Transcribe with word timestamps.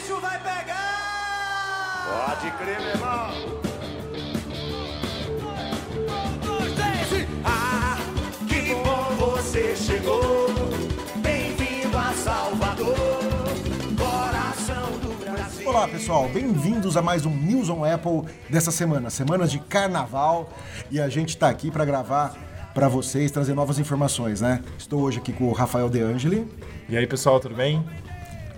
bicho 0.00 0.20
vai 0.20 0.38
pegar! 0.38 2.06
Pode 2.26 2.50
crer, 2.52 2.80
meu 2.80 2.90
irmão. 2.90 3.60
Ah, 7.44 7.98
que 8.48 8.74
bom 8.74 9.30
você 9.32 9.76
chegou. 9.76 10.46
Bem-vindo 11.16 11.96
a 11.96 12.12
Salvador, 12.12 12.96
coração 13.98 14.98
do 15.00 15.24
Brasil. 15.24 15.68
Olá 15.68 15.88
pessoal, 15.88 16.28
bem-vindos 16.28 16.96
a 16.96 17.02
mais 17.02 17.26
um 17.26 17.30
News 17.30 17.68
on 17.68 17.84
Apple 17.84 18.22
dessa 18.48 18.70
semana, 18.70 19.10
semana 19.10 19.46
de 19.46 19.58
carnaval, 19.58 20.50
e 20.90 21.00
a 21.00 21.08
gente 21.08 21.36
tá 21.36 21.48
aqui 21.48 21.70
para 21.70 21.84
gravar 21.84 22.34
para 22.74 22.88
vocês, 22.88 23.30
trazer 23.30 23.54
novas 23.54 23.78
informações, 23.78 24.40
né? 24.40 24.62
Estou 24.78 25.02
hoje 25.02 25.18
aqui 25.18 25.32
com 25.32 25.44
o 25.44 25.52
Rafael 25.52 25.88
De 25.88 26.00
Angeli 26.00 26.46
E 26.88 26.96
aí, 26.96 27.06
pessoal, 27.06 27.40
tudo 27.40 27.54
bem? 27.54 27.84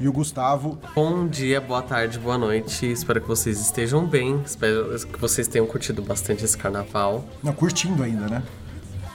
E 0.02 0.08
o 0.08 0.12
Gustavo. 0.12 0.76
Bom 0.94 1.26
dia, 1.28 1.60
boa 1.60 1.80
tarde, 1.80 2.18
boa 2.18 2.36
noite. 2.36 2.90
Espero 2.90 3.20
que 3.20 3.28
vocês 3.28 3.60
estejam 3.60 4.04
bem. 4.04 4.42
Espero 4.44 4.98
que 4.98 5.16
vocês 5.18 5.46
tenham 5.46 5.64
curtido 5.66 6.02
bastante 6.02 6.44
esse 6.44 6.58
carnaval. 6.58 7.24
Não, 7.42 7.52
curtindo 7.52 8.02
ainda, 8.02 8.26
né? 8.28 8.42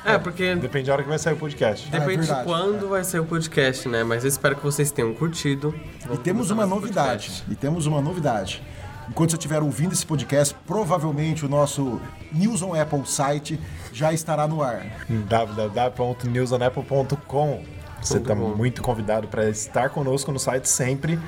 É, 0.05 0.17
porque 0.17 0.55
Depende 0.55 0.87
da 0.87 0.93
hora 0.93 1.03
que 1.03 1.09
vai 1.09 1.19
sair 1.19 1.33
o 1.33 1.37
podcast. 1.37 1.89
depende 1.89 2.21
de 2.21 2.27
verdade. 2.27 2.45
quando 2.45 2.87
vai 2.87 3.03
ser 3.03 3.19
o 3.19 3.25
podcast, 3.25 3.89
né? 3.89 4.05
Mas 4.05 4.23
eu 4.23 4.29
espero 4.29 4.55
que 4.55 4.63
vocês 4.63 4.89
tenham 4.89 5.13
curtido. 5.13 5.75
E 5.75 5.79
Vamos 6.07 6.23
temos 6.23 6.47
começar 6.47 6.53
uma 6.53 6.65
um 6.65 6.69
novidade. 6.79 7.43
E 7.49 7.55
temos 7.55 7.85
uma 7.85 8.01
novidade. 8.01 8.63
Enquanto 9.09 9.31
você 9.31 9.35
estiver 9.35 9.61
ouvindo 9.61 9.91
esse 9.91 10.05
podcast, 10.05 10.55
provavelmente 10.65 11.45
o 11.45 11.49
nosso 11.49 11.99
News 12.31 12.61
on 12.61 12.73
Apple 12.73 13.05
site 13.05 13.59
já 13.91 14.13
estará 14.13 14.47
no 14.47 14.63
ar. 14.63 14.85
www.newsonapple.com 15.09 17.76
Você 18.07 18.19
está 18.19 18.33
muito 18.33 18.81
convidado 18.81 19.27
para 19.27 19.49
estar 19.49 19.89
conosco 19.89 20.31
no 20.31 20.39
site 20.39 20.69
sempre, 20.69 21.19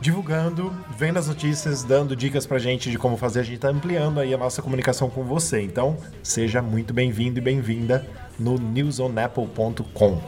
divulgando, 0.00 0.74
vendo 0.96 1.18
as 1.18 1.28
notícias, 1.28 1.82
dando 1.82 2.16
dicas 2.16 2.46
pra 2.46 2.58
gente 2.58 2.90
de 2.90 2.96
como 2.96 3.18
fazer. 3.18 3.40
A 3.40 3.42
gente 3.42 3.56
está 3.56 3.68
ampliando 3.68 4.18
aí 4.18 4.32
a 4.32 4.38
nossa 4.38 4.62
comunicação 4.62 5.10
com 5.10 5.22
você. 5.24 5.60
Então, 5.60 5.98
seja 6.22 6.62
muito 6.62 6.94
bem-vindo 6.94 7.38
e 7.38 7.42
bem-vinda 7.42 8.06
no 8.38 8.56
newsonapple.com. 8.56 10.22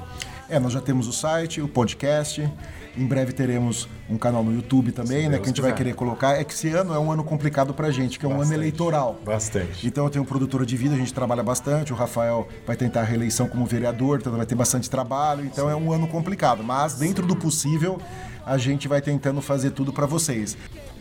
É, 0.46 0.58
nós 0.58 0.74
já 0.74 0.80
temos 0.82 1.08
o 1.08 1.12
site, 1.12 1.62
o 1.62 1.68
podcast. 1.68 2.46
Em 2.96 3.06
breve 3.06 3.32
teremos 3.32 3.88
um 4.08 4.18
canal 4.18 4.44
no 4.44 4.54
YouTube 4.54 4.92
também, 4.92 5.28
né? 5.28 5.38
Que 5.38 5.44
a 5.44 5.46
gente 5.46 5.60
vai 5.62 5.72
quiser. 5.72 5.84
querer 5.84 5.94
colocar. 5.94 6.38
É 6.38 6.44
que 6.44 6.52
esse 6.52 6.68
ano 6.68 6.94
é 6.94 6.98
um 6.98 7.10
ano 7.10 7.24
complicado 7.24 7.72
pra 7.72 7.90
gente, 7.90 8.18
que 8.18 8.26
é 8.26 8.28
um 8.28 8.32
ano 8.32 8.40
Bastante. 8.40 8.58
eleitoral. 8.60 9.18
Bastante. 9.24 9.86
Então 9.86 10.04
eu 10.04 10.10
tenho 10.10 10.22
um 10.22 10.26
produtora 10.26 10.66
de 10.66 10.76
vida, 10.76 10.94
a 10.94 10.98
gente 10.98 11.14
trabalha 11.14 11.42
bastante. 11.42 11.92
O 11.92 11.96
Rafael 11.96 12.46
vai 12.66 12.76
tentar 12.76 13.00
a 13.00 13.04
reeleição 13.04 13.48
como 13.48 13.64
vereador, 13.64 14.18
então 14.20 14.32
vai 14.36 14.44
ter 14.44 14.54
bastante 14.54 14.90
trabalho. 14.90 15.44
Então 15.44 15.70
é 15.70 15.74
um 15.74 15.90
ano 15.90 16.06
complicado, 16.06 16.62
mas 16.62 16.94
dentro 16.94 17.26
do 17.26 17.34
possível 17.34 17.98
a 18.44 18.58
gente 18.58 18.86
vai 18.88 19.00
tentando 19.00 19.40
fazer 19.40 19.70
tudo 19.70 19.92
pra 19.92 20.04
vocês. 20.04 20.56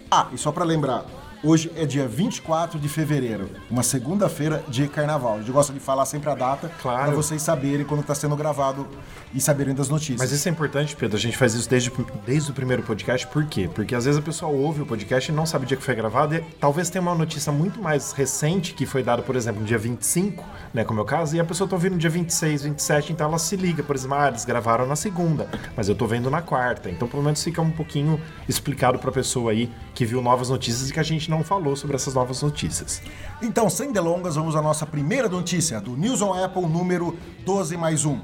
Ah, 0.10 0.28
e 0.34 0.38
só 0.38 0.52
pra 0.52 0.64
lembrar, 0.64 1.06
hoje 1.44 1.72
é 1.76 1.86
dia 1.86 2.08
24 2.08 2.80
de 2.80 2.88
fevereiro, 2.88 3.50
uma 3.70 3.84
segunda-feira 3.84 4.64
de 4.68 4.88
carnaval. 4.88 5.36
A 5.36 5.38
gente 5.40 5.52
gosta 5.52 5.74
de 5.74 5.80
falar 5.80 6.06
sempre 6.06 6.30
a 6.30 6.36
data 6.36 6.72
Claro. 6.82 7.06
pra 7.08 7.16
vocês 7.16 7.42
saberem 7.42 7.86
quando 7.86 8.04
tá 8.04 8.14
sendo 8.14 8.36
gravado 8.36 8.88
e 9.34 9.40
saberem 9.42 9.74
das 9.74 9.90
notícias. 9.90 10.20
Mas 10.20 10.32
isso 10.32 10.48
é 10.48 10.52
importante, 10.52 10.96
Pedro. 10.96 11.18
A 11.18 11.20
gente 11.20 11.38
faz 11.38 11.54
isso 11.54 11.70
desde, 11.70 11.92
desde 12.26 12.52
o 12.52 12.54
primeiro 12.54 12.84
podcast. 12.84 13.26
Por 13.28 13.46
quê? 13.46 13.70
Porque 13.74 13.96
às 13.96 14.06
vezes 14.06 14.20
a 14.20 14.22
pessoa 14.22 14.52
ouve 14.52 14.82
o 14.82 14.86
podcast 14.86 15.32
e 15.32 15.34
não 15.36 15.46
sabe 15.46 15.66
o 15.66 15.68
dia 15.68 15.78
que 15.78 15.84
foi 15.84 15.96
gravado. 15.96 16.36
E 16.36 16.42
talvez 16.60 16.90
tenha 16.90 17.02
uma 17.02 17.16
notícia 17.16 17.52
muito 17.52 17.82
mais 17.82 18.12
recente 18.12 18.74
que 18.74 18.86
foi 18.86 19.02
dada, 19.04 19.22
por 19.22 19.36
exemplo, 19.36 19.62
no 19.62 19.66
dia 19.68 19.78
25, 19.78 20.44
né? 20.74 20.84
Como 20.84 21.00
é 21.00 21.04
o 21.04 21.06
caso, 21.06 21.36
e 21.36 21.40
a 21.40 21.46
pessoa 21.46 21.68
tá 21.68 21.76
ouvindo 21.76 21.94
no 21.94 21.98
dia 21.98 22.10
26, 22.10 22.64
27, 22.64 23.14
então 23.14 23.28
ela 23.28 23.40
se 23.40 23.56
liga, 23.56 23.82
por 23.82 23.96
exemplo, 23.96 24.16
ah, 24.18 24.28
eles 24.28 24.44
gravaram 24.46 24.86
na 24.86 24.96
segunda, 24.96 25.48
mas 25.76 25.88
eu 25.90 25.96
tô 25.96 26.06
vendo 26.06 26.30
na 26.30 26.42
quarta. 26.42 26.90
Então, 26.90 27.08
pelo 27.08 27.24
menos 27.24 27.42
fica 27.44 27.62
um 27.62 27.72
pouquinho 27.72 28.20
explicado 28.48 29.00
pra 29.00 29.12
pessoa 29.12 29.52
aí 29.52 29.72
que 29.96 30.06
viu 30.06 30.22
novas 30.22 30.50
notícias 30.50 30.90
e 30.90 30.94
que 30.94 31.00
a 31.00 31.04
gente 31.04 31.31
não 31.32 31.44
falou 31.44 31.76
sobre 31.76 31.96
essas 31.96 32.14
novas 32.14 32.42
notícias. 32.44 33.02
Então, 33.42 33.70
sem 33.70 33.92
delongas, 33.92 34.36
vamos 34.36 34.56
à 34.56 34.62
nossa 34.62 34.86
primeira 34.86 35.30
notícia 35.30 35.80
do 35.80 35.96
News 35.98 36.22
on 36.22 36.34
Apple 36.34 36.68
número 36.68 37.18
12 37.46 37.78
mais 37.78 38.06
1. 38.06 38.20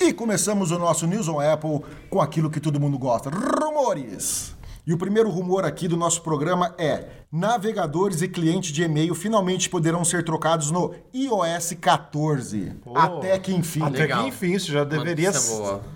E 0.00 0.12
começamos 0.12 0.70
o 0.70 0.78
nosso 0.78 1.06
News 1.06 1.28
on 1.28 1.38
Apple 1.38 1.82
com 2.08 2.20
aquilo 2.20 2.50
que 2.50 2.58
todo 2.58 2.80
mundo 2.80 2.98
gosta, 2.98 3.30
rumores. 3.30 4.56
E 4.84 4.92
o 4.92 4.98
primeiro 4.98 5.30
rumor 5.30 5.64
aqui 5.64 5.86
do 5.86 5.96
nosso 5.96 6.22
programa 6.22 6.74
é: 6.76 7.06
navegadores 7.30 8.20
e 8.20 8.26
clientes 8.26 8.72
de 8.72 8.82
e-mail 8.82 9.14
finalmente 9.14 9.70
poderão 9.70 10.04
ser 10.04 10.24
trocados 10.24 10.72
no 10.72 10.92
iOS 11.14 11.74
14. 11.80 12.72
Até 12.92 13.38
que 13.38 13.54
enfim. 13.54 13.82
Até 13.82 13.98
Legal. 13.98 14.22
que 14.22 14.28
enfim, 14.28 14.52
isso 14.54 14.72
já 14.72 14.82
deveria, 14.82 15.30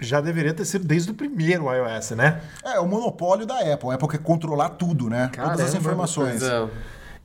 já 0.00 0.20
deveria 0.20 0.54
ter 0.54 0.64
sido 0.64 0.86
desde 0.86 1.10
o 1.10 1.14
primeiro 1.14 1.64
iOS, 1.64 2.12
né? 2.12 2.40
É, 2.64 2.78
o 2.78 2.86
monopólio 2.86 3.44
da 3.44 3.58
Apple. 3.58 3.90
A 3.90 3.94
Apple 3.94 4.08
quer 4.08 4.18
controlar 4.18 4.70
tudo, 4.70 5.10
né? 5.10 5.30
Todas 5.34 5.50
as 5.50 5.56
Caramba, 5.56 5.78
informações. 5.78 6.42
É. 6.44 6.68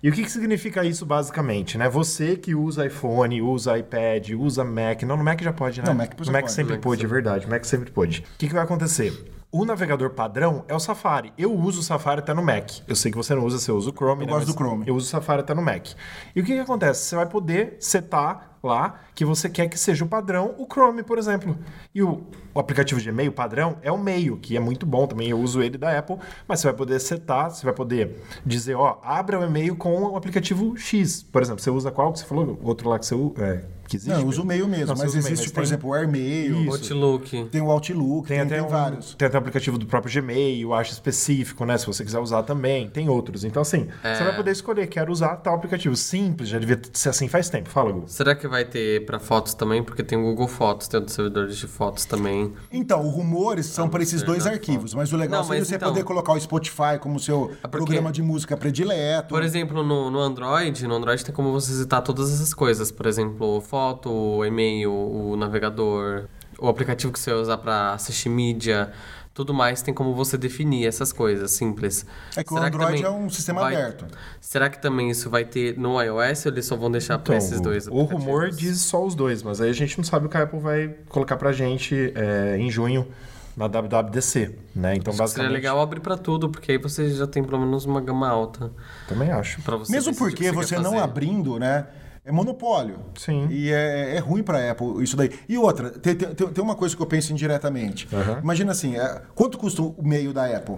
E 0.01 0.09
o 0.09 0.11
que, 0.11 0.23
que 0.23 0.31
significa 0.31 0.83
isso 0.83 1.05
basicamente, 1.05 1.77
né? 1.77 1.87
Você 1.87 2.35
que 2.35 2.55
usa 2.55 2.87
iPhone, 2.87 3.39
usa 3.39 3.77
iPad, 3.77 4.31
usa 4.31 4.63
Mac. 4.63 5.03
Não, 5.03 5.15
no 5.15 5.23
Mac 5.23 5.39
já 5.39 5.53
pode, 5.53 5.79
né? 5.79 5.85
Não, 5.85 5.93
Mac 5.93 6.19
no 6.19 6.31
Mac 6.31 6.41
pode. 6.41 6.53
sempre 6.53 6.73
Mac 6.73 6.81
pôde, 6.81 7.05
é 7.05 7.07
verdade. 7.07 7.47
Mac 7.47 7.63
sempre 7.65 7.91
pôde. 7.91 8.23
O 8.33 8.37
que, 8.39 8.47
que 8.47 8.53
vai 8.53 8.63
acontecer? 8.63 9.13
O 9.53 9.65
navegador 9.65 10.11
padrão 10.11 10.63
é 10.69 10.73
o 10.73 10.79
Safari. 10.79 11.33
Eu 11.37 11.53
uso 11.53 11.81
o 11.81 11.83
Safari 11.83 12.19
até 12.19 12.33
no 12.33 12.41
Mac. 12.41 12.69
Eu 12.87 12.95
sei 12.95 13.11
que 13.11 13.17
você 13.17 13.35
não 13.35 13.43
usa, 13.45 13.59
você 13.59 13.69
usa 13.69 13.89
o 13.89 13.93
Chrome, 13.93 14.21
Eu 14.21 14.27
né? 14.27 14.31
gosto 14.33 14.45
Mas 14.47 14.55
do 14.55 14.57
Chrome. 14.57 14.87
Eu 14.87 14.95
uso 14.95 15.07
o 15.07 15.09
Safari 15.09 15.41
até 15.41 15.53
no 15.53 15.61
Mac. 15.61 15.87
E 16.33 16.39
o 16.39 16.45
que, 16.45 16.53
que 16.53 16.59
acontece? 16.59 17.03
Você 17.03 17.15
vai 17.17 17.25
poder 17.25 17.75
setar 17.77 18.50
lá 18.63 19.01
que 19.15 19.25
você 19.25 19.49
quer 19.49 19.67
que 19.67 19.77
seja 19.77 20.03
o 20.03 20.07
padrão, 20.07 20.55
o 20.57 20.65
Chrome, 20.71 21.03
por 21.03 21.17
exemplo. 21.17 21.57
E 21.93 22.01
o, 22.01 22.21
o 22.53 22.59
aplicativo 22.59 22.99
de 23.01 23.09
e-mail 23.09 23.31
padrão 23.31 23.77
é 23.81 23.91
o 23.91 23.97
Mail, 23.97 24.37
que 24.37 24.55
é 24.55 24.59
muito 24.59 24.85
bom 24.85 25.05
também. 25.07 25.29
Eu 25.29 25.39
uso 25.39 25.61
ele 25.61 25.77
da 25.77 25.97
Apple, 25.97 26.17
mas 26.47 26.59
você 26.59 26.67
vai 26.67 26.75
poder 26.75 26.99
setar, 26.99 27.51
você 27.51 27.63
vai 27.65 27.73
poder 27.73 28.17
dizer, 28.45 28.75
ó, 28.75 28.99
abra 29.03 29.39
o 29.39 29.43
e-mail 29.43 29.75
com 29.75 30.01
o 30.03 30.15
aplicativo 30.15 30.75
X. 30.77 31.23
Por 31.23 31.41
exemplo, 31.41 31.61
você 31.61 31.69
usa 31.69 31.91
qual 31.91 32.11
que 32.13 32.19
você 32.19 32.25
falou? 32.25 32.57
O 32.61 32.67
outro 32.67 32.89
lá 32.89 32.97
que 32.97 33.05
você 33.05 33.15
usa, 33.15 33.33
é, 33.43 33.63
que 33.87 33.97
existe? 33.97 34.13
Não, 34.13 34.21
eu 34.21 34.27
uso 34.27 34.41
o 34.41 34.45
e-mail 34.45 34.67
mesmo, 34.67 34.87
Não, 34.87 34.95
mas 34.95 35.13
o 35.13 35.17
existe, 35.17 35.31
mas 35.31 35.45
por 35.47 35.53
tem- 35.55 35.63
exemplo, 35.63 35.89
o 35.89 35.93
AirMail. 35.93 36.71
Outlook. 36.71 37.45
tem 37.51 37.61
o 37.61 37.69
Outlook, 37.69 38.27
tem, 38.27 38.37
Tem 38.37 38.45
até 38.45 38.55
tem 38.55 38.63
um, 38.63 38.67
vários. 38.69 39.13
Tem 39.15 39.27
até 39.27 39.37
um 39.37 39.41
aplicativo 39.41 39.77
do 39.77 39.85
próprio 39.85 40.13
Gmail, 40.21 40.61
eu 40.61 40.73
acho 40.73 40.91
específico, 40.93 41.65
né? 41.65 41.77
Se 41.77 41.85
você 41.85 42.03
quiser 42.03 42.19
usar 42.19 42.43
também, 42.43 42.89
tem 42.89 43.09
outros. 43.09 43.43
Então, 43.43 43.61
assim, 43.61 43.87
você 44.01 44.23
vai 44.23 44.35
poder 44.35 44.51
escolher, 44.51 44.87
quero 44.87 45.11
usar 45.11 45.35
tal 45.37 45.55
aplicativo. 45.55 45.95
Simples, 45.95 46.49
já 46.49 46.57
devia 46.57 46.79
ser 46.93 47.09
assim 47.09 47.27
faz 47.27 47.49
tempo. 47.49 47.69
Fala, 47.69 47.91
Gu. 47.91 48.03
Será 48.07 48.33
que 48.35 48.47
vai 48.51 48.65
ter 48.65 49.05
pra 49.05 49.17
fotos 49.19 49.55
também? 49.55 49.81
Porque 49.81 50.03
tem 50.03 50.17
o 50.17 50.21
Google 50.21 50.47
Fotos, 50.47 50.87
tem 50.87 50.99
outros 50.99 51.15
servidores 51.15 51.57
de 51.57 51.65
fotos 51.65 52.05
também. 52.05 52.53
Então, 52.71 53.01
os 53.07 53.11
rumores 53.13 53.65
são 53.65 53.89
para 53.89 54.03
esses 54.03 54.21
dois 54.21 54.45
não, 54.45 54.51
arquivos, 54.51 54.93
mas 54.93 55.11
o 55.11 55.17
legal 55.17 55.39
Não, 55.39 55.45
seria 55.47 55.61
mas 55.61 55.67
você 55.69 55.75
então- 55.75 55.89
poder 55.89 56.03
colocar 56.03 56.33
o 56.33 56.39
Spotify 56.39 56.99
como 56.99 57.19
seu 57.19 57.47
porque- 57.61 57.69
programa 57.69 58.11
de 58.11 58.21
música 58.21 58.55
predileto. 58.55 59.29
Por 59.29 59.41
exemplo, 59.41 59.83
no, 59.83 60.11
no 60.11 60.19
Android, 60.19 60.85
no 60.85 60.93
Android 60.95 61.25
tem 61.25 61.33
como 61.33 61.51
você 61.51 61.73
citar 61.73 62.03
todas 62.03 62.31
essas 62.31 62.53
coisas. 62.53 62.91
Por 62.91 63.05
exemplo, 63.07 63.59
foto, 63.61 64.43
e-mail, 64.45 64.91
o 64.91 65.35
navegador, 65.37 66.25
o 66.61 66.69
aplicativo 66.69 67.11
que 67.11 67.19
você 67.19 67.31
vai 67.31 67.41
usar 67.41 67.57
pra 67.57 67.93
assistir 67.93 68.29
mídia, 68.29 68.91
tudo 69.33 69.53
mais 69.53 69.81
tem 69.81 69.93
como 69.93 70.13
você 70.13 70.37
definir 70.37 70.85
essas 70.85 71.11
coisas 71.11 71.51
simples. 71.51 72.05
É 72.35 72.43
que 72.43 72.51
o 72.53 72.55
Será 72.55 72.67
Android 72.67 73.01
também 73.01 73.03
é 73.03 73.09
um 73.09 73.29
sistema 73.29 73.61
vai- 73.61 73.75
aberto. 73.75 74.05
Será 74.39 74.69
que 74.69 74.81
também 74.81 75.09
isso 75.09 75.29
vai 75.29 75.43
ter 75.45 75.77
no 75.77 76.01
iOS 76.01 76.45
ou 76.45 76.51
eles 76.51 76.65
só 76.65 76.75
vão 76.75 76.91
deixar 76.91 77.17
pra 77.19 77.35
esses 77.37 77.59
dois 77.59 77.87
Então, 77.87 77.97
o 77.97 78.03
rumor 78.03 78.49
diz 78.51 78.79
só 78.81 79.03
os 79.05 79.15
dois, 79.15 79.41
mas 79.41 79.59
aí 79.59 79.69
a 79.69 79.73
gente 79.73 79.97
não 79.97 80.03
sabe 80.03 80.25
o 80.27 80.29
que 80.29 80.37
a 80.37 80.43
Apple 80.43 80.59
vai 80.59 80.95
colocar 81.09 81.37
pra 81.37 81.51
gente 81.51 82.11
é, 82.15 82.57
em 82.57 82.69
junho 82.69 83.07
na 83.55 83.67
WWDC, 83.67 84.55
né? 84.75 84.95
Então, 84.95 85.11
Seria 85.13 85.23
basicamente... 85.25 85.51
legal 85.53 85.79
abrir 85.81 85.99
pra 85.99 86.17
tudo, 86.17 86.49
porque 86.49 86.73
aí 86.73 86.77
você 86.77 87.09
já 87.09 87.27
tem 87.27 87.43
pelo 87.43 87.59
menos 87.59 87.85
uma 87.85 87.99
gama 87.99 88.27
alta 88.29 88.71
Também 89.07 89.29
acho. 89.31 89.61
você 89.61 89.91
Mesmo 89.91 90.11
o 90.13 90.15
porque 90.15 90.45
que 90.45 90.51
você 90.51 90.75
quer 90.75 90.81
não 90.81 90.97
abrindo, 90.99 91.59
né? 91.59 91.85
É 92.23 92.31
monopólio. 92.31 92.99
Sim. 93.15 93.47
E 93.49 93.71
é, 93.71 94.15
é 94.15 94.19
ruim 94.19 94.43
para 94.43 94.71
Apple 94.71 95.03
isso 95.03 95.17
daí. 95.17 95.31
E 95.49 95.57
outra, 95.57 95.89
tem, 95.89 96.15
tem, 96.15 96.33
tem 96.33 96.63
uma 96.63 96.75
coisa 96.75 96.95
que 96.95 97.01
eu 97.01 97.07
penso 97.07 97.31
indiretamente. 97.33 98.07
Aham. 98.13 98.39
Imagina 98.43 98.71
assim, 98.71 98.95
é, 98.95 99.21
quanto 99.33 99.57
custa 99.57 99.81
o 99.81 99.95
e-mail 99.99 100.31
da 100.31 100.45
Apple? 100.45 100.77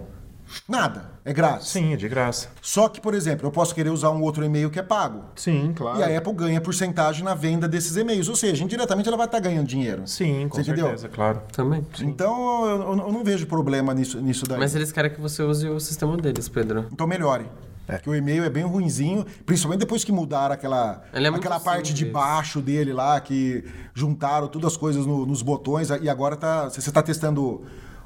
Nada, 0.67 1.11
é 1.25 1.33
grátis. 1.33 1.67
Sim, 1.69 1.93
é 1.93 1.95
de 1.95 2.07
graça. 2.07 2.49
Só 2.61 2.87
que, 2.87 3.01
por 3.01 3.13
exemplo, 3.13 3.47
eu 3.47 3.51
posso 3.51 3.73
querer 3.73 3.89
usar 3.89 4.11
um 4.11 4.21
outro 4.21 4.43
e-mail 4.43 4.69
que 4.69 4.79
é 4.79 4.83
pago. 4.83 5.23
Sim, 5.35 5.73
claro. 5.75 5.99
E 5.99 6.03
a 6.03 6.17
Apple 6.17 6.33
ganha 6.33 6.61
porcentagem 6.61 7.23
na 7.23 7.33
venda 7.33 7.67
desses 7.67 7.95
e-mails. 7.95 8.29
Ou 8.29 8.35
seja, 8.35 8.63
indiretamente 8.63 9.07
ela 9.07 9.17
vai 9.17 9.25
estar 9.25 9.39
ganhando 9.39 9.67
dinheiro. 9.67 10.03
Sim, 10.05 10.47
com 10.47 10.55
Você 10.55 10.61
entendeu? 10.61 10.85
certeza, 10.85 11.09
claro. 11.09 11.41
Também. 11.51 11.85
Então 12.01 12.65
eu, 12.65 12.81
eu 12.99 13.11
não 13.11 13.23
vejo 13.23 13.47
problema 13.47 13.93
nisso, 13.93 14.21
nisso 14.21 14.45
daí. 14.45 14.59
Mas 14.59 14.75
eles 14.75 14.91
querem 14.91 15.11
que 15.11 15.19
você 15.19 15.41
use 15.43 15.67
o 15.67 15.79
sistema 15.79 16.15
deles, 16.17 16.47
Pedro. 16.47 16.87
Então 16.91 17.07
melhore. 17.07 17.45
Porque 17.85 18.09
o 18.09 18.15
e-mail 18.15 18.43
é 18.43 18.49
bem 18.49 18.63
ruinzinho, 18.63 19.25
principalmente 19.45 19.79
depois 19.81 20.03
que 20.03 20.11
mudaram 20.11 20.53
aquela, 20.53 21.03
é 21.11 21.27
aquela 21.27 21.59
parte 21.59 21.93
de 21.93 22.05
baixo 22.05 22.61
dele 22.61 22.93
lá, 22.93 23.19
que 23.19 23.63
juntaram 23.93 24.47
todas 24.47 24.71
as 24.71 24.77
coisas 24.77 25.05
no- 25.05 25.25
nos 25.25 25.41
botões, 25.41 25.89
e 26.01 26.09
agora 26.09 26.35
tá, 26.37 26.69
você 26.69 26.79
está 26.79 27.01
testando 27.01 27.61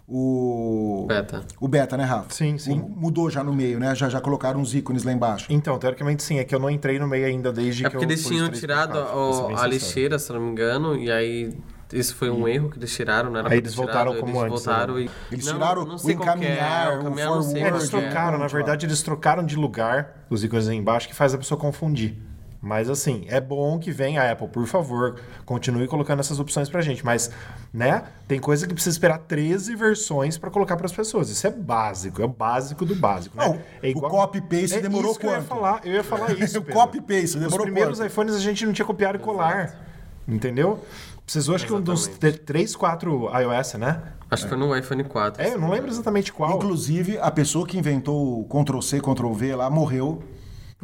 o... 0.08 1.06
Beta. 1.08 1.44
O 1.60 1.68
beta, 1.68 1.98
né, 1.98 2.04
Rafa? 2.06 2.34
Sim, 2.34 2.58
sim. 2.58 2.80
O- 2.80 2.90
mudou 2.90 3.30
já 3.30 3.44
no 3.44 3.54
meio, 3.54 3.80
né? 3.80 3.94
Já, 3.94 4.10
já 4.10 4.22
colocaram 4.22 4.60
uns 4.60 4.74
ícones 4.74 5.04
lá 5.04 5.12
embaixo. 5.12 5.46
Então, 5.50 5.78
teoricamente 5.78 6.24
sim, 6.24 6.40
é 6.40 6.44
que 6.44 6.56
eu 6.56 6.60
não 6.60 6.70
entrei 6.70 6.98
no 6.98 7.08
meio 7.08 7.26
ainda 7.26 7.52
desde 7.52 7.86
É 7.86 7.90
que 7.90 7.96
eu 7.96 8.00
porque 8.00 8.14
eles 8.14 8.24
pus 8.24 8.32
tinham 8.32 8.48
3.4, 8.48 8.60
tirado 8.60 8.98
a 9.00 9.34
sincero. 9.50 9.70
lixeira, 9.70 10.20
se 10.20 10.32
não 10.34 10.40
me 10.42 10.52
engano, 10.52 10.96
e 10.96 11.12
aí 11.12 11.54
Isso 11.92 12.16
foi 12.16 12.30
um 12.30 12.48
erro 12.48 12.70
que 12.70 12.78
eles 12.78 12.94
tiraram, 12.94 13.30
não 13.30 13.40
era 13.40 13.50
Aí 13.50 13.58
eles 13.60 13.74
voltaram 13.74 14.12
tirado, 14.12 14.20
como 14.20 14.42
eles 14.42 14.52
antes, 14.52 14.66
voltaram 14.66 14.94
né? 14.96 15.02
e... 15.02 15.34
Eles 15.34 15.46
Não, 15.46 15.54
tiraram 15.54 15.86
não 15.86 15.96
o 15.96 16.10
é, 16.10 16.14
encaminhar, 16.14 17.00
o 17.00 17.04
caminhar, 17.04 17.30
não 17.30 17.42
sei 17.42 17.52
forward. 17.54 17.60
É, 17.60 17.68
eles 17.68 17.84
é. 17.86 17.90
trocaram, 17.90 18.38
na 18.38 18.48
verdade, 18.48 18.86
eles 18.86 19.02
trocaram 19.02 19.46
de 19.46 19.56
lugar 19.56 20.26
os 20.30 20.44
ícones 20.44 20.68
aí 20.68 20.76
embaixo 20.76 21.08
que 21.08 21.16
faz 21.16 21.34
a 21.34 21.38
pessoa 21.38 21.60
confundir. 21.60 22.18
Mas 22.60 22.90
assim, 22.90 23.26
é 23.30 23.40
bom 23.40 23.78
que 23.80 23.92
venha 23.92 24.22
a 24.22 24.32
Apple, 24.32 24.48
por 24.48 24.66
favor, 24.66 25.20
continue 25.46 25.88
colocando 25.88 26.20
essas 26.20 26.40
opções 26.40 26.68
pra 26.68 26.82
gente. 26.82 27.06
Mas, 27.06 27.32
né, 27.72 28.04
tem 28.28 28.40
coisa 28.40 28.68
que 28.68 28.74
precisa 28.74 28.96
esperar 28.96 29.20
13 29.20 29.76
versões 29.76 30.38
pra 30.38 30.50
colocar 30.50 30.76
pras 30.76 30.92
pessoas. 30.92 31.30
Isso 31.30 31.46
é 31.46 31.52
básico, 31.52 32.22
é 32.22 32.26
o 32.26 32.30
básico 32.30 32.84
do 32.84 32.96
básico, 32.96 33.38
né? 33.38 33.46
Não, 33.46 33.62
é 33.82 33.92
o 33.96 34.02
copy-paste 34.02 34.76
é 34.78 34.82
demorou 34.82 35.12
isso 35.12 35.20
que 35.20 35.28
Eu 35.28 35.32
ia 35.32 35.38
quanto? 35.38 35.48
falar, 35.48 35.82
eu 35.86 35.94
ia 35.94 36.04
falar 36.04 36.32
isso. 36.38 36.58
O 36.58 36.62
Pedro. 36.64 36.82
copy-paste 36.82 37.38
demorou 37.38 37.60
Os 37.60 37.64
primeiros 37.64 38.00
quanto? 38.00 38.08
iPhones 38.12 38.36
a 38.36 38.40
gente 38.40 38.66
não 38.66 38.74
tinha 38.74 38.86
copiar 38.86 39.16
e 39.16 39.20
colar. 39.20 39.76
Entendeu? 40.28 40.84
Precisou, 41.28 41.56
acho 41.56 41.66
que 41.66 41.74
um 41.74 41.82
dos 41.82 42.08
3, 42.08 42.74
4 42.74 43.30
iOS, 43.42 43.74
né? 43.74 44.02
Acho 44.32 44.44
que 44.44 44.50
foi 44.50 44.58
no 44.58 44.74
iPhone 44.74 45.04
4. 45.04 45.44
É, 45.44 45.56
eu 45.56 45.60
não 45.60 45.70
lembro 45.70 45.90
exatamente 45.92 46.32
qual. 46.32 46.56
Inclusive, 46.56 47.18
a 47.18 47.30
pessoa 47.30 47.68
que 47.68 47.78
inventou 47.78 48.40
o 48.40 48.46
Ctrl-C, 48.46 49.02
Ctrl-V 49.02 49.56
lá 49.58 49.70
morreu. 49.70 50.24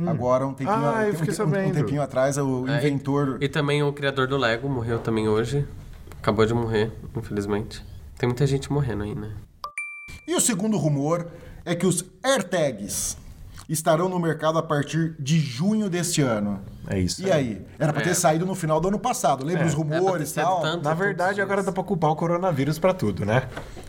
Agora, 0.05 0.45
um 0.45 0.53
tempinho, 0.53 0.75
Ah, 0.77 1.05
um 1.09 1.13
fiquei 1.15 1.45
um, 1.45 1.69
um 1.69 1.71
tempinho 1.71 2.01
atrás, 2.01 2.37
o 2.37 2.67
É, 2.67 2.73
e- 2.73 2.77
inventor... 2.77 3.37
E 3.39 3.47
também 3.47 3.81
o 3.83 3.93
criador 3.93 4.27
do 4.27 4.35
Lego 4.35 4.67
morreu 4.67 4.99
também 4.99 5.29
hoje. 5.29 5.65
Acabou 6.19 6.45
de 6.45 6.53
morrer, 6.53 6.91
infelizmente. 7.15 7.81
Tem 8.17 8.27
muita 8.27 8.45
gente 8.45 8.69
morrendo 8.69 9.03
aí, 9.03 9.15
né? 9.15 9.31
E 10.27 10.35
o 10.35 10.41
segundo 10.41 10.77
rumor 10.77 11.25
é 11.63 11.73
que 11.73 11.85
os 11.85 12.03
AirTags 12.21 13.15
estarão 13.73 14.07
no 14.07 14.19
mercado 14.19 14.57
a 14.57 14.63
partir 14.63 15.15
de 15.19 15.39
junho 15.39 15.89
deste 15.89 16.21
ano. 16.21 16.61
É 16.87 16.99
isso. 16.99 17.25
E 17.25 17.31
aí? 17.31 17.65
Era 17.79 17.93
pra 17.93 18.01
ter 18.01 18.09
É. 18.09 18.13
saído 18.13 18.45
no 18.45 18.53
final 18.55 18.79
do 18.79 18.89
ano 18.89 18.99
passado. 18.99 19.45
Lembra 19.45 19.63
É. 19.63 19.67
os 19.67 19.73
pra 19.73 19.83
rumores 19.83 20.31
e 20.31 20.35
tal? 20.35 20.61
tanto. 20.61 20.83
Na 20.83 20.93
verdade, 20.93 21.41
agora 21.41 21.63
dá 21.63 21.71
pra 21.71 21.81
culpar 21.83 22.11
o 22.11 22.15
coronavírus 22.15 22.77
pra 22.77 22.93
tudo, 22.93 23.25
né? 23.25 23.43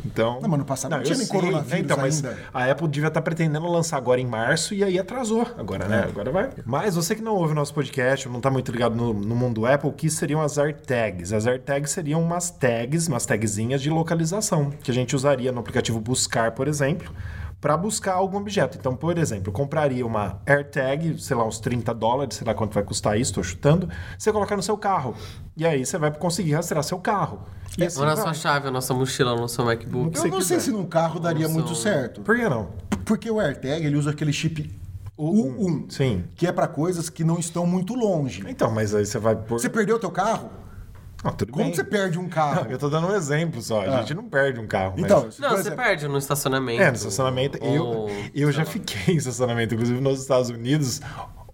Então. 0.04 0.38
Não, 0.40 0.48
mas 0.48 0.58
no 0.60 0.64
passado 0.64 0.92
não 0.92 0.98
eu 0.98 1.04
tinha 1.04 1.16
nem 1.18 1.26
sei. 1.26 1.40
coronavírus 1.40 1.80
então, 1.84 1.96
mas 1.96 2.24
ainda. 2.24 2.38
A 2.52 2.70
Apple 2.70 2.86
devia 2.88 3.08
estar 3.08 3.20
pretendendo 3.22 3.66
lançar 3.66 3.96
agora 3.96 4.20
em 4.20 4.26
março 4.26 4.74
e 4.74 4.84
aí 4.84 4.96
atrasou. 4.98 5.46
Agora, 5.58 5.84
É. 5.84 5.88
né? 5.88 6.04
Agora 6.08 6.30
vai. 6.30 6.50
Mas 6.64 6.94
você 6.94 7.14
que 7.16 7.22
não 7.22 7.34
ouve 7.34 7.52
o 7.52 7.54
nosso 7.56 7.74
podcast, 7.74 8.28
ou 8.28 8.32
não 8.32 8.40
tá 8.40 8.50
muito 8.50 8.70
ligado 8.70 8.94
no, 8.94 9.12
no 9.12 9.34
mundo 9.34 9.66
Apple, 9.66 9.90
o 9.90 9.92
que 9.92 10.08
seriam 10.08 10.40
as 10.40 10.56
AirTags? 10.56 11.32
As 11.32 11.46
AirTags 11.46 11.90
seriam 11.90 12.22
umas 12.22 12.48
tags, 12.50 13.08
umas 13.08 13.26
tagzinhas 13.26 13.82
de 13.82 13.90
localização, 13.90 14.70
que 14.70 14.90
a 14.90 14.94
gente 14.94 15.16
usaria 15.16 15.50
no 15.50 15.58
aplicativo 15.60 15.98
Buscar, 16.00 16.52
por 16.52 16.68
exemplo. 16.68 17.12
Para 17.64 17.78
buscar 17.78 18.12
algum 18.12 18.36
objeto. 18.36 18.76
Então, 18.78 18.94
por 18.94 19.16
exemplo, 19.16 19.48
eu 19.48 19.52
compraria 19.54 20.04
uma 20.04 20.38
AirTag, 20.44 21.18
sei 21.18 21.34
lá, 21.34 21.46
uns 21.46 21.58
30 21.58 21.94
dólares, 21.94 22.36
sei 22.36 22.46
lá 22.46 22.52
quanto 22.52 22.74
vai 22.74 22.82
custar 22.82 23.18
isso, 23.18 23.30
estou 23.30 23.42
chutando. 23.42 23.88
Você 24.18 24.30
colocar 24.30 24.54
no 24.54 24.62
seu 24.62 24.76
carro. 24.76 25.14
E 25.56 25.64
aí 25.64 25.86
você 25.86 25.96
vai 25.96 26.12
conseguir 26.12 26.52
rastrear 26.52 26.84
seu 26.84 26.98
carro. 26.98 27.40
E 27.78 27.84
assim 27.84 28.00
Ou 28.00 28.04
na 28.04 28.18
sua 28.18 28.34
chave, 28.34 28.68
a 28.68 28.70
nossa 28.70 28.92
mochila, 28.92 29.34
no 29.34 29.48
seu 29.48 29.64
MacBook. 29.64 30.14
Eu 30.14 30.24
não 30.26 30.42
sei 30.42 30.58
quiser. 30.58 30.60
se 30.60 30.72
num 30.72 30.84
carro 30.84 31.18
daria 31.18 31.48
muito 31.48 31.74
certo. 31.74 32.20
Por 32.20 32.36
que 32.36 32.46
não? 32.46 32.68
Porque 33.06 33.30
o 33.30 33.40
AirTag, 33.40 33.86
ele 33.86 33.96
usa 33.96 34.10
aquele 34.10 34.30
chip 34.30 34.70
U1. 35.18 35.90
Sim. 35.90 36.24
Que 36.34 36.46
é 36.46 36.52
pra 36.52 36.68
coisas 36.68 37.08
que 37.08 37.24
não 37.24 37.38
estão 37.38 37.66
muito 37.66 37.94
longe. 37.94 38.44
Então, 38.46 38.70
mas 38.70 38.94
aí 38.94 39.06
você 39.06 39.18
vai 39.18 39.36
pôr. 39.36 39.58
Você 39.58 39.70
perdeu 39.70 39.98
teu 39.98 40.10
carro? 40.10 40.50
Ah, 41.24 41.32
tudo 41.32 41.52
Como 41.52 41.64
bem. 41.64 41.74
você 41.74 41.82
perde 41.82 42.18
um 42.18 42.28
carro? 42.28 42.64
Não, 42.64 42.70
eu 42.70 42.78
tô 42.78 42.88
dando 42.90 43.06
um 43.08 43.14
exemplo 43.16 43.62
só. 43.62 43.80
A 43.82 44.00
gente 44.00 44.12
não 44.14 44.24
perde 44.28 44.60
um 44.60 44.66
carro. 44.66 44.92
mas- 44.96 45.04
Então, 45.04 45.20
Não, 45.20 45.48
por 45.48 45.56
você 45.56 45.60
exemplo, 45.68 45.76
perde 45.84 46.06
no 46.08 46.18
estacionamento. 46.18 46.82
É, 46.82 46.88
no 46.90 46.96
estacionamento. 46.96 47.58
Eu, 47.64 47.84
Ou, 47.84 48.10
eu 48.34 48.52
já 48.52 48.64
sei 48.64 48.80
lá. 48.80 48.86
fiquei 48.86 49.14
em 49.14 49.16
estacionamento, 49.16 49.74
inclusive 49.74 50.00
nos 50.00 50.20
Estados 50.20 50.50
Unidos, 50.50 51.00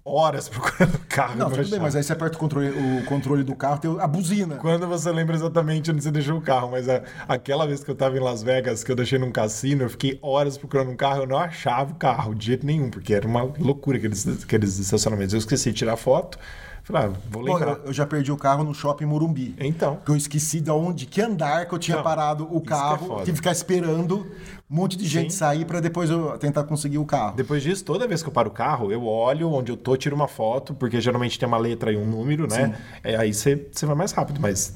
horas 0.05 0.49
procurando 0.51 0.99
carro. 1.09 1.37
Não, 1.37 1.51
tudo 1.51 1.69
bem, 1.71 1.79
mas 1.79 1.95
aí 1.95 2.03
você 2.03 2.13
aperta 2.13 2.37
o 2.37 2.41
controle, 2.41 2.71
o 2.71 3.05
controle 3.05 3.45
do 3.45 3.55
carro, 3.55 3.79
tem 3.79 3.97
a 4.01 4.07
buzina. 4.09 4.57
Quando 4.57 4.87
você 4.89 5.13
lembra 5.13 5.37
exatamente 5.37 5.91
onde 5.91 6.03
você 6.03 6.11
deixou 6.11 6.39
o 6.39 6.41
carro, 6.41 6.71
mas 6.73 6.89
a- 6.89 7.03
aquela 7.29 7.67
vez 7.67 7.85
que 7.85 7.91
eu 7.91 7.95
tava 7.95 8.17
em 8.17 8.21
Las 8.21 8.43
Vegas, 8.43 8.83
que 8.83 8.91
eu 8.91 8.97
deixei 8.97 9.19
num 9.19 9.31
cassino, 9.31 9.83
eu 9.85 9.91
fiquei 9.91 10.19
horas 10.21 10.59
procurando 10.59 10.91
um 10.91 10.97
carro, 10.97 11.23
eu 11.23 11.27
não 11.29 11.39
achava 11.39 11.93
o 11.93 11.95
carro 11.95 12.35
de 12.35 12.47
jeito 12.47 12.67
nenhum, 12.67 12.91
porque 12.91 13.15
era 13.15 13.27
uma 13.29 13.43
loucura 13.59 13.99
aqueles, 13.99 14.27
aqueles 14.43 14.79
estacionamentos. 14.79 15.33
Eu 15.35 15.39
esqueci 15.39 15.71
de 15.71 15.77
tirar 15.79 15.97
foto, 15.97 16.39
falei, 16.83 17.09
ah, 17.09 17.13
vou 17.31 17.45
Pô, 17.45 17.53
lembrar. 17.53 17.73
eu, 17.79 17.85
eu 17.87 17.93
já 17.93 18.07
perdi 18.07 18.31
o 18.33 18.37
carro 18.37 18.65
no 18.65 18.75
shopping 18.75 19.05
Morumbi. 19.05 19.55
Então. 19.59 19.99
Que 20.05 20.11
eu 20.11 20.17
esqueci 20.17 20.61
de 20.61 20.71
onde, 20.71 21.07
que 21.07 21.21
andar 21.21 21.67
que 21.67 21.75
eu 21.75 21.79
tinha 21.79 21.97
Não, 21.99 22.05
parado 22.05 22.49
o 22.51 22.59
é 22.59 22.61
carro. 22.61 23.07
foda. 23.07 23.21
tive 23.21 23.33
que 23.33 23.37
ficar 23.37 23.53
esperando 23.53 24.27
um 24.71 24.75
monte 24.77 24.97
de 24.97 25.07
gente 25.07 25.33
Sim. 25.33 25.39
sair 25.39 25.65
pra 25.65 25.81
depois 25.81 26.11
eu 26.11 26.39
tentar 26.39 26.65
conseguir 26.65 26.99
o 26.99 27.05
carro. 27.05 27.37
Depois 27.37 27.63
disso, 27.63 27.85
toda 27.85 28.07
vez 28.07 28.23
que 28.23 28.29
eu 28.29 28.33
paro 28.33 28.49
o 28.49 28.53
carro, 28.53 28.93
eu 28.93 29.05
olho 29.05 29.51
onde 29.51 29.73
eu 29.73 29.77
tô, 29.77 29.97
tiro 29.97 30.15
uma 30.15 30.29
foto, 30.29 30.75
porque 30.75 31.01
geralmente 31.01 31.39
tem 31.39 31.47
uma 31.49 31.59
letra 31.59 31.93
e 31.93 31.97
um 31.97 32.07
número, 32.07 32.47
né? 32.47 32.79
É, 33.03 33.17
aí 33.17 33.35
você 33.35 33.69
vai 33.83 33.97
mais 33.97 34.13
rápido, 34.13 34.41
mas 34.41 34.75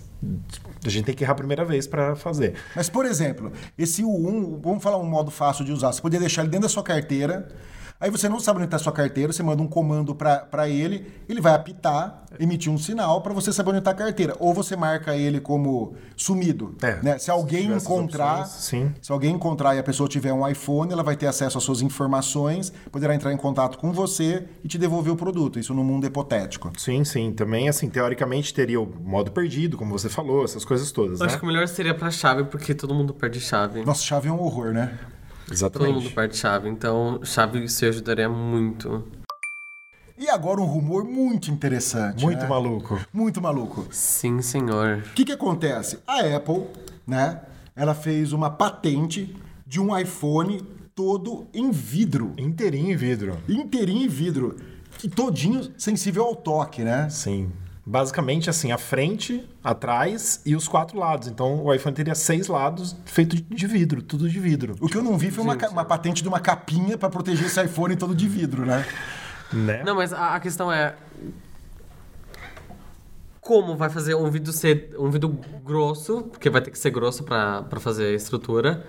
a 0.84 0.88
gente 0.88 1.04
tem 1.04 1.14
que 1.14 1.22
errar 1.24 1.32
a 1.32 1.36
primeira 1.36 1.64
vez 1.64 1.86
pra 1.86 2.16
fazer. 2.16 2.54
Mas, 2.74 2.88
por 2.88 3.06
exemplo, 3.06 3.52
esse 3.78 4.02
U1, 4.02 4.60
vamos 4.62 4.82
falar 4.82 4.98
um 4.98 5.06
modo 5.06 5.30
fácil 5.30 5.64
de 5.64 5.72
usar. 5.72 5.92
Você 5.92 6.00
poderia 6.02 6.20
deixar 6.20 6.42
ele 6.42 6.50
dentro 6.50 6.62
da 6.66 6.68
sua 6.68 6.82
carteira. 6.82 7.48
Aí 8.04 8.10
você 8.10 8.28
não 8.28 8.38
sabe 8.38 8.58
onde 8.58 8.66
está 8.66 8.76
a 8.76 8.80
sua 8.80 8.92
carteira, 8.92 9.32
você 9.32 9.42
manda 9.42 9.62
um 9.62 9.66
comando 9.66 10.14
para 10.14 10.68
ele, 10.68 11.10
ele 11.26 11.40
vai 11.40 11.54
apitar, 11.54 12.26
emitir 12.38 12.70
um 12.70 12.76
sinal 12.76 13.22
para 13.22 13.32
você 13.32 13.50
saber 13.50 13.70
onde 13.70 13.78
está 13.78 13.92
a 13.92 13.94
carteira. 13.94 14.36
Ou 14.38 14.52
você 14.52 14.76
marca 14.76 15.16
ele 15.16 15.40
como 15.40 15.94
sumido. 16.14 16.76
É, 16.82 17.02
né? 17.02 17.16
Se 17.16 17.30
alguém 17.30 17.62
se 17.62 17.86
encontrar, 17.86 18.40
opções, 18.40 18.62
sim. 18.62 18.94
se 19.00 19.10
alguém 19.10 19.34
encontrar 19.34 19.74
e 19.74 19.78
a 19.78 19.82
pessoa 19.82 20.06
tiver 20.06 20.34
um 20.34 20.46
iPhone, 20.46 20.92
ela 20.92 21.02
vai 21.02 21.16
ter 21.16 21.26
acesso 21.28 21.56
às 21.56 21.64
suas 21.64 21.80
informações, 21.80 22.70
poderá 22.92 23.14
entrar 23.14 23.32
em 23.32 23.38
contato 23.38 23.78
com 23.78 23.90
você 23.90 24.46
e 24.62 24.68
te 24.68 24.76
devolver 24.76 25.10
o 25.10 25.16
produto. 25.16 25.58
Isso 25.58 25.72
no 25.72 25.82
mundo 25.82 26.06
hipotético. 26.06 26.72
Sim, 26.76 27.04
sim. 27.04 27.32
Também, 27.32 27.70
assim, 27.70 27.88
teoricamente 27.88 28.52
teria 28.52 28.82
o 28.82 28.86
modo 29.02 29.30
perdido, 29.30 29.78
como 29.78 29.98
você 29.98 30.10
falou, 30.10 30.44
essas 30.44 30.62
coisas 30.62 30.92
todas, 30.92 31.20
Eu 31.20 31.24
né? 31.24 31.32
Acho 31.32 31.38
que 31.38 31.44
o 31.44 31.48
melhor 31.48 31.66
seria 31.68 31.94
pra 31.94 32.10
chave, 32.10 32.44
porque 32.44 32.74
todo 32.74 32.94
mundo 32.94 33.14
perde 33.14 33.40
chave. 33.40 33.82
Nossa, 33.82 34.02
chave 34.02 34.28
é 34.28 34.30
um 34.30 34.42
horror, 34.42 34.74
né? 34.74 34.92
Todo 35.44 35.52
Exatamente. 35.52 35.94
mundo 35.94 36.10
perde 36.10 36.36
chave. 36.36 36.68
Então, 36.68 37.20
chave 37.24 37.68
se 37.68 37.86
ajudaria 37.86 38.28
muito. 38.28 39.04
E 40.16 40.28
agora 40.28 40.60
um 40.60 40.64
rumor 40.64 41.04
muito 41.04 41.50
interessante. 41.50 42.24
Muito 42.24 42.42
né? 42.42 42.46
maluco. 42.46 43.00
Muito 43.12 43.42
maluco. 43.42 43.86
Sim, 43.90 44.40
senhor. 44.40 44.98
O 44.98 45.14
que, 45.14 45.24
que 45.24 45.32
acontece? 45.32 45.98
A 46.06 46.20
Apple, 46.20 46.66
né? 47.06 47.40
Ela 47.74 47.94
fez 47.94 48.32
uma 48.32 48.48
patente 48.48 49.36
de 49.66 49.80
um 49.80 49.96
iPhone 49.96 50.62
todo 50.94 51.48
em 51.52 51.70
vidro. 51.70 52.32
Inteirinho 52.38 52.92
em 52.92 52.96
vidro. 52.96 53.36
Inteirinho 53.48 54.04
em 54.04 54.08
vidro. 54.08 54.56
E 55.02 55.08
todinho 55.08 55.72
sensível 55.76 56.24
ao 56.24 56.36
toque, 56.36 56.82
né? 56.82 57.08
Sim. 57.10 57.50
Basicamente, 57.86 58.48
assim, 58.48 58.72
a 58.72 58.78
frente, 58.78 59.46
atrás 59.62 60.40
e 60.46 60.56
os 60.56 60.66
quatro 60.66 60.98
lados. 60.98 61.28
Então, 61.28 61.62
o 61.64 61.74
iPhone 61.74 61.94
teria 61.94 62.14
seis 62.14 62.48
lados 62.48 62.96
feito 63.04 63.36
de 63.36 63.66
vidro, 63.66 64.00
tudo 64.00 64.28
de 64.28 64.40
vidro. 64.40 64.74
O 64.80 64.88
que 64.88 64.96
eu 64.96 65.02
não 65.02 65.18
vi 65.18 65.30
foi 65.30 65.44
uma, 65.44 65.54
uma 65.68 65.84
patente 65.84 66.22
de 66.22 66.28
uma 66.28 66.40
capinha 66.40 66.96
pra 66.96 67.10
proteger 67.10 67.46
esse 67.46 67.62
iPhone 67.62 67.94
todo 67.94 68.14
de 68.14 68.26
vidro, 68.26 68.64
né? 68.64 68.86
Né? 69.52 69.82
Não, 69.84 69.94
mas 69.94 70.12
a, 70.12 70.34
a 70.34 70.40
questão 70.40 70.72
é. 70.72 70.94
Como 73.40 73.76
vai 73.76 73.90
fazer 73.90 74.14
um 74.14 74.30
vidro 74.30 74.52
ser 74.52 74.96
um 74.98 75.10
vidro 75.10 75.28
grosso, 75.62 76.22
porque 76.22 76.48
vai 76.48 76.62
ter 76.62 76.70
que 76.70 76.78
ser 76.78 76.90
grosso 76.90 77.22
pra 77.22 77.78
fazer 77.78 78.06
a 78.06 78.12
estrutura, 78.12 78.86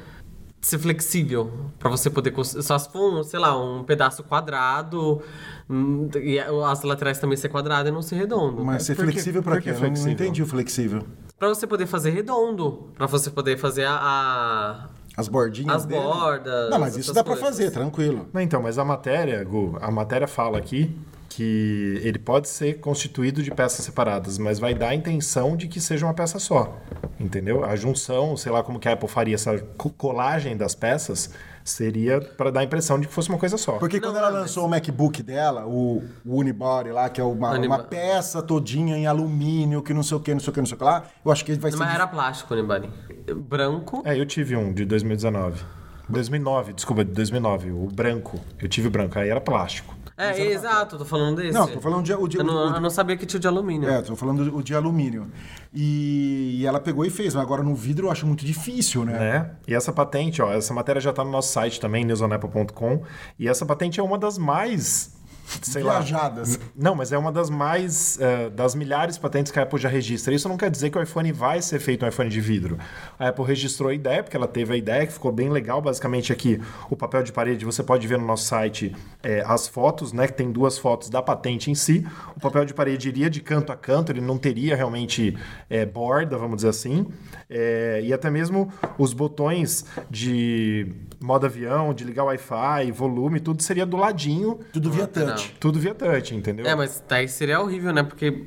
ser 0.66 0.80
flexível, 0.80 1.52
pra 1.78 1.90
você 1.92 2.10
poder. 2.10 2.34
Só 2.44 2.78
se 2.80 2.90
for, 2.92 3.14
um, 3.20 3.24
sei 3.24 3.40
lá, 3.40 3.56
um 3.56 3.84
pedaço 3.84 4.24
quadrado, 4.24 5.22
hum, 5.70 6.10
e 6.16 6.40
as 6.40 6.82
laterais 6.82 7.20
também 7.20 7.38
ser 7.38 7.50
quadrado 7.50 7.88
e 7.90 7.92
não 7.92 8.02
ser 8.02 8.16
redondo. 8.16 8.66
Mas 8.66 8.84
ser 8.84 8.96
flexível 8.96 9.44
que 9.44 9.62
quê? 9.62 9.70
Eu 9.70 9.74
não- 9.74 9.80
flexível? 9.82 10.12
entendi 10.14 10.42
o 10.42 10.48
flexível. 10.48 11.04
Pra 11.38 11.50
você 11.50 11.68
poder 11.68 11.86
fazer 11.86 12.10
redondo, 12.10 12.90
pra 12.96 13.06
você 13.06 13.30
poder 13.30 13.58
fazer 13.58 13.86
a. 13.86 13.94
a- 13.96 14.90
As 15.18 15.28
bordinhas 15.28 15.76
As 15.76 15.86
dele? 15.86 16.02
bordas, 16.02 16.70
Não, 16.72 16.80
mas 16.80 16.98
isso 16.98 17.14
dá 17.14 17.24
pra 17.24 17.34
coisas. 17.36 17.48
fazer, 17.58 17.72
tranquilo. 17.72 18.28
Não, 18.34 18.42
então, 18.42 18.62
mas 18.62 18.80
a 18.80 18.84
matéria, 18.84 19.44
Gu, 19.44 19.78
a 19.80 19.92
matéria 19.92 20.28
fala 20.28 20.58
aqui 20.58 20.98
que 21.36 22.00
ele 22.02 22.18
pode 22.18 22.48
ser 22.48 22.76
constituído 22.80 23.44
de 23.44 23.52
peças 23.52 23.84
separadas, 23.84 24.38
mas 24.38 24.58
vai 24.58 24.74
dar 24.74 24.90
a 24.90 24.96
intenção 24.96 25.58
de 25.58 25.68
que 25.68 25.82
seja 25.82 26.06
uma 26.06 26.14
peça 26.14 26.40
só. 26.40 26.78
Entendeu? 27.20 27.66
A 27.66 27.76
junção, 27.76 28.38
sei 28.38 28.52
lá 28.54 28.64
como 28.64 28.80
que 28.80 28.88
a 28.88 28.94
Apple 28.94 29.10
faria 29.10 29.36
essa 29.36 29.58
co- 29.78 29.90
colagem 29.90 30.56
das 30.56 30.74
peças, 30.74 31.30
seria 31.62 32.22
para 32.22 32.52
dar 32.52 32.62
a 32.62 32.64
impressão 32.64 32.98
de 33.00 33.08
que 33.08 33.14
fosse 33.14 33.28
uma 33.28 33.38
coisa 33.38 33.58
só. 33.58 33.74
Porque 33.74 34.00
Não, 34.00 34.08
quando 34.10 34.18
ela 34.18 34.32
mas- 34.32 34.42
lançou 34.42 34.66
o 34.66 34.70
MacBook 34.70 35.22
dela, 35.24 35.66
o, 35.66 36.04
o 36.26 36.38
Unibody 36.40 36.92
lá, 36.92 37.10
que 37.10 37.20
é 37.20 37.24
uma, 37.24 37.58
uma 37.60 37.80
peça 37.84 38.42
todinha 38.42 38.96
em 38.96 39.06
alumínio, 39.06 39.82
que 39.82 39.94
não 39.94 40.04
sei 40.04 40.16
o 40.16 40.20
que, 40.22 40.32
não 40.34 40.40
sei 40.40 40.50
o 40.52 40.54
que, 40.54 40.60
não 40.62 40.66
sei 40.68 40.76
o 40.76 40.78
que 40.78 40.84
lá, 40.86 41.04
eu 41.26 41.32
acho 41.32 41.44
que 41.44 41.52
ele 41.52 41.60
vai 41.60 41.70
ser. 41.72 41.78
Mas 41.78 41.88
dif- 41.90 41.96
era 41.96 42.08
plástico, 42.08 42.56
Nibali. 42.56 42.90
Branco. 43.36 44.02
É, 44.06 44.18
eu 44.18 44.26
tive 44.26 44.56
um 44.56 44.72
de 44.74 44.86
2019. 44.86 45.62
2009, 46.08 46.74
desculpa, 46.74 47.04
de 47.04 47.12
2009, 47.12 47.72
o 47.72 47.88
branco. 47.88 48.40
Eu 48.62 48.70
tive 48.70 48.88
o 48.88 48.92
branco, 48.92 49.18
aí 49.20 49.28
era 49.30 49.42
plástico. 49.42 49.96
É, 50.18 50.40
exato, 50.40 50.98
tô 50.98 51.04
falando 51.04 51.38
desse. 51.38 51.52
Não, 51.54 51.68
tô 51.68 51.82
falando 51.82 52.04
de- 52.06 52.14
o 52.14 52.28
de- 52.28 52.38
eu, 52.38 52.44
não, 52.44 52.72
o- 52.72 52.76
eu 52.76 52.80
não 52.82 52.90
sabia 52.90 53.18
que 53.18 53.26
tinha 53.26 53.38
o 53.38 53.42
de 53.42 53.48
alumínio. 53.48 53.90
É, 53.90 54.02
tô 54.02 54.16
falando 54.16 54.56
o 54.56 54.64
de 54.64 54.74
alumínio. 54.74 55.30
E, 55.74 56.58
e 56.62 56.66
ela 56.66 56.80
pegou 56.80 57.04
e 57.06 57.10
fez, 57.10 57.34
mas 57.34 57.44
agora 57.44 57.62
no 57.62 57.76
vidro 57.76 58.08
eu 58.08 58.12
acho 58.12 58.26
muito 58.26 58.46
difícil, 58.46 59.04
né? 59.04 59.14
né? 59.20 59.52
E 59.68 59.74
essa 59.74 59.92
patente, 59.92 60.42
ó, 60.42 60.52
essa 60.54 60.74
matéria 60.74 61.02
já 61.02 61.10
está 61.10 61.24
no 61.24 61.32
nosso 61.32 61.52
site 61.52 61.80
também, 61.82 62.06
newsonapple.com, 62.06 63.04
e 63.38 63.48
essa 63.48 63.66
patente 63.66 64.00
é 64.00 64.04
uma 64.04 64.18
das 64.18 64.38
mais 64.38 65.15
sei 65.62 65.84
lá. 65.84 66.00
Viajadas. 66.00 66.60
Não, 66.76 66.96
mas 66.96 67.12
é 67.12 67.18
uma 67.18 67.32
das 67.32 67.50
mais. 67.50 68.20
eh, 68.20 68.50
das 68.50 68.76
milhares 68.76 69.16
de 69.16 69.22
patentes 69.22 69.52
que 69.52 69.60
a 69.60 69.64
Apple 69.64 69.80
já 69.80 69.90
registra. 69.90 70.34
Isso 70.34 70.48
não 70.50 70.58
quer 70.58 70.70
dizer 70.70 70.90
que 70.90 70.98
o 70.98 71.02
iPhone 71.02 71.32
vai 71.32 71.62
ser 71.62 71.80
feito 71.80 72.06
um 72.06 72.08
iPhone 72.08 72.30
de 72.30 72.42
vidro. 72.42 72.78
A 73.20 73.30
Apple 73.30 73.46
registrou 73.46 73.90
a 73.90 73.94
ideia, 73.94 74.24
porque 74.24 74.36
ela 74.36 74.48
teve 74.48 74.74
a 74.74 74.78
ideia, 74.78 75.06
que 75.06 75.14
ficou 75.14 75.32
bem 75.32 75.50
legal. 75.50 75.82
Basicamente, 75.82 76.32
aqui, 76.34 76.62
o 76.90 76.96
papel 76.96 77.24
de 77.24 77.32
parede, 77.32 77.66
você 77.66 77.84
pode 77.84 78.08
ver 78.08 78.18
no 78.18 78.26
nosso 78.26 78.46
site 78.46 78.96
eh, 79.24 79.44
as 79.46 79.68
fotos, 79.68 80.12
né? 80.14 80.28
Que 80.28 80.34
tem 80.34 80.52
duas 80.52 80.78
fotos 80.78 81.10
da 81.10 81.22
patente 81.22 81.70
em 81.70 81.76
si. 81.76 82.06
O 82.36 82.40
papel 82.40 82.66
de 82.66 82.74
parede 82.74 83.10
iria 83.10 83.30
de 83.30 83.42
canto 83.42 83.72
a 83.72 83.76
canto, 83.76 84.12
ele 84.12 84.22
não 84.22 84.38
teria 84.38 84.76
realmente 84.76 85.38
eh, 85.70 85.86
borda, 85.86 86.38
vamos 86.38 86.58
dizer 86.58 86.70
assim. 86.70 87.06
Eh, 87.50 88.02
e 88.06 88.14
até 88.14 88.30
mesmo 88.30 88.72
os 88.98 89.14
botões 89.14 89.86
de 90.10 90.92
modo 91.22 91.46
avião, 91.46 91.94
de 91.94 92.04
ligar 92.04 92.24
o 92.24 92.28
Wi-Fi, 92.28 92.92
volume, 92.92 93.40
tudo 93.40 93.62
seria 93.64 93.86
do 93.86 93.98
ladinho. 93.98 94.60
Tudo 94.74 94.92
via 94.92 95.10
não. 95.16 95.28
touch. 95.28 95.56
Tudo 95.60 95.80
via 95.80 95.94
touch, 95.96 96.36
entendeu? 96.36 96.66
É, 96.66 96.76
mas 96.76 97.04
daí 97.08 97.28
seria 97.28 97.60
horrível, 97.62 97.94
né? 97.94 98.04
Porque 98.04 98.46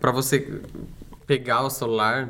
pra 0.00 0.10
você 0.12 0.60
pegar 1.26 1.62
o 1.62 1.70
celular. 1.70 2.28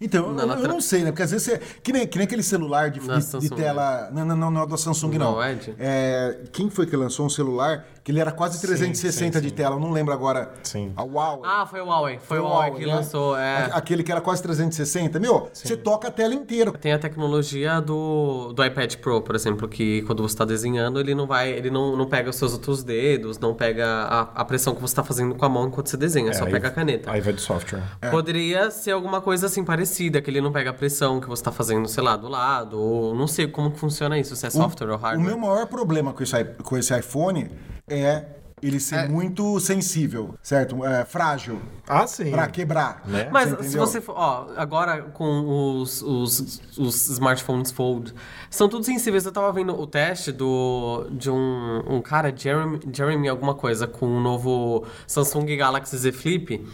Então, 0.00 0.32
Na 0.32 0.42
eu, 0.54 0.62
eu 0.62 0.68
não 0.68 0.80
sei, 0.80 1.02
né? 1.04 1.12
Porque 1.12 1.22
às 1.22 1.30
vezes 1.30 1.46
você. 1.46 1.58
Que 1.80 1.92
nem, 1.92 2.06
que 2.06 2.18
nem 2.18 2.24
aquele 2.24 2.42
celular 2.42 2.90
de, 2.90 2.98
de- 2.98 3.38
de 3.38 3.50
tela. 3.50 4.10
Não, 4.12 4.24
não, 4.24 4.36
não, 4.36 4.50
não 4.50 4.62
é 4.62 4.66
da 4.66 4.76
Samsung, 4.76 5.16
não. 5.16 5.32
Não, 5.36 5.44
Edge? 5.44 5.74
É, 5.78 6.40
quem 6.52 6.68
foi 6.68 6.86
que 6.86 6.96
lançou 6.96 7.24
um 7.26 7.30
celular 7.30 7.86
que 8.04 8.10
ele 8.10 8.18
era 8.20 8.32
quase 8.32 8.60
360 8.60 9.38
sim, 9.38 9.42
de 9.42 9.48
sim. 9.50 9.54
tela? 9.54 9.76
Eu 9.76 9.80
não 9.80 9.92
lembro 9.92 10.12
agora. 10.12 10.52
Sim. 10.64 10.92
A 10.96 11.02
Huawei. 11.02 11.42
Ah, 11.44 11.66
foi 11.66 11.80
o 11.80 11.86
Huawei. 11.86 12.18
Foi, 12.18 12.38
o 12.40 12.42
Huawei 12.44 12.72
que 12.80 12.86
né? 12.86 12.94
lançou. 12.96 13.36
É. 13.36 13.70
Aquele 13.72 14.02
que 14.02 14.10
era 14.10 14.20
quase 14.20 14.42
360. 14.42 15.20
Meu, 15.20 15.48
você 15.52 15.76
toca 15.76 16.08
a 16.08 16.10
tela 16.10 16.34
inteira. 16.34 16.72
Tem 16.72 16.92
a 16.92 16.98
tecnologia 16.98 17.80
do, 17.80 18.52
do 18.52 18.64
iPad 18.64 18.96
Pro, 18.96 19.20
por 19.22 19.34
exemplo, 19.36 19.68
que 19.68 20.02
quando 20.02 20.20
você 20.22 20.34
está 20.34 20.44
desenhando, 20.44 20.98
ele 20.98 21.14
não 21.14 21.26
vai, 21.26 21.50
ele 21.50 21.70
não, 21.70 21.96
não 21.96 22.06
pega 22.06 22.28
os 22.30 22.36
seus 22.36 22.52
outros 22.52 22.82
dedos, 22.82 23.38
não 23.38 23.54
pega 23.54 23.86
a, 23.86 24.20
a 24.34 24.44
pressão 24.44 24.74
que 24.74 24.80
você 24.80 24.92
está 24.92 25.04
fazendo 25.04 25.34
com 25.36 25.44
a 25.44 25.48
mão 25.48 25.68
enquanto 25.68 25.88
você 25.88 25.96
desenha, 25.96 26.34
só 26.34 26.44
aí- 26.44 26.50
pega 26.50 26.68
a 26.68 26.70
caneta. 26.72 27.10
Aí 27.10 27.20
vai 27.20 27.32
do 27.32 27.40
software. 27.40 27.82
Poderia 28.10 28.70
ser 28.70 28.90
alguma 28.90 29.20
coisa 29.20 29.46
assim 29.46 29.64
parecida, 29.64 30.20
que 30.20 30.28
ele 30.28 30.40
não 30.40 30.50
pega 30.50 30.70
a 30.70 30.74
pressão 30.74 31.20
que 31.20 31.28
você 31.28 31.40
está 31.40 31.52
fazendo, 31.52 31.86
sei 31.88 32.02
lá, 32.02 32.16
do 32.16 32.28
lado, 32.28 32.80
ou 32.80 33.14
não 33.14 33.26
sei 33.28 33.46
como 33.46 33.70
funciona 33.76 34.18
isso, 34.18 34.34
se 34.34 34.44
é 34.46 34.50
software 34.50 34.88
ou 34.88 34.94
O 34.96 34.98
hardware. 34.98 35.24
meu 35.26 35.38
maior 35.38 35.66
problema 35.66 36.12
com 36.12 36.22
esse, 36.22 36.44
com 36.64 36.76
esse 36.76 36.98
iPhone 36.98 37.50
é 37.92 38.42
ele 38.62 38.78
ser 38.78 39.08
muito 39.08 39.58
sensível, 39.58 40.36
certo? 40.40 40.84
É, 40.86 41.04
frágil. 41.04 41.60
Ah, 41.86 42.06
sim. 42.06 42.30
Pra 42.30 42.46
quebrar. 42.46 43.02
Né? 43.04 43.28
Mas 43.30 43.48
se 43.48 43.54
entendeu? 43.54 43.80
você 43.80 44.00
for, 44.00 44.14
ó, 44.16 44.50
agora 44.56 45.02
com 45.02 45.80
os, 45.80 46.00
os, 46.00 46.60
os 46.78 47.08
smartphones 47.08 47.72
Fold, 47.72 48.14
são 48.48 48.68
todos 48.68 48.86
sensíveis. 48.86 49.26
Eu 49.26 49.32
tava 49.32 49.52
vendo 49.52 49.78
o 49.78 49.84
teste 49.84 50.30
do, 50.30 51.08
de 51.10 51.28
um, 51.28 51.82
um 51.88 52.00
cara, 52.00 52.32
Jeremy, 52.34 52.80
Jeremy 52.92 53.28
alguma 53.28 53.54
coisa, 53.54 53.88
com 53.88 54.06
o 54.06 54.20
novo 54.20 54.86
Samsung 55.08 55.56
Galaxy 55.56 55.96
Z 55.96 56.12
Flip. 56.12 56.64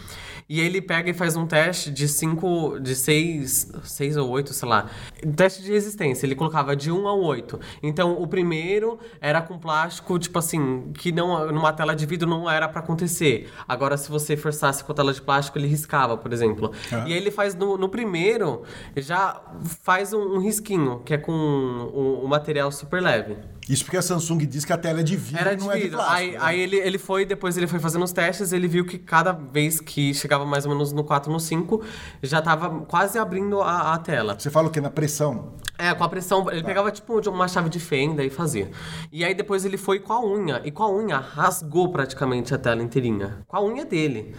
E 0.49 0.61
ele 0.61 0.81
pega 0.81 1.11
e 1.11 1.13
faz 1.13 1.37
um 1.37 1.47
teste 1.47 1.91
de 1.91 2.09
5, 2.09 2.81
de 2.81 2.95
6, 2.95 3.71
6 3.83 4.17
ou 4.17 4.31
8, 4.31 4.55
sei 4.55 4.67
lá. 4.67 4.89
Teste 5.37 5.63
de 5.63 5.71
resistência, 5.71 6.25
ele 6.25 6.35
colocava 6.35 6.75
de 6.75 6.91
1 6.91 7.07
ao 7.07 7.21
8. 7.21 7.61
Então, 7.83 8.21
o 8.21 8.27
primeiro 8.27 8.99
era 9.21 9.43
com 9.43 9.59
plástico, 9.59 10.19
tipo 10.19 10.39
assim, 10.39 10.91
que 10.95 11.13
não, 11.13 11.53
numa 11.53 11.71
tela 11.73 11.95
de 11.95 12.07
vidro 12.07 12.27
não 12.27 12.51
era 12.51 12.67
pra 12.67 12.81
acontecer. 12.81 13.51
Agora, 13.69 13.99
se 13.99 14.11
você 14.11 14.39
forçasse 14.39 14.83
com 14.83 14.93
a 14.93 14.95
tela 14.95 15.13
de 15.13 15.21
plástico, 15.21 15.59
ele 15.59 15.67
riscava, 15.67 16.17
por 16.17 16.33
exemplo. 16.33 16.73
E 17.07 17.13
aí 17.13 17.19
ele 17.19 17.31
faz 17.31 17.55
no, 17.55 17.77
no 17.77 17.89
primeiro, 17.91 18.63
já 18.97 19.43
faz 19.83 20.15
um, 20.15 20.37
um 20.37 20.39
risquinho, 20.41 21.01
que 21.05 21.13
é 21.13 21.19
com 21.19 21.33
o, 21.33 22.25
o 22.25 22.29
material 22.29 22.73
super 22.73 23.03
leve. 23.03 23.37
Isso 23.69 23.85
porque 23.85 23.97
a 23.97 24.03
Samsung 24.03 24.39
diz 24.47 24.65
que 24.65 24.73
a 24.73 24.79
tela 24.79 25.01
é 25.01 25.03
de 25.03 25.17
vidro 25.17 25.41
Era 25.41 25.55
de 25.55 25.63
não 25.63 25.71
é 25.71 25.77
de 25.77 25.83
vidro. 25.83 25.99
plástico. 25.99 26.19
aí 26.19 26.31
né? 26.33 26.39
aí 26.41 26.61
ele, 26.61 26.77
ele 26.77 26.99
foi, 26.99 27.27
depois 27.27 27.57
ele 27.57 27.67
foi 27.67 27.79
fazendo 27.79 28.05
os 28.05 28.13
testes, 28.13 28.53
ele 28.53 28.67
viu 28.67 28.85
que 28.85 28.99
cada 28.99 29.33
vez 29.33 29.81
que 29.81 30.15
chegava 30.15 30.47
mais 30.47 30.65
ou 30.65 30.73
menos 30.73 30.93
no 30.93 31.05
4, 31.05 31.31
no 31.31 31.39
5, 31.39 31.83
já 32.23 32.41
tava 32.41 32.81
quase 32.87 33.19
abrindo 33.19 33.61
a, 33.61 33.95
a 33.95 33.99
tela. 33.99 34.39
Você 34.39 34.51
fala 34.51 34.69
o 34.69 34.71
quê? 34.71 34.81
Na 34.81 34.91
pressão? 34.91 35.53
É, 35.77 35.95
com 35.95 36.03
a 36.03 36.09
pressão, 36.09 36.51
ele 36.51 36.65
pegava 36.65 36.91
tipo 36.91 37.21
uma 37.29 37.47
chave 37.47 37.69
de 37.69 37.79
fenda 37.79 38.25
e 38.25 38.31
fazia. 38.31 38.71
E 39.13 39.25
aí 39.25 39.35
depois 39.35 39.65
ele 39.65 39.77
foi 39.77 40.01
com 40.01 40.13
a 40.13 40.25
unha, 40.25 40.61
e 40.65 40.71
com 40.71 40.83
a 40.83 40.91
unha 40.91 41.19
rasgou 41.19 41.93
praticamente 41.93 42.55
a 42.55 42.59
tela 42.59 42.83
inteirinha. 42.83 43.45
Com 43.47 43.57
a 43.57 43.63
unha 43.63 43.85
dele. 43.85 44.35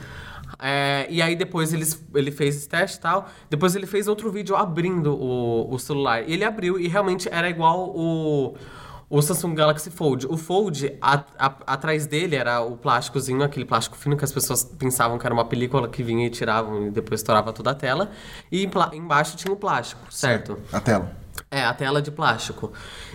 É, 0.61 1.05
e 1.09 1.21
aí 1.21 1.35
depois 1.35 1.73
eles, 1.73 2.03
ele 2.15 2.31
fez 2.31 2.55
esse 2.55 2.67
teste 2.67 2.97
e 2.97 3.01
tal. 3.01 3.29
Depois 3.49 3.75
ele 3.75 3.85
fez 3.85 4.07
outro 4.07 4.31
vídeo 4.31 4.55
abrindo 4.55 5.13
o, 5.15 5.73
o 5.73 5.77
celular. 5.77 6.27
E 6.27 6.33
ele 6.33 6.43
abriu 6.43 6.79
e 6.79 6.87
realmente 6.87 7.29
era 7.31 7.49
igual 7.49 7.89
o, 7.95 8.55
o 9.09 9.21
Samsung 9.21 9.55
Galaxy 9.55 9.89
Fold. 9.89 10.27
O 10.27 10.37
Fold, 10.37 10.95
a- 11.01 11.23
a- 11.37 11.55
atrás 11.65 12.05
dele 12.05 12.35
era 12.35 12.61
o 12.61 12.77
plásticozinho, 12.77 13.41
aquele 13.43 13.65
plástico 13.65 13.97
fino 13.97 14.15
que 14.15 14.23
as 14.23 14.31
pessoas 14.31 14.63
pensavam 14.63 15.17
que 15.17 15.25
era 15.25 15.33
uma 15.33 15.45
película 15.45 15.87
que 15.89 16.03
vinha 16.03 16.27
e 16.27 16.29
tiravam 16.29 16.87
e 16.87 16.91
depois 16.91 17.19
estourava 17.21 17.51
toda 17.51 17.71
a 17.71 17.75
tela. 17.75 18.11
E 18.51 18.69
embaixo 18.93 19.35
tinha 19.35 19.51
o 19.51 19.55
plástico, 19.57 20.01
certo? 20.13 20.57
A 20.71 20.79
tela. 20.79 21.17
É, 21.49 21.63
a 21.63 21.73
tela 21.73 22.01
de 22.01 22.11
plástico. 22.11 22.71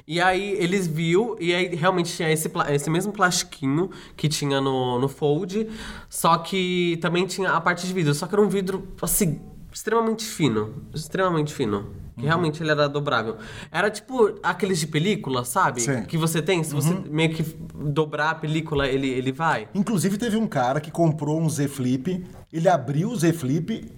E 0.08 0.20
aí 0.20 0.52
eles 0.58 0.86
viu, 0.86 1.36
e 1.38 1.54
aí 1.54 1.74
realmente 1.76 2.12
tinha 2.14 2.30
esse, 2.32 2.50
esse 2.70 2.90
mesmo 2.90 3.12
plastiquinho 3.12 3.90
que 4.16 4.28
tinha 4.28 4.60
no, 4.60 4.98
no 4.98 5.08
Fold, 5.08 5.68
só 6.08 6.38
que 6.38 6.98
também 7.00 7.26
tinha 7.26 7.50
a 7.50 7.60
parte 7.60 7.86
de 7.86 7.92
vidro, 7.92 8.12
só 8.14 8.26
que 8.26 8.34
era 8.34 8.42
um 8.42 8.48
vidro, 8.48 8.88
assim, 9.00 9.40
extremamente 9.70 10.24
fino. 10.24 10.74
Extremamente 10.92 11.52
fino. 11.54 11.86
Que 12.14 12.21
Uhum. 12.21 12.26
realmente 12.26 12.62
ele 12.62 12.71
era 12.71 12.88
dobrável. 12.88 13.37
Era 13.73 13.90
tipo 13.90 14.38
aqueles 14.42 14.78
de 14.78 14.87
película, 14.87 15.44
sabe? 15.44 15.80
Sim. 15.80 16.04
Que 16.04 16.16
você 16.16 16.40
tem, 16.40 16.62
se 16.62 16.73
você 16.73 16.94
meio 17.11 17.35
que 17.35 17.42
dobrar 17.75 18.30
a 18.30 18.35
película, 18.37 18.87
ele, 18.87 19.09
ele 19.09 19.33
vai. 19.33 19.68
Inclusive, 19.75 20.16
teve 20.16 20.37
um 20.37 20.47
cara 20.47 20.80
que 20.80 20.90
comprou 20.92 21.40
um 21.40 21.49
Z 21.50 21.66
Flip, 21.68 22.25
ele 22.52 22.68
abriu 22.68 23.11
o 23.11 23.16
Z 23.16 23.33
Flip, 23.33 23.90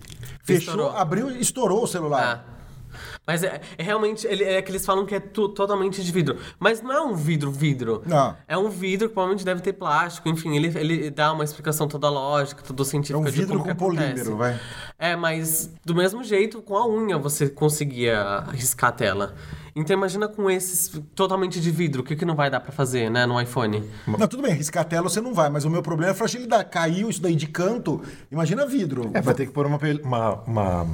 fechou, 0.43 0.75
Estourou. 0.75 0.97
abriu 0.97 1.31
e 1.31 1.41
estourou 1.41 1.83
o 1.85 1.87
celular. 1.87 2.47
É. 2.53 2.56
Mas 3.27 3.43
é, 3.43 3.61
é 3.77 3.83
realmente, 3.83 4.27
ele, 4.27 4.45
é 4.45 4.63
que 4.63 4.71
eles 4.71 4.87
falam 4.87 5.05
que 5.05 5.15
é 5.15 5.21
tu- 5.21 5.49
totalmente 5.49 6.03
de 6.05 6.13
vidro. 6.13 6.37
Mas 6.59 6.81
não 6.81 6.93
é 6.93 7.01
um 7.03 7.15
vidro, 7.15 7.51
vidro. 7.51 8.03
Não. 8.07 8.37
É 8.47 8.57
um 8.57 8.69
vidro 8.71 9.09
que 9.09 9.15
provavelmente 9.15 9.45
deve 9.45 9.61
ter 9.61 9.73
plástico. 9.73 10.29
Enfim, 10.29 10.55
ele, 10.55 10.69
ele 10.79 11.11
dá 11.11 11.33
uma 11.33 11.43
explicação 11.43 11.89
toda 11.89 12.09
lógica, 12.09 12.63
toda 12.63 12.85
científica. 12.85 13.19
É 13.19 13.21
um 13.21 13.25
de 13.25 13.31
vidro 13.33 13.59
com 13.59 13.75
polímero, 13.75 14.37
vai. 14.37 14.59
É, 14.99 15.17
mas 15.17 15.71
do 15.85 15.95
mesmo 15.95 16.23
jeito, 16.23 16.63
com 16.63 16.77
a 16.77 16.87
unha 16.89 17.19
você 17.19 17.49
conseguia 17.49 18.45
riscar 18.53 18.91
a 18.91 18.93
tela. 18.93 19.35
Então 19.75 19.95
imagina 19.95 20.27
com 20.27 20.49
esses 20.51 20.91
totalmente 21.15 21.61
de 21.61 21.71
vidro, 21.71 22.01
o 22.01 22.05
que, 22.05 22.17
que 22.17 22.25
não 22.25 22.35
vai 22.35 22.49
dar 22.49 22.61
pra 22.61 22.73
fazer, 22.73 23.11
né, 23.11 23.27
no 23.27 23.39
iPhone? 23.39 23.85
Não, 24.07 24.27
tudo 24.27 24.43
bem, 24.43 24.55
riscar 24.55 24.83
a 24.83 24.87
tela 24.87 25.11
você 25.11 25.21
não 25.21 25.35
vai, 25.35 25.51
mas 25.51 25.67
o 25.67 25.71
meu 25.71 25.83
problema 25.83 26.13
é 26.13 26.13
a 26.13 26.15
fragilidade. 26.15 26.71
Caiu 26.71 27.11
isso 27.11 27.21
daí 27.21 27.35
de 27.37 27.47
canto, 27.47 28.01
imagina 28.33 28.65
vidro. 28.65 29.11
É, 29.13 29.21
vai 29.21 29.35
ter 29.35 29.45
que 29.45 29.53
pôr 29.53 29.67
uma, 29.67 29.79
uma, 30.03 30.33
uma, 30.47 30.87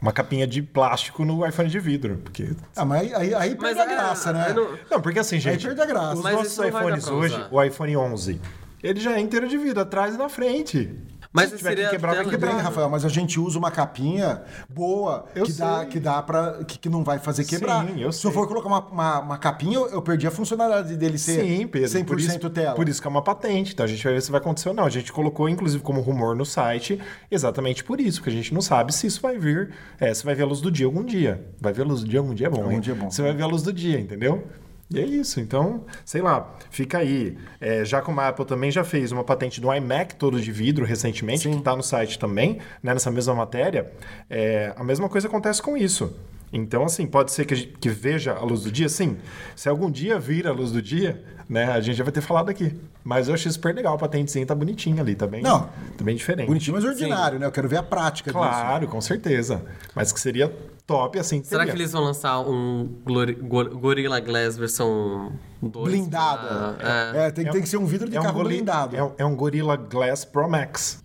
uma 0.00 0.12
capinha 0.12 0.46
de 0.46 0.62
plástico 0.62 1.24
no 1.24 1.46
iPhone 1.46 1.68
de 1.68 1.78
vidro. 1.78 2.18
Porque... 2.18 2.50
Ah, 2.74 2.84
mas 2.84 3.12
aí, 3.12 3.34
aí 3.34 3.56
Mas 3.58 3.74
perde 3.76 3.80
a 3.80 3.84
é, 3.84 3.96
graça, 3.96 4.32
né? 4.32 4.46
eu 4.50 4.54
não- 4.54 4.78
Não, 4.90 5.00
porque 5.00 5.18
assim, 5.18 5.38
gente, 5.38 5.66
perde 5.66 5.80
a 5.80 5.86
graça. 5.86 6.14
os 6.14 6.22
Mas 6.22 6.34
nossos 6.34 6.58
iPhones 6.66 7.06
hoje, 7.08 7.34
usar. 7.34 7.48
o 7.52 7.62
iPhone 7.62 7.96
11, 7.96 8.40
ele 8.82 9.00
já 9.00 9.12
é 9.12 9.20
inteiro 9.20 9.46
de 9.48 9.58
vidro, 9.58 9.80
atrás 9.80 10.14
e 10.14 10.18
na 10.18 10.28
frente. 10.28 10.90
Mas 11.32 11.50
Se 11.50 11.58
tiver 11.58 11.76
que 11.76 11.90
quebrar, 11.90 12.14
vai 12.16 12.24
quebrar. 12.24 12.56
Rafael, 12.56 12.90
mas 12.90 13.04
a 13.04 13.08
gente 13.08 13.38
usa 13.38 13.56
uma 13.56 13.70
capinha 13.70 14.42
boa 14.68 15.26
Eu 15.32 15.44
que 15.44 15.52
dá, 15.52 15.86
que 15.86 16.00
dá 16.00 16.20
pra. 16.20 16.64
Que, 16.64 16.76
que 16.76 16.88
não 16.88 17.04
vai 17.04 17.20
fazer 17.20 17.44
quebrar. 17.44 17.86
Sim, 17.86 18.00
eu 18.00 18.10
Se 18.10 18.26
eu 18.26 18.32
for 18.32 18.48
colocar 18.48 18.66
uma, 18.66 18.80
uma, 18.86 19.20
uma 19.20 19.38
capinha, 19.38 19.76
eu, 19.76 19.88
eu 19.90 20.02
perdi 20.02 20.26
a 20.26 20.30
funcionalidade 20.30 20.96
dele 20.96 21.18
ser 21.18 21.40
Sim, 21.40 21.68
Pedro. 21.68 21.88
100% 21.88 22.04
por 22.04 22.18
isso, 22.18 22.50
tela. 22.50 22.74
Por 22.74 22.88
isso 22.88 23.00
que 23.00 23.06
é 23.06 23.10
uma 23.10 23.22
patente. 23.22 23.72
Então 23.72 23.84
a 23.84 23.88
gente 23.88 24.02
vai 24.02 24.12
ver 24.12 24.22
se 24.22 24.30
vai 24.30 24.40
acontecer 24.40 24.70
ou 24.70 24.74
não. 24.74 24.84
A 24.84 24.90
gente 24.90 25.12
colocou, 25.12 25.48
inclusive, 25.48 25.82
como 25.84 26.00
rumor 26.00 26.34
no 26.34 26.44
site, 26.44 27.00
exatamente 27.30 27.84
por 27.84 28.00
isso, 28.00 28.18
porque 28.20 28.30
a 28.30 28.36
gente 28.36 28.52
não 28.52 28.60
sabe 28.60 28.92
se 28.92 29.06
isso 29.06 29.20
vai 29.20 29.38
vir, 29.38 29.70
é, 30.00 30.12
se 30.12 30.24
vai 30.24 30.34
ver 30.34 30.42
a 30.42 30.46
luz 30.46 30.60
do 30.60 30.70
dia 30.70 30.86
algum 30.86 31.04
dia. 31.04 31.46
Vai 31.60 31.72
ver 31.72 31.82
a 31.82 31.84
luz 31.84 32.00
do 32.00 32.08
dia 32.08 32.18
algum 32.18 32.34
dia 32.34 32.48
é 32.48 32.50
bom, 32.50 32.62
Algum 32.62 32.72
hein? 32.72 32.80
dia 32.80 32.92
é 32.92 32.96
bom. 32.96 33.08
Você 33.08 33.22
vai 33.22 33.32
ver 33.32 33.44
a 33.44 33.46
luz 33.46 33.62
do 33.62 33.72
dia, 33.72 34.00
entendeu? 34.00 34.42
E 34.92 34.98
é 34.98 35.04
isso. 35.04 35.40
Então, 35.40 35.84
sei 36.04 36.20
lá, 36.20 36.52
fica 36.70 36.98
aí. 36.98 37.36
É, 37.60 37.84
já 37.84 38.02
como 38.02 38.20
a 38.20 38.28
Apple 38.28 38.44
também 38.44 38.70
já 38.70 38.82
fez 38.82 39.12
uma 39.12 39.22
patente 39.22 39.60
do 39.60 39.72
iMac 39.72 40.16
todo 40.16 40.40
de 40.40 40.50
vidro 40.50 40.84
recentemente, 40.84 41.48
que 41.48 41.54
está 41.56 41.76
no 41.76 41.82
site 41.82 42.18
também, 42.18 42.58
né, 42.82 42.92
nessa 42.92 43.10
mesma 43.10 43.34
matéria, 43.34 43.90
é, 44.28 44.72
a 44.76 44.82
mesma 44.82 45.08
coisa 45.08 45.28
acontece 45.28 45.62
com 45.62 45.76
isso. 45.76 46.12
Então, 46.52 46.82
assim, 46.84 47.06
pode 47.06 47.30
ser 47.30 47.44
que, 47.44 47.54
gente- 47.54 47.74
que 47.78 47.88
veja 47.88 48.32
a 48.34 48.40
luz 48.42 48.64
do 48.64 48.72
dia, 48.72 48.88
sim. 48.88 49.16
Se 49.54 49.68
algum 49.68 49.88
dia 49.88 50.18
vir 50.18 50.48
a 50.48 50.52
luz 50.52 50.72
do 50.72 50.82
dia, 50.82 51.22
né, 51.48 51.70
a 51.70 51.80
gente 51.80 51.96
já 51.96 52.02
vai 52.02 52.12
ter 52.12 52.20
falado 52.20 52.48
aqui. 52.50 52.74
Mas 53.04 53.28
eu 53.28 53.34
achei 53.34 53.52
super 53.52 53.72
legal, 53.72 53.94
a 53.94 53.98
patentezinha 53.98 54.44
tá 54.44 54.54
bonitinha 54.56 55.00
ali, 55.00 55.14
tá 55.14 55.28
bem, 55.28 55.40
Não. 55.42 55.60
tá 55.96 56.02
bem 56.04 56.16
diferente. 56.16 56.48
Bonitinho, 56.48 56.74
mas 56.74 56.84
ordinário, 56.84 57.38
né? 57.38 57.46
Eu 57.46 57.52
quero 57.52 57.68
ver 57.68 57.76
a 57.78 57.82
prática 57.84 58.32
disso. 58.32 58.42
Claro, 58.42 58.88
com 58.88 59.00
certeza. 59.00 59.62
Mas 59.94 60.10
que 60.12 60.18
seria 60.18 60.52
top, 60.90 61.18
assim. 61.18 61.42
Será 61.42 61.64
que 61.64 61.72
eles 61.72 61.92
vão 61.92 62.02
lançar 62.02 62.40
um 62.40 62.86
Glori- 63.04 63.34
Gor- 63.34 63.70
Gorilla 63.78 64.18
Glass 64.20 64.56
versão 64.56 65.32
2? 65.62 65.90
Blindada. 65.92 66.76
Ah, 66.82 67.12
É, 67.14 67.30
tem, 67.30 67.48
tem 67.50 67.62
que 67.62 67.68
ser 67.68 67.76
um 67.76 67.86
vidro 67.86 68.08
de 68.08 68.16
é 68.16 68.20
um 68.20 68.24
carro 68.24 68.42
blindado. 68.44 68.96
É 68.96 69.02
um, 69.04 69.12
é 69.18 69.24
um 69.24 69.36
Gorilla 69.36 69.76
Glass 69.76 70.24
Pro 70.24 70.48
Max. 70.48 71.02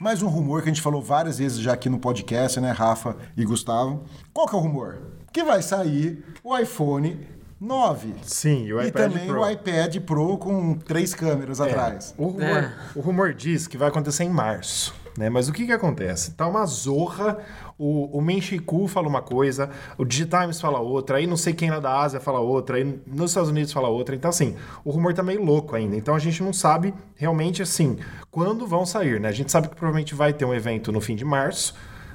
Mais 0.00 0.22
um 0.22 0.28
rumor 0.28 0.62
que 0.62 0.68
a 0.68 0.72
gente 0.72 0.82
falou 0.82 1.00
várias 1.02 1.38
vezes 1.38 1.58
já 1.58 1.72
aqui 1.72 1.88
no 1.88 1.98
podcast, 1.98 2.58
né, 2.60 2.70
Rafa 2.72 3.16
e 3.36 3.44
Gustavo? 3.44 4.04
Qual 4.32 4.46
que 4.48 4.54
é 4.54 4.58
o 4.58 4.60
rumor? 4.60 4.98
Que 5.32 5.44
vai 5.44 5.62
sair 5.62 6.24
o 6.42 6.56
iPhone 6.58 7.20
9. 7.60 8.12
Sim, 8.22 8.64
e 8.64 8.74
o 8.74 8.82
E 8.82 8.88
iPad 8.88 9.10
também 9.12 9.26
Pro. 9.28 9.40
o 9.42 9.48
iPad 9.50 9.96
Pro 10.00 10.36
com 10.38 10.74
três 10.74 11.14
câmeras 11.14 11.60
É, 11.60 11.68
atrás. 11.70 12.14
O 12.18 12.26
rumor, 12.26 12.42
É. 12.44 12.72
o 12.96 13.00
rumor 13.00 13.32
diz 13.32 13.66
que 13.68 13.76
vai 13.76 13.88
acontecer 13.88 14.24
em 14.24 14.30
março. 14.30 14.92
Né? 15.16 15.28
Mas 15.28 15.48
o 15.48 15.52
que, 15.52 15.66
que 15.66 15.72
acontece? 15.72 16.32
Tá 16.32 16.46
uma 16.46 16.64
zorra, 16.64 17.38
o, 17.78 18.16
o 18.16 18.20
Menchiku 18.22 18.88
fala 18.88 19.08
uma 19.08 19.20
coisa, 19.20 19.70
o 19.98 20.04
Digitimes 20.04 20.60
fala 20.60 20.80
outra, 20.80 21.18
aí 21.18 21.26
não 21.26 21.36
sei 21.36 21.52
quem 21.52 21.70
lá 21.70 21.80
da 21.80 22.00
Ásia 22.00 22.20
fala 22.20 22.40
outra, 22.40 22.76
aí 22.76 23.00
nos 23.06 23.30
Estados 23.30 23.50
Unidos 23.50 23.72
fala 23.72 23.88
outra. 23.88 24.14
Então, 24.14 24.30
assim, 24.30 24.56
o 24.84 24.90
rumor 24.90 25.12
tá 25.12 25.22
meio 25.22 25.44
louco 25.44 25.76
ainda. 25.76 25.96
Então 25.96 26.14
a 26.14 26.18
gente 26.18 26.42
não 26.42 26.52
sabe 26.52 26.94
realmente, 27.14 27.62
assim, 27.62 27.98
quando 28.30 28.66
vão 28.66 28.86
sair, 28.86 29.20
né? 29.20 29.28
A 29.28 29.32
gente 29.32 29.52
sabe 29.52 29.68
que 29.68 29.76
provavelmente 29.76 30.14
vai 30.14 30.32
ter 30.32 30.44
um 30.44 30.54
evento 30.54 30.90
no 30.90 31.00
fim 31.00 31.14
de 31.14 31.24
março, 31.24 31.74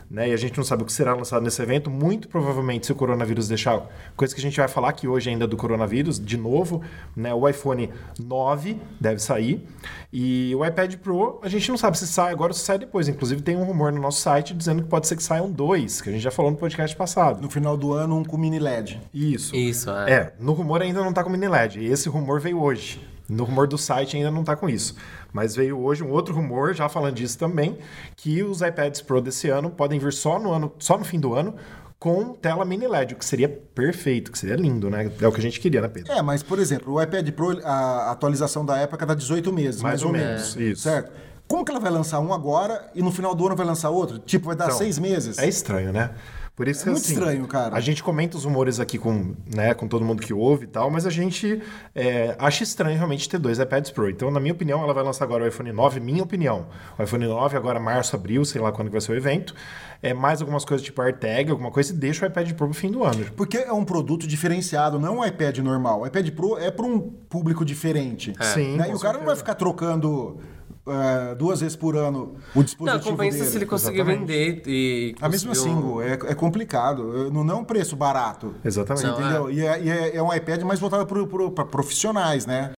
né? 0.10 0.30
E 0.30 0.34
a 0.34 0.38
gente 0.38 0.58
não 0.58 0.64
sabe 0.64 0.84
o 0.84 0.86
que 0.86 0.94
será 0.94 1.14
lançado 1.14 1.44
nesse 1.44 1.62
evento. 1.62 1.90
Muito 1.90 2.28
provavelmente, 2.28 2.86
se 2.86 2.92
o 2.92 2.96
coronavírus 2.96 3.48
deixar, 3.48 3.86
coisa 4.16 4.34
que 4.34 4.40
a 4.40 4.44
gente 4.44 4.58
vai 4.58 4.68
falar 4.68 4.90
aqui 4.90 5.08
hoje 5.08 5.30
ainda 5.30 5.48
do 5.48 5.58
coronavírus, 5.58 6.20
de 6.20 6.38
novo, 6.38 6.82
né? 7.16 7.34
O 7.34 7.48
iPhone 7.48 7.90
9 8.20 8.80
deve 9.00 9.20
sair 9.20 9.66
e 10.12 10.54
o 10.56 10.66
iPad 10.66 10.96
Pro 10.96 11.40
a 11.42 11.50
gente 11.50 11.70
não 11.70 11.78
sabe 11.78 11.98
se 11.98 12.08
sai 12.08 12.32
agora 12.32 12.52
ou 12.52 12.54
se 12.54 12.64
sai 12.64 12.78
depois. 12.78 13.08
Inclusive 13.08 13.42
tem 13.42 13.56
um 13.56 13.64
rumor 13.64 13.92
no 13.92 14.02
nosso 14.02 14.22
site 14.22 14.54
dizendo 14.54 14.84
que 14.84 14.90
pode 14.90 15.08
ser 15.08 15.16
que 15.16 15.24
saiam 15.24 15.52
dois, 15.52 16.02
que 16.02 16.10
a 16.10 16.12
gente 16.12 16.22
já 16.22 16.32
falou 16.32 16.52
no 16.52 16.58
podcast 16.58 16.96
passado. 16.96 17.42
No 17.42 17.50
final 17.50 17.76
do 17.76 17.94
ano, 17.94 18.18
um 18.18 18.24
com 18.24 18.38
mini 18.38 18.60
LED. 18.60 19.02
Isso. 19.14 19.56
Isso, 19.56 19.90
é. 19.90 20.12
É, 20.12 20.34
no 20.40 20.54
rumor 20.54 20.82
ainda 20.82 21.02
não 21.02 21.14
tá 21.14 21.24
com 21.24 21.30
mini 21.30 21.48
LED. 21.48 21.84
Esse 21.86 22.10
rumor 22.10 22.40
veio 22.40 22.62
hoje. 22.62 23.17
No 23.30 23.44
rumor 23.44 23.68
do 23.68 23.78
site 23.78 24.16
ainda 24.16 24.32
não 24.32 24.44
tá 24.44 24.56
com 24.56 24.70
isso. 24.70 24.96
Mas 25.34 25.56
veio 25.56 25.80
hoje 25.80 26.04
um 26.04 26.10
outro 26.10 26.34
rumor, 26.34 26.74
já 26.74 26.88
falando 26.88 27.16
disso 27.16 27.38
também, 27.38 27.78
que 28.16 28.42
os 28.44 28.62
iPads 28.62 29.02
Pro 29.02 29.22
desse 29.22 29.50
ano 29.50 29.70
podem 29.70 30.00
vir 30.00 30.14
só 30.14 30.40
no, 30.40 30.52
ano, 30.54 30.72
só 30.80 30.98
no 30.98 31.04
fim 31.04 31.20
do 31.20 31.34
ano 31.34 31.56
com 32.00 32.34
tela 32.34 32.64
mini 32.64 32.88
LED, 32.88 33.16
o 33.16 33.18
que 33.18 33.26
seria 33.26 33.50
perfeito, 33.50 34.32
que 34.32 34.38
seria 34.38 34.56
lindo, 34.56 34.90
né? 34.90 35.12
É 35.20 35.28
o 35.28 35.32
que 35.32 35.40
a 35.40 35.42
gente 35.42 35.60
queria, 35.60 35.82
né, 35.82 35.88
Pedro? 35.88 36.14
É, 36.14 36.22
mas, 36.22 36.44
por 36.44 36.60
exemplo, 36.60 36.94
o 36.94 37.02
iPad 37.02 37.28
Pro, 37.32 37.60
a 37.66 38.12
atualização 38.12 38.64
da 38.64 38.78
época 38.78 39.04
dá 39.06 39.16
18 39.16 39.52
meses, 39.52 39.82
mais, 39.82 40.04
Mais 40.04 40.04
ou 40.04 40.12
menos, 40.12 40.56
isso. 40.56 40.84
Certo? 40.84 41.12
Como 41.48 41.64
que 41.66 41.72
ela 41.72 41.80
vai 41.80 41.90
lançar 41.92 42.20
um 42.20 42.34
agora 42.34 42.90
e 42.94 43.02
no 43.02 43.12
final 43.12 43.34
do 43.34 43.46
ano 43.48 43.56
vai 43.56 43.66
lançar 43.66 43.90
outro? 43.90 44.20
Tipo, 44.20 44.48
vai 44.48 44.56
dar 44.56 44.66
Então, 44.66 44.78
seis 44.78 45.00
meses? 45.00 45.38
É 45.40 45.48
estranho, 45.48 45.92
né? 45.92 46.12
Por 46.58 46.68
isso 46.68 46.82
É 46.82 46.84
que, 46.86 46.90
muito 46.90 47.04
assim, 47.04 47.14
estranho, 47.14 47.48
cara. 47.48 47.76
A 47.76 47.80
gente 47.80 48.02
comenta 48.02 48.36
os 48.36 48.44
rumores 48.44 48.80
aqui 48.80 48.98
com, 48.98 49.36
né, 49.46 49.76
com 49.76 49.88
todo 49.88 50.04
mundo 50.04 50.24
que 50.24 50.34
ouve 50.34 50.64
e 50.64 50.68
tal, 50.68 50.90
mas 50.90 51.06
a 51.06 51.12
gente 51.12 51.62
é, 51.94 52.36
acha 52.40 52.64
estranho 52.64 52.98
realmente 52.98 53.30
ter 53.30 53.38
dois 53.38 53.60
iPads 53.60 53.92
Pro. 53.92 54.10
Então, 54.10 54.32
na 54.32 54.40
minha 54.40 54.54
opinião, 54.54 54.82
ela 54.82 54.92
vai 54.92 55.04
lançar 55.04 55.24
agora 55.24 55.44
o 55.44 55.48
iPhone 55.48 55.72
9, 55.72 56.00
minha 56.00 56.24
opinião. 56.24 56.66
O 56.98 57.04
iPhone 57.04 57.28
9 57.28 57.56
agora 57.56 57.80
março, 57.80 58.16
abril, 58.16 58.44
sei 58.44 58.60
lá 58.60 58.72
quando 58.72 58.88
que 58.88 58.94
vai 58.94 59.02
ser 59.02 59.12
o 59.12 59.16
evento. 59.16 59.54
É 60.02 60.16
mais 60.16 60.42
algumas 60.42 60.66
coisas 60.66 60.84
tipo 60.84 61.00
AirTag, 61.00 61.52
alguma 61.52 61.70
coisa, 61.70 61.94
e 61.94 61.96
deixa 61.96 62.26
o 62.26 62.28
iPad 62.28 62.52
Pro 62.54 62.66
pro 62.66 62.74
fim 62.74 62.90
do 62.90 63.04
ano. 63.04 63.24
Porque 63.36 63.58
é 63.58 63.72
um 63.72 63.86
produto 63.86 64.26
diferenciado, 64.26 65.00
não 65.00 65.10
é 65.10 65.12
um 65.12 65.26
iPad 65.26 65.60
normal. 65.60 66.02
O 66.02 66.08
iPad 66.08 66.28
Pro 66.32 66.58
é 66.58 66.72
para 66.72 66.88
um 66.88 67.00
público 67.00 67.64
diferente. 67.64 68.34
Sim, 68.42 68.78
né? 68.78 68.90
E 68.90 68.96
o 68.96 69.00
cara 69.00 69.20
não 69.20 69.26
vai 69.26 69.36
certeza. 69.36 69.38
ficar 69.38 69.54
trocando 69.54 70.40
é, 70.90 71.36
duas 71.36 71.60
vezes 71.62 71.76
por 71.76 71.96
ano 71.96 72.36
o 72.56 72.64
dispositivo 72.64 73.04
Não, 73.04 73.12
compensa 73.12 73.38
dele. 73.40 73.50
se 73.50 73.58
ele 73.58 73.66
conseguir 73.66 74.02
exatamente. 74.02 74.20
vender 74.20 74.64
e. 74.68 75.16
A 75.22 75.30
mesma 75.30 75.54
single, 75.56 76.02
é, 76.02 76.14
é 76.14 76.36
complicado. 76.36 77.32
Não 77.32 77.48
é 77.50 77.56
um 77.56 77.64
preço 77.64 77.96
barato. 77.96 78.56
Exatamente. 78.64 79.06
Não, 79.06 79.20
Entendeu? 79.20 79.52
E, 79.52 79.66
é, 79.66 79.82
e 79.84 79.90
é- 79.90 80.16
é 80.18 80.24
um 80.24 80.34
iPad 80.34 80.62
mais 80.64 80.80
voltado 80.80 81.06
para 81.52 81.66
profissionais, 81.66 82.46
né? 82.46 82.72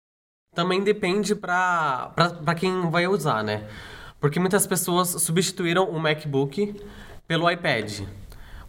Também 0.54 0.82
depende 0.82 1.34
pra 1.34 2.12
quem 2.58 2.90
vai 2.90 3.06
usar, 3.06 3.44
né? 3.44 3.66
Porque 4.20 4.40
muitas 4.40 4.66
pessoas 4.66 5.08
substituíram 5.22 5.88
o 5.88 5.98
MacBook 6.00 6.74
pelo 7.26 7.48
iPad. 7.50 8.00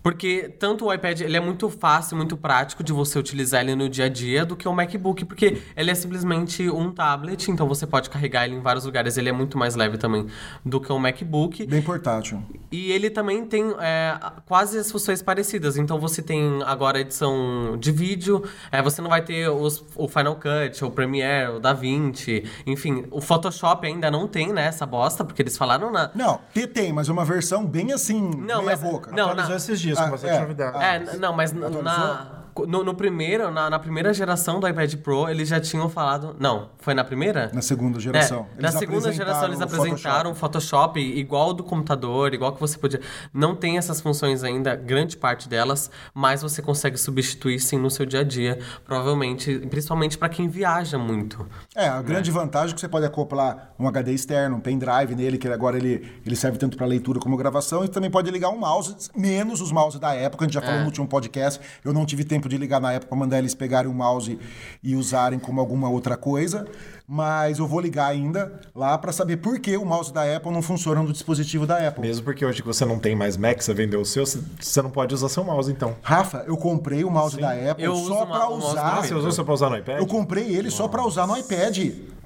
Porque 0.02 0.54
tanto 0.60 0.86
o 0.86 0.94
iPad 0.94 1.22
ele 1.22 1.36
é 1.36 1.40
muito 1.40 1.70
fácil, 1.70 2.16
muito 2.16 2.38
prático 2.38 2.84
de 2.84 2.94
você 2.94 3.20
utilizar 3.20 3.62
ele 3.62 3.76
no 3.76 3.90
dia 3.90 4.06
a 4.06 4.10
dia 4.10 4.46
do 4.46 4.56
que 4.56 4.68
o 4.68 4.74
MacBook, 4.74 5.26
porque 5.26 5.62
ele 5.76 5.92
é 5.92 5.96
simplesmente 5.96 6.70
um 6.70 6.90
tablet, 6.92 7.52
então 7.52 7.68
você 7.68 7.86
pode 7.86 8.10
carregar 8.10 8.46
ele 8.46 8.56
em 8.56 8.62
vários 8.62 8.86
lugares. 8.86 9.18
Ele 9.18 9.28
é 9.30 9.32
muito 9.34 9.58
mais 9.58 9.76
leve 9.76 9.98
também 9.98 10.28
do 10.66 10.80
que 10.80 10.92
o 10.92 10.98
MacBook. 10.98 11.66
Bem 11.66 11.82
portátil. 11.82 12.42
E 12.72 12.92
ele 12.92 13.10
também 13.10 13.46
tem 13.46 13.74
é, 13.80 14.18
quase 14.46 14.78
as 14.78 14.92
funções 14.92 15.22
parecidas. 15.22 15.76
Então 15.78 16.00
você 16.00 16.22
tem 16.22 16.62
agora 16.66 16.98
a 17.00 17.02
edição 17.02 17.76
de 17.78 17.92
vídeo, 17.92 18.44
é, 18.72 18.82
você 18.82 19.02
não 19.02 19.10
vai 19.10 19.22
ter 19.22 19.50
os- 19.50 19.84
o 19.96 20.08
Final 20.08 20.36
Cut, 20.36 20.84
o 20.86 20.92
Premiere, 20.92 21.52
o 21.58 21.60
DaVinci, 21.60 22.44
enfim, 22.66 23.06
o 23.12 23.20
Photoshop 23.20 23.86
ainda 23.86 24.10
não 24.12 24.28
tem, 24.28 24.54
né, 24.54 24.66
essa 24.66 24.86
bosta, 24.86 25.26
porque 25.26 25.42
eles 25.42 25.58
falaram 25.58 25.92
na. 25.92 26.10
Não, 26.16 26.40
tem, 26.54 26.68
tem, 26.68 26.94
mas 26.94 27.10
é 27.10 27.12
uma 27.12 27.26
versão 27.26 27.66
bem 27.66 27.92
assim, 27.92 28.22
Não, 28.38 28.64
mas- 28.64 28.80
boca. 28.80 29.12
não, 29.12 29.34
na- 29.36 29.54
esses 29.56 29.80
dias 29.82 29.89
Ah, 29.98 30.04
com 30.04 30.12
bastante 30.12 30.34
é. 30.34 30.40
novidade. 30.40 30.84
É, 30.84 31.18
não, 31.18 31.34
mas 31.34 31.52
na, 31.54 32.44
no, 32.68 32.84
no 32.84 32.94
primeiro, 32.94 33.52
na, 33.52 33.70
na 33.70 33.80
primeira 33.80 34.14
geração 34.14 34.60
do 34.60 34.68
iPad 34.68 34.96
Pro, 34.96 35.30
eles 35.30 35.50
já 35.50 35.60
tinham 35.60 35.90
falado. 35.90 36.36
Não, 36.40 36.70
foi 36.80 36.94
na 36.94 37.04
primeira? 37.04 37.50
Na 37.54 37.62
segunda 37.62 38.00
geração. 38.00 38.48
É, 38.58 38.62
na 38.62 38.72
segunda 38.72 39.12
geração 39.12 39.48
eles 39.48 39.62
apresentaram 39.62 40.32
o 40.32 40.36
Photoshop 40.36 41.00
igual 41.00 41.54
do 41.54 41.64
computador, 41.64 42.34
igual 42.34 42.54
que 42.54 42.60
você 42.60 42.78
podia. 42.78 43.00
Não 43.34 43.56
tem 43.56 43.78
essas 43.78 44.02
funções 44.02 44.44
ainda, 44.44 44.76
grande 44.76 45.18
parte 45.18 45.48
delas, 45.48 45.90
mas 46.14 46.42
você 46.42 46.62
consegue 46.62 46.98
substituir 46.98 47.60
sim 47.60 47.78
no 47.78 47.90
seu 47.90 48.06
dia 48.06 48.22
a 48.22 48.24
dia, 48.24 48.60
provavelmente, 48.86 49.60
principalmente 49.70 50.18
para 50.18 50.30
quem 50.30 50.48
viaja 50.48 50.98
muito. 50.98 51.48
É, 51.76 51.88
a 51.88 52.02
grande 52.02 52.32
vantagem 52.32 52.72
é 52.72 52.76
que 52.76 52.82
você 52.82 52.88
pode 52.88 53.06
acoplar 53.06 53.74
um 53.80 53.88
HD 53.88 54.14
externo, 54.14 54.58
um 54.58 54.60
pendrive 54.60 55.16
nele, 55.16 55.38
que 55.38 55.48
agora 55.48 55.78
ele, 55.78 56.12
ele 56.26 56.36
serve 56.36 56.58
tanto 56.58 56.76
para 56.76 56.86
leitura 56.86 57.20
como 57.20 57.38
gravação, 57.38 57.86
e 57.86 57.88
também 57.88 58.10
pode 58.10 58.30
ligar 58.32 58.50
um 58.50 58.58
mouse, 58.58 59.10
menos 59.16 59.62
os 59.62 59.72
mouse 59.72 60.00
da 60.00 60.14
época, 60.14 60.44
a 60.44 60.48
gente 60.48 60.54
já 60.56 60.62
falou 60.62 60.80
no 60.80 60.86
último 60.86 61.08
podcast, 61.08 61.62
eu 61.84 61.94
não 61.94 62.06
tive 62.06 62.24
tempo 62.24 62.49
de 62.50 62.58
ligar 62.58 62.82
na 62.82 62.92
época 62.94 63.10
para 63.10 63.18
mandar 63.18 63.38
eles 63.40 63.54
pegarem 63.56 63.90
o 63.90 63.94
mouse 63.94 64.38
e 64.84 64.96
usarem 64.96 65.40
como 65.40 65.60
alguma 65.62 65.90
outra 65.90 66.18
coisa, 66.18 66.68
mas 67.08 67.60
eu 67.60 67.68
vou 67.68 67.80
ligar 67.80 68.08
ainda 68.08 68.60
lá 68.76 68.98
para 68.98 69.12
saber 69.12 69.38
por 69.38 69.60
que 69.60 69.78
o 69.78 69.86
mouse 69.86 70.12
da 70.14 70.24
Apple 70.36 70.52
não 70.52 70.62
funciona 70.62 71.02
no 71.02 71.12
dispositivo 71.14 71.66
da 71.66 71.88
Apple. 71.88 72.02
Mesmo 72.02 72.24
porque 72.26 72.46
hoje 72.46 72.62
que 72.62 72.68
você 72.68 72.84
não 72.86 73.00
tem 73.00 73.16
mais 73.16 73.38
Mac, 73.38 73.62
você 73.62 73.74
vendeu 73.74 74.02
o 74.02 74.06
seu, 74.06 74.26
você- 74.26 74.40
você 74.60 74.82
não 74.82 74.90
pode 74.90 75.14
usar 75.14 75.30
seu 75.30 75.44
mouse, 75.44 75.72
então. 75.72 75.96
Rafa, 76.02 76.44
eu 76.48 76.58
comprei 76.58 77.04
o 77.04 77.10
mouse 77.12 77.38
da 77.40 77.52
Apple 77.52 77.84
Eu 77.86 77.96
só 77.96 78.26
para 78.26 78.50
usar. 78.50 78.98
Ah, 79.00 79.04
você 79.04 79.14
usou 79.14 79.32
só 79.32 79.44
pra 79.44 79.54
usar 79.54 79.70
no 79.70 79.78
iPad? 79.78 80.00
Eu 80.00 80.08
comprei 80.08 80.56
ele 80.56 80.70
só 80.70 80.88
para 80.88 81.06
usar 81.06 81.26
no 81.28 81.38
iPad. 81.38 81.78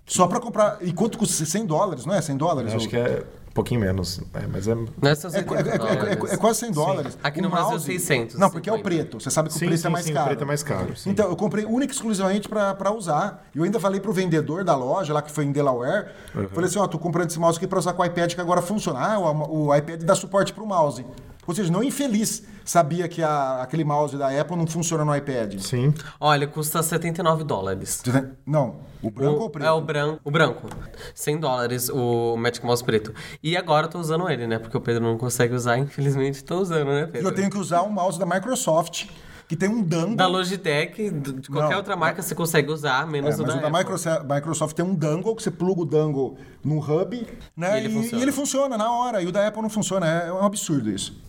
Só 0.05 0.27
para 0.27 0.39
comprar. 0.39 0.79
E 0.81 0.91
quanto 0.91 1.17
custa? 1.17 1.45
100 1.45 1.65
dólares, 1.65 2.05
não 2.05 2.13
é? 2.13 2.21
100 2.21 2.35
dólares? 2.35 2.71
Eu 2.71 2.77
acho 2.77 2.87
o- 2.87 2.89
que 2.89 2.97
é 2.97 3.23
um 3.53 3.55
pouquinho 3.55 3.79
menos. 3.81 4.19
É, 4.33 4.47
mas 4.51 4.67
é. 4.67 4.73
Não 4.73 4.83
é, 5.03 5.09
É, 5.09 5.11
é- 5.11 5.13
80 5.13 5.53
é- 5.69 5.75
é- 5.75 5.77
dólares. 5.77 6.31
é- 6.31 6.33
é 6.33 6.37
quase 6.37 6.59
100 6.61 6.71
dólares. 6.71 7.17
Aqui 7.23 7.39
O 7.39 7.43
no 7.43 7.49
Brasil, 7.51 7.69
mouse- 7.69 7.85
600, 7.85 8.35
Não, 8.35 8.49
porque 8.49 8.67
é 8.67 8.73
o 8.73 8.77
50. 8.77 8.83
preto. 9.03 9.19
Você 9.21 9.29
sabe 9.29 9.49
que 9.49 9.53
Sim, 9.53 9.65
o 9.65 9.67
preto 9.67 9.81
sim, 9.81 9.87
é 9.87 9.89
mais 9.91 10.05
sim, 10.05 10.13
caro. 10.13 10.25
o 10.25 10.27
preto 10.29 10.41
é 10.41 10.45
mais 10.45 10.63
caro. 10.63 10.97
sim. 10.97 11.09
Então, 11.11 11.29
eu 11.29 11.35
comprei 11.35 11.63
única 11.63 11.93
e 11.93 11.95
exclusivamente 11.95 12.49
para 12.49 12.91
usar. 12.91 13.45
E 13.53 13.59
eu 13.59 13.63
ainda 13.63 13.79
falei 13.79 13.99
pro 14.01 14.11
vendedor 14.11 14.63
da 14.63 14.75
loja, 14.75 15.13
lá 15.13 15.21
que 15.21 15.31
foi 15.31 15.45
em 15.45 15.51
Delaware, 15.51 16.07
falei 16.51 16.67
assim, 16.67 16.79
ó, 16.79 16.87
tô 16.87 16.97
comprando 16.97 17.29
esse 17.29 17.39
mouse 17.39 17.57
aqui 17.59 17.67
para 17.67 17.77
usar 17.77 17.93
com 17.93 18.01
o 18.01 18.05
iPad 18.05 18.33
que 18.33 18.41
agora 18.41 18.59
funciona. 18.61 18.99
Ah, 18.99 19.19
o, 19.19 19.67
o 19.67 19.75
iPad 19.75 20.01
dá 20.01 20.15
suporte 20.15 20.51
pro 20.51 20.65
mouse. 20.65 21.05
Ou 21.45 21.53
seja, 21.53 21.71
não 21.71 21.83
infeliz 21.83 22.43
sabia 22.65 23.07
que 23.07 23.21
a- 23.21 23.61
aquele 23.61 23.83
mouse 23.83 24.15
da 24.17 24.29
Apple 24.39 24.55
não 24.55 24.65
funciona 24.65 25.03
no 25.03 25.13
iPad. 25.15 25.59
Sim. 25.59 25.93
Olha, 26.19 26.47
custa 26.47 26.81
79 26.81 27.43
dólares. 27.43 28.01
Não, 28.45 28.77
o 29.01 29.11
branco 29.11 29.39
ou 29.41 29.45
o 29.47 29.49
preto? 29.49 29.65
É 29.67 29.71
o 29.71 29.81
branco. 29.81 30.19
O 30.23 30.31
branco. 30.31 30.67
100 31.13 31.39
dólares 31.39 31.89
o 31.89 32.37
Magic 32.37 32.65
Mouse 32.65 32.83
preto. 32.83 33.13
E 33.43 33.57
agora 33.57 33.87
eu 33.87 33.89
tô 33.89 33.99
usando 33.99 34.29
ele, 34.29 34.47
né? 34.47 34.59
Porque 34.59 34.77
o 34.77 34.81
Pedro 34.81 35.03
não 35.03 35.17
consegue 35.17 35.53
usar, 35.53 35.77
infelizmente 35.77 36.43
tô 36.43 36.59
usando, 36.59 36.87
né, 36.87 37.03
E 37.03 37.07
Pedro? 37.07 37.27
eu 37.29 37.35
tenho 37.35 37.49
que 37.49 37.57
usar 37.57 37.81
um 37.83 37.89
mouse 37.89 38.17
da 38.17 38.25
Microsoft, 38.25 39.07
que 39.45 39.57
tem 39.57 39.67
um 39.67 39.83
dangle. 39.83 40.15
Da 40.15 40.25
Logitech, 40.25 41.09
de 41.11 41.49
qualquer 41.49 41.71
Não. 41.71 41.77
outra 41.77 41.97
marca 41.97 42.21
você 42.21 42.33
consegue 42.33 42.71
usar, 42.71 43.03
É, 43.03 43.05
menos 43.11 43.31
mas 43.31 43.39
o 43.39 43.43
o 43.43 43.45
da, 43.45 43.53
da 43.55 43.59
Apple. 43.67 43.77
Microsoft, 43.79 44.23
Microsoft 44.29 44.75
tem 44.75 44.85
um 44.85 44.95
dangle, 44.95 45.35
que 45.35 45.43
você 45.43 45.51
pluga 45.51 45.81
o 45.81 45.85
dangle 45.85 46.37
num 46.63 46.77
hub, 46.79 47.27
né? 47.57 47.75
E 47.75 47.83
ele 47.85 47.93
funciona. 47.93 48.17
e 48.19 48.21
ele 48.23 48.31
funciona 48.31 48.77
na 48.77 48.89
hora. 48.89 49.21
E 49.21 49.27
o 49.27 49.31
da 49.33 49.45
Apple 49.45 49.61
não 49.61 49.69
funciona. 49.69 50.07
É, 50.07 50.27
é 50.29 50.33
um 50.33 50.45
absurdo 50.45 50.89
isso. 50.89 51.21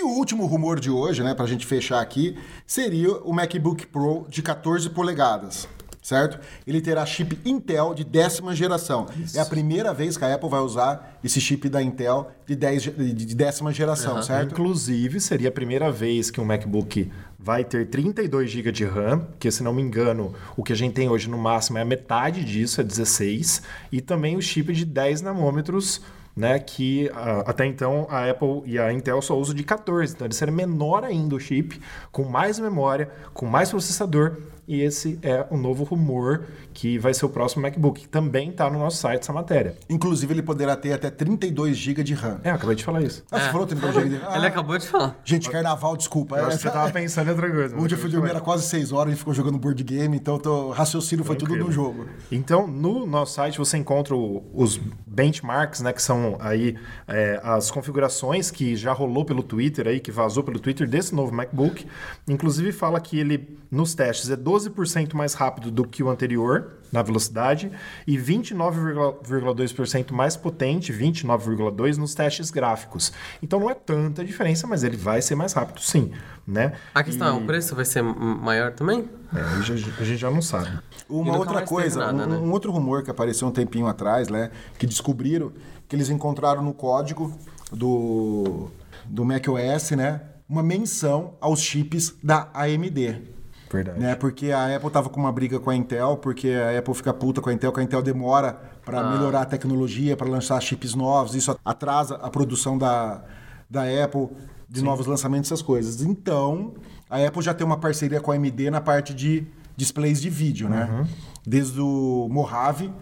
E 0.00 0.02
o 0.04 0.08
último 0.10 0.46
rumor 0.46 0.78
de 0.78 0.90
hoje, 0.90 1.24
né, 1.24 1.34
pra 1.34 1.44
gente 1.46 1.66
fechar 1.66 2.00
aqui, 2.00 2.36
seria 2.64 3.12
o 3.18 3.32
MacBook 3.32 3.86
Pro 3.88 4.26
de 4.28 4.42
14 4.42 4.88
polegadas. 4.90 5.68
Certo? 6.00 6.38
Ele 6.66 6.80
terá 6.80 7.04
chip 7.04 7.38
Intel 7.44 7.92
de 7.92 8.02
décima 8.04 8.54
geração. 8.54 9.06
É 9.34 9.40
a 9.40 9.44
primeira 9.44 9.92
vez 9.92 10.16
que 10.16 10.24
a 10.24 10.32
Apple 10.34 10.48
vai 10.48 10.60
usar 10.60 11.18
esse 11.22 11.38
chip 11.38 11.68
da 11.68 11.82
Intel 11.82 12.30
de, 12.46 12.54
10, 12.56 12.82
ge- 12.82 12.90
de 13.12 13.34
décima 13.34 13.72
geração, 13.72 14.22
certo? 14.22 14.52
Inclusive, 14.52 15.20
seria 15.20 15.48
a 15.50 15.52
primeira 15.52 15.90
vez 15.92 16.30
que 16.30 16.40
um 16.40 16.46
MacBook 16.46 17.10
vai 17.38 17.62
ter 17.62 17.88
32 17.90 18.48
GB 18.50 18.72
de 18.72 18.84
RAM, 18.86 19.26
que 19.38 19.50
se 19.50 19.62
não 19.62 19.74
me 19.74 19.82
engano, 19.82 20.32
o 20.56 20.62
que 20.62 20.72
a 20.72 20.76
gente 20.76 20.94
tem 20.94 21.10
hoje 21.10 21.28
no 21.28 21.36
máximo 21.36 21.76
é 21.76 21.82
a 21.82 21.84
metade 21.84 22.42
disso, 22.42 22.80
é 22.80 22.84
16, 22.84 23.60
e 23.92 24.00
também 24.00 24.34
o 24.36 24.40
chip 24.40 24.72
de 24.72 24.86
10 24.86 25.20
nanômetros 25.20 26.00
né? 26.38 26.58
Que 26.60 27.10
ah, 27.12 27.42
até 27.46 27.66
então 27.66 28.06
a 28.08 28.30
Apple 28.30 28.62
e 28.64 28.78
a 28.78 28.92
Intel 28.92 29.20
só 29.20 29.36
usam 29.36 29.54
de 29.54 29.64
14. 29.64 30.14
Então 30.14 30.26
ele 30.26 30.34
seria 30.34 30.54
menor 30.54 31.02
ainda 31.04 31.34
o 31.34 31.40
chip, 31.40 31.80
com 32.12 32.24
mais 32.24 32.58
memória, 32.60 33.10
com 33.34 33.44
mais 33.44 33.70
processador. 33.70 34.36
E 34.66 34.80
esse 34.82 35.18
é 35.22 35.46
o 35.50 35.56
novo 35.56 35.82
rumor 35.82 36.44
que 36.80 36.96
vai 36.96 37.12
ser 37.12 37.26
o 37.26 37.28
próximo 37.28 37.62
MacBook, 37.62 38.02
que 38.02 38.08
também 38.08 38.50
está 38.50 38.70
no 38.70 38.78
nosso 38.78 38.98
site 38.98 39.22
essa 39.22 39.32
matéria. 39.32 39.74
Inclusive, 39.90 40.32
ele 40.32 40.42
poderá 40.42 40.76
ter 40.76 40.92
até 40.92 41.10
32 41.10 41.76
GB 41.76 42.04
de 42.04 42.14
RAM. 42.14 42.38
É, 42.44 42.50
eu 42.50 42.54
acabei 42.54 42.76
de 42.76 42.84
falar 42.84 43.02
isso. 43.02 43.24
Ah, 43.32 43.40
você 43.40 43.50
falou 43.50 43.66
32 43.66 43.94
GB 43.96 44.08
de 44.10 44.22
RAM? 44.22 44.36
Ele 44.36 44.44
Ah, 44.46 44.48
acabou 44.48 44.78
de 44.78 44.86
falar. 44.86 45.18
Gente, 45.24 45.50
carnaval, 45.50 45.96
desculpa. 45.96 46.36
Eu 46.36 46.42
acho 46.46 46.54
É, 46.54 46.56
que 46.58 46.62
você 46.62 46.70
tava 46.70 46.92
pensando 46.92 47.26
em 47.26 47.30
outra 47.32 47.50
coisa. 47.50 47.74
mas 47.74 47.82
Onde 47.84 47.94
eu 47.96 47.98
fui 47.98 48.08
dormir 48.08 48.30
era 48.30 48.40
quase 48.40 48.62
6 48.68 48.92
horas, 48.92 49.08
ele 49.08 49.16
ficou 49.18 49.34
jogando 49.34 49.58
board 49.58 49.82
game, 49.82 50.16
então 50.16 50.36
o 50.44 50.70
raciocínio 50.70 51.24
foi 51.24 51.34
tudo 51.34 51.56
no 51.56 51.72
jogo. 51.72 52.06
Então, 52.30 52.68
no 52.68 53.04
nosso 53.04 53.34
site 53.34 53.58
você 53.58 53.76
encontra 53.76 54.14
o- 54.14 54.44
os 54.54 54.80
benchmarks, 55.04 55.80
né, 55.80 55.92
que 55.92 56.00
são 56.02 56.36
aí 56.38 56.76
é, 57.08 57.40
as 57.42 57.72
configurações 57.72 58.52
que 58.52 58.76
já 58.76 58.92
rolou 58.92 59.24
pelo 59.24 59.42
Twitter 59.42 59.88
aí, 59.88 59.98
que 59.98 60.12
vazou 60.12 60.44
pelo 60.44 60.60
Twitter 60.60 60.88
desse 60.88 61.12
novo 61.12 61.34
MacBook. 61.34 61.84
Inclusive 62.28 62.70
fala 62.70 63.00
que 63.00 63.18
ele 63.18 63.58
nos 63.70 63.94
testes 63.94 64.30
é 64.30 64.36
12% 64.36 65.14
mais 65.16 65.34
rápido 65.34 65.70
do 65.72 65.84
que 65.86 66.02
o 66.02 66.08
anterior 66.08 66.67
na 66.90 67.02
velocidade 67.02 67.70
e 68.06 68.16
29,2% 68.16 70.12
mais 70.12 70.36
potente, 70.36 70.92
29,2 70.92 71.96
nos 71.96 72.14
testes 72.14 72.50
gráficos. 72.50 73.12
Então 73.42 73.60
não 73.60 73.70
é 73.70 73.74
tanta 73.74 74.24
diferença, 74.24 74.66
mas 74.66 74.82
ele 74.84 74.96
vai 74.96 75.20
ser 75.20 75.34
mais 75.34 75.52
rápido, 75.52 75.80
sim, 75.80 76.12
né? 76.46 76.72
A 76.94 77.02
questão 77.02 77.28
é, 77.28 77.38
E- 77.38 77.42
o 77.42 77.46
preço 77.46 77.74
vai 77.74 77.84
ser 77.84 78.02
maior 78.02 78.72
também? 78.72 79.08
é, 79.34 79.40
a 79.40 79.60
gente 80.04 80.16
já 80.16 80.30
não 80.30 80.40
sabe. 80.42 80.78
Uma 81.08 81.36
outra 81.36 81.62
coisa, 81.62 82.00
nada, 82.12 82.24
um, 82.24 82.30
né? 82.30 82.36
um 82.38 82.50
outro 82.52 82.72
rumor 82.72 83.02
que 83.02 83.10
apareceu 83.10 83.46
um 83.48 83.52
tempinho 83.52 83.86
atrás, 83.86 84.28
né? 84.28 84.50
Que 84.78 84.86
descobriram 84.86 85.52
que 85.88 85.96
eles 85.96 86.10
encontraram 86.10 86.62
no 86.62 86.72
código 86.74 87.32
do, 87.72 88.68
do 89.04 89.24
macOS, 89.24 89.90
né? 89.92 90.20
Uma 90.48 90.62
menção 90.62 91.34
aos 91.40 91.60
chips 91.60 92.14
da 92.22 92.48
AMD. 92.54 93.36
Verdade. 93.70 94.00
Né? 94.00 94.14
Porque 94.14 94.50
a 94.50 94.74
Apple 94.76 94.90
tava 94.90 95.08
com 95.08 95.20
uma 95.20 95.30
briga 95.32 95.58
com 95.60 95.70
a 95.70 95.76
Intel, 95.76 96.16
porque 96.16 96.48
a 96.50 96.78
Apple 96.78 96.94
fica 96.94 97.12
puta 97.12 97.40
com 97.40 97.50
a 97.50 97.52
Intel, 97.52 97.72
que 97.72 97.80
a 97.80 97.82
Intel 97.82 98.00
demora 98.02 98.58
para 98.84 99.00
Ah. 99.00 99.10
melhorar 99.12 99.42
a 99.42 99.44
tecnologia, 99.44 100.16
para 100.16 100.28
lançar 100.28 100.60
chips 100.60 100.94
novos, 100.94 101.34
isso 101.34 101.58
atrasa 101.64 102.16
a 102.16 102.30
produção 102.30 102.78
da, 102.78 103.22
da 103.68 103.82
Apple 104.04 104.28
de 104.68 104.82
novos 104.82 105.06
lançamentos, 105.06 105.50
essas 105.50 105.62
coisas. 105.62 106.02
Então, 106.02 106.74
a 107.08 107.18
Apple 107.24 107.42
já 107.42 107.52
tem 107.54 107.66
uma 107.66 107.76
parceria 107.78 108.20
com 108.20 108.30
a 108.32 108.34
AMD 108.34 108.70
na 108.70 108.80
parte 108.80 109.12
de 109.14 109.46
displays 109.76 110.20
de 110.20 110.28
vídeo, 110.30 110.68
né? 110.68 110.88
Uhum. 110.90 111.06
Desde 111.46 111.80
o 111.80 112.28
Mojave, 112.30 112.92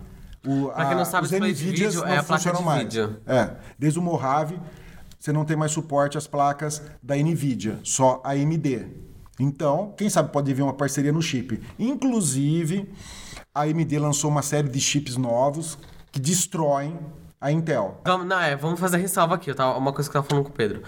o, 0.47 0.69
Pra 0.69 0.87
quem 0.87 0.97
não 0.97 1.05
sabe, 1.05 1.25
os 1.25 1.31
display 1.31 1.53
de 1.53 1.65
NVIDIAs 1.65 1.95
vídeo 1.95 2.07
não 2.07 2.13
é 2.15 2.19
a 2.19 2.23
placa 2.23 2.43
funcionam 2.43 2.61
de 2.61 2.67
mais. 2.67 2.83
vídeo. 2.85 3.17
É, 3.27 3.51
desde 3.79 3.99
o 3.99 4.03
Mojave, 4.03 4.61
você 5.19 5.33
não 5.33 5.45
tem 5.45 5.57
mais 5.57 5.73
suporte 5.73 6.17
às 6.17 6.27
placas 6.29 6.83
da 7.03 7.17
NVIDIA, 7.17 7.81
só 7.83 8.21
a 8.25 8.31
AMD. 8.33 8.87
Então, 9.39 9.93
quem 9.97 10.09
sabe 10.09 10.33
pode 10.33 10.53
vir 10.53 10.63
uma 10.63 10.73
parceria 10.73 11.13
no 11.13 11.21
chip. 11.21 11.61
Inclusive, 11.79 12.91
a 13.55 13.63
AMD 13.63 13.99
lançou 13.99 14.31
uma 14.31 14.43
série 14.43 14.69
de 14.69 14.81
chips 14.81 15.17
novos 15.17 15.79
que 16.11 16.21
destroem 16.21 16.99
a 17.41 17.53
Intel. 17.53 18.01
Vamos, 18.05 18.27
não, 18.27 18.41
é, 18.41 18.57
vamos 18.57 18.81
fazer 18.81 18.97
ressalva 18.97 19.35
aqui. 19.35 19.53
Tava, 19.53 19.79
uma 19.79 19.93
coisa 19.93 20.11
que 20.11 20.17
eu 20.17 20.23
tava 20.23 20.29
falando 20.29 20.45
com 20.45 20.51
o 20.51 20.55
Pedro. 20.55 20.83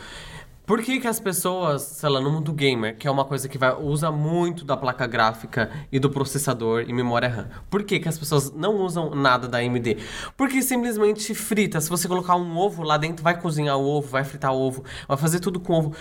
Por 0.69 0.83
que, 0.83 1.01
que 1.01 1.09
as 1.09 1.19
pessoas, 1.19 1.81
sei 1.81 2.11
lá, 2.11 2.21
no 2.21 2.31
mundo 2.31 2.53
gamer, 2.53 2.95
que 2.95 3.09
é 3.09 3.11
uma 3.11 3.25
coisa 3.25 3.49
que 3.49 3.57
vai, 3.57 3.75
usa 3.75 4.11
muito 4.13 4.67
da 4.67 4.77
placa 4.77 5.07
gráfica 5.07 5.71
e 5.91 5.99
do 5.99 6.11
processador 6.11 6.85
e 6.87 6.93
memória 6.93 7.27
RAM, 7.27 7.49
por 7.71 7.83
que, 7.85 7.99
que 7.99 8.07
as 8.07 8.19
pessoas 8.19 8.53
não 8.53 8.77
usam 8.77 9.15
nada 9.15 9.49
da 9.49 9.59
AMD? 9.59 9.97
Porque 10.37 10.61
simplesmente 10.61 11.35
frita. 11.35 11.81
Se 11.81 11.89
você 11.89 12.07
colocar 12.07 12.37
um 12.37 12.55
ovo 12.59 12.83
lá 12.83 12.99
dentro, 12.99 13.25
vai 13.25 13.41
cozinhar 13.41 13.79
o 13.79 13.83
ovo, 13.83 14.09
vai 14.09 14.25
fritar 14.25 14.53
o 14.53 14.61
ovo, 14.61 14.85
vai 15.09 15.17
fazer 15.17 15.41
tudo 15.41 15.59
com 15.59 15.73
ovo. 15.73 15.95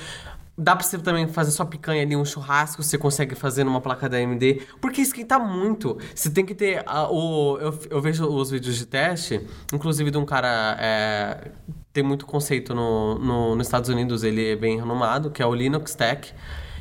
Dá 0.60 0.76
pra 0.76 0.84
você 0.84 0.98
também 0.98 1.28
fazer 1.28 1.52
sua 1.52 1.68
picanha 1.68 2.02
ali, 2.02 2.16
um 2.16 2.26
churrasco, 2.26 2.82
você 2.82 2.98
consegue 2.98 3.36
fazer 3.36 3.64
numa 3.64 3.80
placa 3.80 4.10
da 4.10 4.18
AMD. 4.18 4.64
Porque 4.82 5.02
esquenta 5.02 5.38
muito. 5.38 5.98
Você 6.16 6.32
tem 6.32 6.44
que 6.44 6.56
ter. 6.56 6.82
a- 6.88 7.08
o, 7.12 7.60
eu, 7.60 7.80
eu 7.92 8.02
vejo 8.02 8.26
os 8.28 8.50
vídeos 8.50 8.76
de 8.76 8.88
teste, 8.88 9.46
inclusive 9.72 10.10
de 10.10 10.18
um 10.18 10.26
cara. 10.26 10.76
é, 10.80 11.52
tem 11.94 12.04
muito 12.04 12.26
conceito 12.26 12.74
no, 12.76 13.20
no, 13.20 13.56
nos 13.56 13.68
Estados 13.68 13.90
Unidos, 13.90 14.24
ele 14.24 14.52
é 14.52 14.56
bem 14.56 14.78
renomado, 14.78 15.30
que 15.32 15.42
é 15.42 15.46
o 15.46 15.54
Linux 15.54 15.94
Tech. 15.96 16.34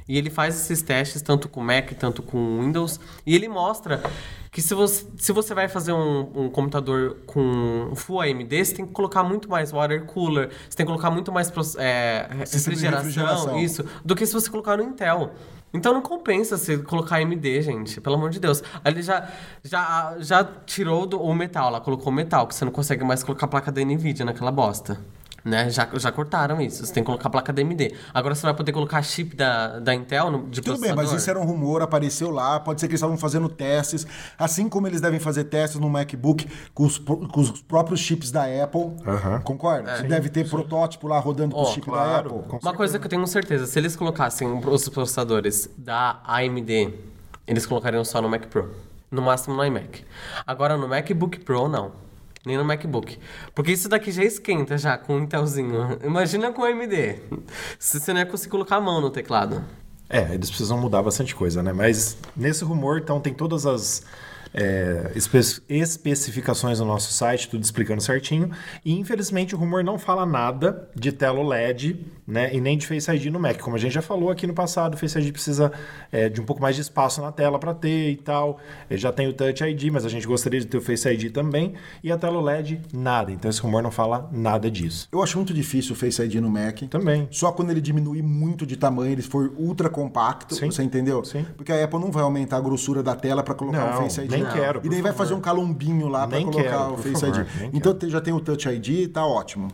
E 0.09 0.17
ele 0.17 0.31
faz 0.31 0.55
esses 0.55 0.83
testes 0.83 1.21
tanto 1.21 1.49
com 1.49 1.61
Mac, 1.61 1.91
tanto 1.99 2.23
com 2.23 2.61
Windows. 2.61 3.01
E 3.27 3.35
ele 3.35 3.49
mostra 3.49 4.03
que 4.57 4.63
se 4.63 4.73
você, 4.73 5.07
se 5.19 5.33
você 5.33 5.53
vai 5.53 5.69
fazer 5.69 5.93
um, 5.93 6.31
um 6.35 6.49
computador 6.49 7.19
com 7.27 7.93
Full 7.95 8.23
AMD, 8.23 8.65
você 8.65 8.75
tem 8.75 8.87
que 8.87 8.93
colocar 8.95 9.23
muito 9.23 9.51
mais 9.51 9.71
water 9.71 10.07
cooler, 10.07 10.49
você 10.49 10.75
tem 10.75 10.87
que 10.87 10.91
colocar 10.91 11.11
muito 11.11 11.31
mais 11.31 11.53
é, 11.77 12.27
refrigeração, 12.31 13.05
refrigeração. 13.05 13.59
isso, 13.59 13.85
do 14.03 14.17
que 14.17 14.25
se 14.25 14.33
você 14.33 14.49
colocar 14.49 14.79
no 14.79 14.83
Intel. 14.83 15.33
Então 15.75 15.93
não 15.93 16.01
compensa 16.01 16.57
você 16.57 16.79
colocar 16.79 17.17
AMD, 17.17 17.61
gente, 17.61 18.01
pelo 18.01 18.17
amor 18.17 18.31
de 18.31 18.41
Deus. 18.41 18.63
Aí 18.83 18.95
Ele 18.95 19.03
já, 19.03 19.29
já, 19.63 20.17
já 20.21 20.43
tirou 20.65 21.05
do, 21.05 21.21
o 21.21 21.35
metal 21.35 21.69
lá, 21.69 21.79
colocou 21.79 22.11
o 22.11 22.17
metal, 22.17 22.47
que 22.47 22.55
você 22.55 22.65
não 22.65 22.73
consegue 22.73 23.05
mais 23.05 23.23
colocar 23.23 23.45
a 23.45 23.49
placa 23.51 23.71
da 23.71 23.85
NVIDIA 23.85 24.25
naquela 24.25 24.51
bosta. 24.51 24.99
Né? 25.47 25.71
Já, 25.71 25.89
já 25.95 26.11
cortaram 26.11 26.61
isso, 26.61 26.85
você 26.85 26.93
tem 26.93 27.05
que 27.05 27.07
colocar 27.07 27.29
a 27.29 27.31
placa 27.31 27.53
da 27.53 27.63
AMD. 27.63 27.95
Agora 28.13 28.35
você 28.35 28.43
vai 28.43 28.53
poder 28.53 28.73
colocar 28.73 29.01
chip 29.01 29.37
da, 29.37 29.79
da 29.79 29.95
Intel 29.95 30.29
no, 30.29 30.49
de 30.49 30.61
Tudo 30.61 30.81
bem, 30.81 30.93
mas 30.93 31.13
isso 31.13 31.31
era 31.31 31.39
um 31.39 31.45
rumor, 31.45 31.83
apareceu 31.83 32.33
lá, 32.33 32.59
pode 32.59 32.81
ser 32.81 32.89
que 32.89 32.95
eles 32.95 32.99
estavam 32.99 33.17
fazendo 33.17 33.49
testes, 33.49 34.05
assim 34.37 34.69
como 34.69 34.89
eles 34.89 35.01
devem 35.01 35.21
fazer 35.21 35.45
testes 35.45 35.79
no 35.79 35.89
MacBook 35.89 36.49
com 36.75 36.85
os, 36.85 36.99
com 36.99 37.41
os 37.41 37.63
próprios 37.63 38.01
chips 38.01 38.33
da 38.33 38.43
Apple. 38.43 38.91
Concorda? 39.45 39.99
Você 39.99 40.09
deve 40.09 40.31
ter 40.31 40.51
protótipo 40.51 41.07
lá 41.07 41.21
rodando 41.21 41.55
com 41.55 41.61
Ó, 41.61 41.71
o 41.71 41.73
chip 41.73 41.87
claro. 41.87 42.11
da 42.11 42.37
Apple. 42.37 42.49
Com 42.49 42.59
Uma 42.59 42.75
coisa 42.75 42.99
que 42.99 43.07
eu 43.07 43.11
tenho 43.11 43.25
certeza, 43.29 43.67
se 43.67 43.79
eles 43.79 43.95
colocassem 43.95 44.53
os 44.53 44.89
processadores 44.89 45.71
da 45.79 46.21
AMD, 46.25 46.93
eles 47.47 47.65
colocariam 47.65 48.05
só 48.05 48.21
no 48.21 48.29
Mac 48.29 48.47
Pro. 48.47 48.75
No 49.09 49.23
máximo 49.23 49.55
no 49.55 49.65
iMac. 49.65 50.05
Agora 50.45 50.77
no 50.77 50.89
MacBook 50.89 51.39
Pro, 51.39 51.69
não. 51.69 51.93
Nem 52.47 52.57
no 52.57 52.65
MacBook. 52.65 53.19
Porque 53.53 53.73
isso 53.73 53.89
daqui 53.89 54.13
já 54.13 54.23
esquenta 54.23 54.79
já 54.79 54.97
com 54.97 55.17
um 55.17 55.25
Intelzinho. 55.25 55.99
Imagina 56.05 56.53
com 56.53 56.63
AMD. 56.63 57.21
Se 57.77 57.99
você 57.99 58.13
não 58.13 58.21
ia 58.21 58.27
conseguir 58.27 58.53
colocar 58.53 58.77
a 58.77 58.81
mão 58.81 59.01
no 59.01 59.11
teclado. 59.11 59.65
É, 60.09 60.33
eles 60.33 60.49
precisam 60.49 60.79
mudar 60.79 61.03
bastante 61.03 61.35
coisa, 61.35 61.61
né? 61.61 61.73
Mas 61.73 62.17
nesse 62.37 62.63
rumor, 62.63 62.99
então, 62.99 63.21
tem 63.21 63.35
todas 63.35 63.67
as 63.67 64.05
é, 64.57 65.13
espe- 65.15 65.63
especificações 65.69 66.81
no 66.81 66.87
nosso 66.87 67.13
site, 67.13 67.49
tudo 67.49 67.63
explicando 67.63 68.01
certinho. 68.03 68.51
E 68.85 68.93
infelizmente 68.99 69.55
o 69.55 69.59
rumor 69.59 69.85
não 69.85 69.99
fala 69.99 70.25
nada 70.25 70.89
de 70.95 71.13
tela 71.13 71.39
OLED, 71.41 72.01
né? 72.27 72.53
E 72.55 72.61
nem 72.61 72.77
de 72.79 72.87
Face 72.87 73.11
ID 73.11 73.27
no 73.27 73.39
Mac. 73.39 73.59
Como 73.61 73.77
a 73.77 73.79
gente 73.79 73.93
já 73.93 74.03
falou 74.03 74.31
aqui 74.31 74.47
no 74.47 74.55
passado, 74.55 74.95
o 74.95 74.97
Face 74.97 75.19
ID 75.19 75.31
precisa 75.33 75.71
é, 76.11 76.29
de 76.29 76.41
um 76.41 76.45
pouco 76.45 76.61
mais 76.63 76.75
de 76.75 76.83
espaço 76.83 77.21
na 77.21 77.31
tela 77.31 77.59
para 77.59 77.75
ter 77.75 78.11
e 78.11 78.17
tal. 78.17 78.59
Ele 78.91 78.99
já 78.99 79.13
tem 79.13 79.29
o 79.29 79.33
Touch 79.33 79.63
ID, 79.63 79.91
mas 79.93 80.05
a 80.05 80.09
gente 80.09 80.27
gostaria 80.27 80.59
de 80.59 80.67
ter 80.67 80.79
o 80.79 80.81
Face 80.81 81.09
ID 81.09 81.33
também. 81.33 81.75
E 82.03 82.11
a 82.11 82.17
tela 82.19 82.39
OLED, 82.39 82.81
nada. 82.93 83.31
Então 83.31 83.51
esse 83.51 83.61
rumor 83.61 83.83
não 83.83 83.91
fala 83.91 84.29
nada 84.33 84.71
disso. 84.71 85.09
Eu 85.13 85.23
acho 85.23 85.37
muito 85.37 85.53
difícil 85.55 85.93
o 85.93 85.97
Face 85.97 86.21
ID 86.23 86.37
no 86.37 86.49
Mac. 86.51 86.81
Também. 86.91 87.29
Só 87.31 87.53
quando 87.53 87.71
ele 87.71 87.81
diminuir 87.81 88.23
muito 88.23 88.67
de 88.67 88.77
tamanho, 88.77 89.13
ele 89.13 89.23
for 89.23 89.53
ultra 89.57 89.89
compacto, 89.89 90.55
Sim. 90.55 90.71
você 90.71 90.83
entendeu? 90.83 91.25
Sim. 91.25 91.45
Porque 91.57 91.71
a 91.73 91.85
Apple 91.85 92.01
não 92.01 92.11
vai 92.11 92.23
aumentar 92.23 92.57
a 92.57 92.61
grossura 92.61 93.03
da 93.03 93.15
tela 93.15 93.43
para 93.43 93.55
colocar 93.55 93.79
Não, 93.93 93.99
o 93.99 94.03
Face 94.03 94.21
ID. 94.21 94.31
nem 94.31 94.46
Não. 94.47 94.53
quero, 94.53 94.81
E 94.85 94.89
daí 94.89 95.03
vai 95.03 95.13
fazer 95.13 95.35
um 95.35 95.41
calombinho 95.41 96.09
lá 96.09 96.27
para 96.27 96.41
colocar 96.43 96.63
quero, 96.63 96.95
o 96.95 96.97
Face 96.99 97.21
favor, 97.21 97.41
ID. 97.41 97.71
Então 97.75 97.95
te- 97.95 98.09
já 98.11 98.21
tem 98.21 98.33
o 98.35 98.41
Touch 98.41 98.69
ID, 98.69 99.11
tá 99.13 99.25
ótimo. 99.27 99.69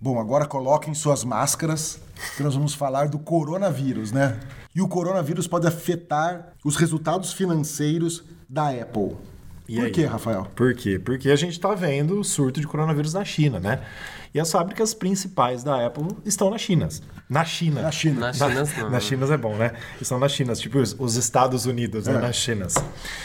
Bom, 0.00 0.18
agora 0.20 0.44
coloquem 0.46 0.92
suas 0.92 1.24
máscaras, 1.24 1.98
que 2.36 2.42
nós 2.42 2.54
vamos 2.54 2.74
falar 2.74 3.08
do 3.08 3.18
coronavírus, 3.18 4.12
né? 4.12 4.38
E 4.74 4.82
o 4.82 4.88
coronavírus 4.88 5.46
pode 5.46 5.66
afetar 5.66 6.52
os 6.64 6.76
resultados 6.76 7.32
financeiros 7.32 8.22
da 8.48 8.68
Apple. 8.70 9.16
E 9.66 9.76
Por 9.76 9.84
aí? 9.86 9.90
quê, 9.90 10.04
Rafael? 10.04 10.46
Por 10.54 10.74
quê? 10.74 10.98
Porque 10.98 11.30
a 11.30 11.36
gente 11.36 11.52
está 11.52 11.74
vendo 11.74 12.20
o 12.20 12.24
surto 12.24 12.60
de 12.60 12.66
coronavírus 12.66 13.14
na 13.14 13.24
China, 13.24 13.58
né? 13.58 13.80
E 14.34 14.40
as 14.40 14.50
fábricas 14.50 14.92
principais 14.92 15.62
da 15.62 15.86
Apple 15.86 16.08
estão 16.24 16.50
na 16.50 16.58
China. 16.58 16.88
Na 17.30 17.44
China. 17.44 17.82
Na 17.82 17.90
China. 17.90 18.20
Na 18.20 18.32
China, 18.32 18.64
não. 18.78 18.90
Na 18.90 19.00
China 19.00 19.32
é 19.32 19.36
bom, 19.38 19.56
né? 19.56 19.72
Estão 20.00 20.18
na 20.18 20.28
China, 20.28 20.54
tipo 20.54 20.78
os, 20.78 20.94
os 20.98 21.16
Estados 21.16 21.64
Unidos, 21.64 22.06
né? 22.06 22.16
É. 22.16 22.18
Na 22.18 22.32
China. 22.32 22.66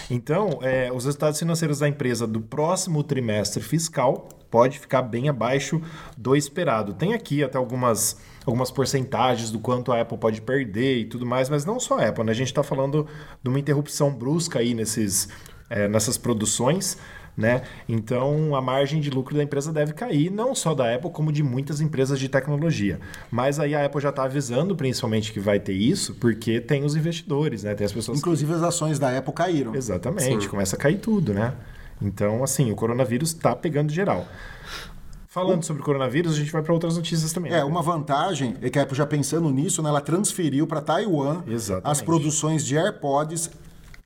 Então, 0.10 0.60
é, 0.62 0.92
os 0.94 1.06
resultados 1.06 1.38
financeiros 1.38 1.80
da 1.80 1.90
empresa 1.90 2.26
do 2.26 2.40
próximo 2.40 3.04
trimestre 3.04 3.62
fiscal 3.62 4.30
pode 4.50 4.80
ficar 4.80 5.02
bem 5.02 5.30
abaixo 5.30 5.82
do 6.18 6.36
esperado. 6.36 6.94
Tem 6.94 7.14
aqui 7.14 7.44
até 7.44 7.58
algumas, 7.58 8.18
algumas 8.46 8.72
porcentagens 8.72 9.52
do 9.52 9.60
quanto 9.60 9.92
a 9.92 10.02
Apple 10.02 10.18
pode 10.18 10.42
perder 10.42 11.00
e 11.00 11.06
tudo 11.06 11.26
mais, 11.26 11.50
mas 11.50 11.66
não 11.66 11.80
só 11.80 12.00
a 12.00 12.08
Apple, 12.08 12.24
né? 12.24 12.32
A 12.32 12.36
gente 12.36 12.48
está 12.48 12.64
falando 12.64 13.08
de 13.44 13.50
uma 13.50 13.60
interrupção 13.60 14.12
brusca 14.12 14.60
aí 14.60 14.74
nesses, 14.74 15.28
é, 15.70 15.88
nessas 15.88 16.18
produções. 16.18 16.98
Né? 17.38 17.62
Então 17.88 18.54
a 18.54 18.62
margem 18.62 19.00
de 19.00 19.10
lucro 19.10 19.34
da 19.34 19.42
empresa 19.42 19.72
deve 19.72 19.94
cair, 19.94 20.30
não 20.30 20.54
só 20.54 20.76
da 20.76 20.94
Apple, 20.94 21.10
como 21.10 21.32
de 21.32 21.42
muitas 21.42 21.80
empresas 21.80 22.20
de 22.20 22.28
tecnologia. 22.28 23.00
Mas 23.32 23.62
aí 23.62 23.74
a 23.74 23.86
Apple 23.86 24.02
já 24.02 24.10
está 24.10 24.24
avisando, 24.24 24.76
principalmente, 24.76 25.32
que 25.32 25.40
vai 25.40 25.58
ter 25.58 25.72
isso, 25.72 26.16
porque 26.16 26.60
tem 26.60 26.84
os 26.84 26.98
investidores, 26.98 27.64
né? 27.64 27.74
Tem 27.76 27.86
as 27.86 27.94
pessoas. 27.94 28.18
Inclusive 28.18 28.54
as 28.56 28.62
ações 28.62 29.00
da 29.00 29.18
Apple 29.18 29.32
caíram. 29.32 29.74
Exatamente, 29.74 30.50
começa 30.50 30.76
a 30.76 30.80
cair 30.80 30.98
tudo, 30.98 31.34
né? 31.34 31.54
Então, 32.02 32.44
assim, 32.44 32.72
o 32.72 32.76
coronavírus 32.76 33.30
está 33.30 33.56
pegando 33.56 33.92
geral. 33.92 34.28
Falando 35.28 35.64
sobre 35.64 35.84
coronavírus, 35.84 36.34
a 36.34 36.38
gente 36.38 36.52
vai 36.52 36.64
para 36.64 36.74
outras 36.74 36.98
notícias 36.98 37.32
também. 37.32 37.52
É, 37.52 37.58
né? 37.58 37.64
uma 37.64 37.84
vantagem 37.84 38.56
é 38.62 38.70
que 38.70 38.80
a 38.80 38.82
Apple 38.82 38.98
já 38.98 39.06
pensando 39.06 39.50
nisso, 39.52 39.82
né, 39.84 39.90
ela 39.90 40.02
transferiu 40.02 40.66
para 40.66 40.82
Taiwan 40.82 41.44
Exatamente. 41.48 41.88
as 41.88 42.02
produções 42.02 42.66
de 42.66 42.76
AirPods, 42.76 43.52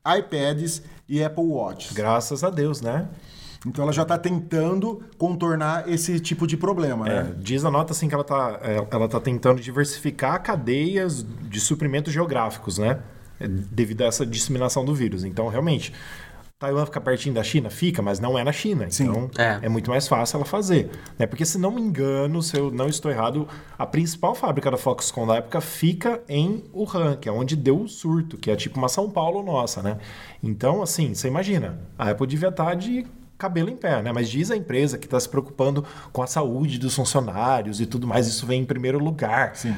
iPads 0.05 0.83
e 1.07 1.23
Apple 1.23 1.43
Watches. 1.43 1.93
Graças 1.93 2.43
a 2.43 2.49
Deus, 2.49 2.81
né? 2.81 3.07
Então 3.65 3.83
ela 3.83 3.93
já 3.93 4.01
está 4.01 4.17
tentando 4.17 5.01
contornar 5.17 5.87
esse 5.89 6.19
tipo 6.19 6.45
de 6.45 6.57
problema, 6.57 7.07
É, 7.07 7.23
né? 7.23 7.33
diz 7.37 7.63
a 7.63 7.71
nota 7.71 7.93
assim 7.93 8.09
que 8.09 8.13
ela 8.13 8.21
está 8.23 8.59
ela 8.91 9.07
tá 9.07 9.19
tentando 9.21 9.61
diversificar 9.61 10.41
cadeias 10.43 11.25
de 11.49 11.59
suprimentos 11.61 12.11
geográficos, 12.13 12.77
né? 12.77 12.99
É, 13.39 13.47
Devido 13.47 14.01
a 14.01 14.05
essa 14.05 14.25
disseminação 14.25 14.83
do 14.83 14.93
vírus. 14.93 15.23
Então, 15.23 15.47
realmente, 15.47 15.93
Taiwan 16.63 16.85
fica 16.85 17.01
pertinho 17.01 17.35
da 17.35 17.43
China? 17.43 17.69
Fica, 17.69 18.01
mas 18.01 18.19
não 18.21 18.39
é 18.39 18.43
na 18.43 18.53
China. 18.53 18.89
Sim. 18.89 19.03
Então, 19.03 19.29
É. 19.37 19.59
é. 19.63 19.69
muito 19.69 19.89
mais 19.89 20.07
fácil 20.07 20.37
ela 20.37 20.45
fazer. 20.45 20.89
Né? 21.19 21.27
Porque, 21.27 21.45
se 21.45 21.57
não 21.57 21.71
me 21.71 21.81
engano, 21.81 22.41
se 22.41 22.57
eu 22.57 22.71
não 22.71 22.87
estou 22.87 23.11
errado, 23.11 23.47
a 23.77 23.85
principal 23.85 24.33
fábrica 24.33 24.71
da 24.71 24.77
Foxconn 24.77 25.27
da 25.27 25.35
época 25.35 25.59
fica 25.59 26.21
em 26.29 26.63
Wuhan, 26.73 27.17
que 27.17 27.27
é 27.27 27.31
onde 27.31 27.55
deu 27.57 27.81
o 27.81 27.87
surto, 27.89 28.37
que 28.37 28.49
é 28.49 28.55
tipo 28.55 28.77
uma 28.77 28.87
São 28.87 29.09
Paulo 29.09 29.43
nossa, 29.43 29.81
né? 29.81 29.97
Então, 30.41 30.81
assim, 30.81 31.13
você 31.13 31.27
imagina, 31.27 31.79
a 31.97 32.09
Apple 32.11 32.27
devia 32.27 32.49
estar 32.49 32.73
de 32.75 33.05
cabelo 33.43 33.69
em 33.69 33.75
pé, 33.75 34.01
né? 34.01 34.13
Mas 34.13 34.29
diz 34.29 34.49
a 34.49 34.55
empresa 34.55 34.97
que 34.97 35.05
está 35.05 35.19
se 35.19 35.27
preocupando 35.27 35.83
com 36.13 36.23
a 36.23 36.27
saúde 36.27 36.79
dos 36.79 36.95
funcionários 36.95 37.81
e 37.81 37.85
tudo 37.85 38.07
mais, 38.07 38.25
isso 38.25 38.45
vem 38.45 38.61
em 38.61 38.65
primeiro 38.65 38.97
lugar. 38.99 39.53
Sim. 39.55 39.75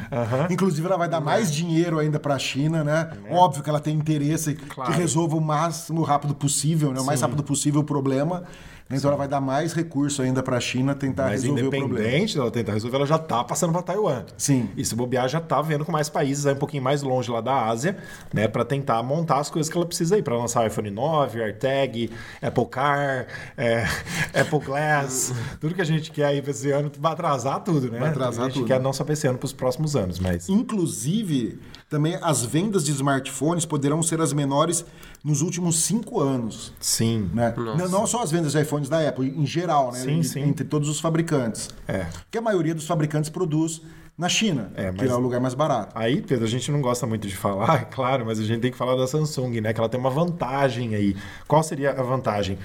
Inclusive, 0.52 0.86
ela 0.86 0.98
vai 0.98 1.10
dar 1.10 1.20
mais 1.20 1.52
dinheiro 1.52 1.98
ainda 1.98 2.20
para 2.20 2.36
a 2.36 2.40
China, 2.40 2.84
né? 2.84 3.10
Óbvio 3.32 3.64
que 3.64 3.70
ela 3.70 3.80
tem 3.80 3.96
interesse 3.96 4.54
Claro. 4.54 4.92
que 4.92 4.98
resolva 4.98 5.36
o 5.36 5.42
máximo 5.42 6.04
rápido 6.04 6.36
possível, 6.36 6.94
né? 6.94 7.00
O 7.00 7.06
mais 7.06 7.22
rápido 7.22 7.44
possível 7.44 7.82
o 7.82 7.84
problema. 7.84 8.44
Então 8.88 9.10
ela 9.10 9.18
vai 9.18 9.28
dar 9.28 9.42
mais 9.42 9.74
recurso 9.74 10.22
ainda 10.22 10.44
para 10.44 10.58
a 10.58 10.60
China 10.60 10.94
tentar 10.94 11.24
Mas 11.24 11.42
resolver 11.42 11.64
o 11.66 11.70
problema. 11.72 12.00
independente 12.00 12.36
dela 12.36 12.52
tentar 12.52 12.74
resolver, 12.74 12.98
ela 12.98 13.08
já 13.08 13.18
tá 13.18 13.44
passando 13.44 13.74
para 13.74 13.82
Taiwan. 13.82 14.26
Sim. 14.38 14.70
E 14.78 14.86
se 14.86 14.94
bobear, 14.94 15.28
já 15.28 15.42
tá 15.42 15.60
vendo 15.60 15.84
com 15.84 15.92
mais 15.92 16.08
países 16.08 16.46
aí 16.46 16.54
um 16.54 16.58
pouquinho 16.58 16.84
mais 16.84 17.02
longe 17.02 17.32
lá 17.32 17.42
da 17.42 17.66
Ásia, 17.66 17.98
né? 18.32 18.48
Para 18.48 18.64
tentar 18.64 19.02
montar 19.02 19.40
as 19.40 19.50
coisas 19.50 19.72
que 19.72 19.76
ela 19.76 19.88
precisa 19.88 20.16
aí, 20.16 20.22
para 20.22 20.38
lançar 20.38 20.64
o 20.64 20.68
iPhone 20.68 20.92
9, 20.92 21.42
AirTag, 21.42 22.12
Apple 22.40 22.66
Car, 22.68 23.26
é, 23.58 23.86
Apple 24.40 24.60
Glass, 24.60 25.34
tudo 25.60 25.74
que 25.74 25.82
a 25.82 25.86
gente 25.86 26.12
quer 26.12 26.26
aí 26.26 26.42
pra 26.42 26.52
esse 26.52 26.70
ano, 26.70 26.92
vai 27.00 27.14
atrasar 27.14 27.62
tudo, 27.64 27.90
né? 27.92 27.98
Vai 27.98 28.10
atrasar 28.10 28.46
a 28.46 28.50
gente 28.50 28.60
tudo. 28.60 28.68
quer 28.68 28.80
não 28.80 28.94
só 28.94 29.04
pra 29.04 29.14
esse 29.14 29.26
ano, 29.28 29.40
pros 29.40 29.52
próximos 29.52 29.96
anos, 29.96 30.20
mas... 30.20 30.48
Inclusive, 30.48 31.58
também 31.90 32.18
as 32.22 32.44
vendas 32.44 32.84
de 32.84 32.92
smartphones 32.92 33.66
poderão 33.66 34.02
ser 34.02 34.20
as 34.20 34.34
menores 34.34 34.86
nos 35.24 35.42
últimos 35.42 35.84
cinco 35.84 36.20
anos. 36.20 36.74
Sim. 36.80 37.30
Né? 37.34 37.54
Não, 37.56 37.88
não 37.88 38.08
só 38.08 38.24
as 38.24 38.32
vendas 38.32 38.54
de 38.54 38.62
iPhones 38.62 38.90
da 38.90 39.08
Apple, 39.08 39.28
em 39.28 39.46
geral, 39.46 39.92
né? 39.92 40.00
Sim, 40.00 40.24
sim. 40.24 40.42
Entre 40.42 40.66
todos 40.66 40.90
os 40.90 41.00
fabricantes. 41.00 41.70
É. 41.88 42.06
Porque 42.06 42.38
a 42.38 42.42
maioria 42.42 42.74
dos 42.74 42.88
fabricantes 42.88 43.30
produz 43.30 43.82
na 44.18 44.30
China, 44.30 44.72
É, 44.76 44.94
que 44.94 45.04
é 45.04 45.14
o 45.14 45.20
lugar 45.20 45.42
mais 45.42 45.54
barato. 45.54 45.92
Aí, 45.94 46.22
Pedro, 46.22 46.46
a 46.46 46.48
gente 46.48 46.72
não 46.72 46.82
gosta 46.82 47.06
muito 47.06 47.28
de 47.28 47.36
falar, 47.36 47.82
é 47.82 47.86
claro, 47.86 48.26
mas 48.26 48.40
a 48.40 48.44
gente 48.44 48.62
tem 48.62 48.72
que 48.72 48.78
falar 48.78 48.96
da 48.96 49.06
Samsung, 49.08 49.60
né? 49.60 49.74
Que 49.74 49.80
ela 49.80 49.90
tem 49.90 50.00
uma 50.00 50.10
vantagem 50.10 50.96
aí. 50.96 51.16
Qual 51.48 51.62
seria 51.62 51.92
a 51.92 52.02
vantagem? 52.02 52.58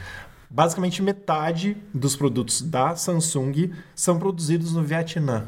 Basicamente, 0.49 1.03
metade 1.03 1.77
dos 1.93 2.17
produtos 2.17 2.63
da 2.63 2.97
Samsung 2.97 3.73
são 3.95 4.19
produzidos 4.19 4.73
no 4.73 4.83
Vietnã. 4.83 5.47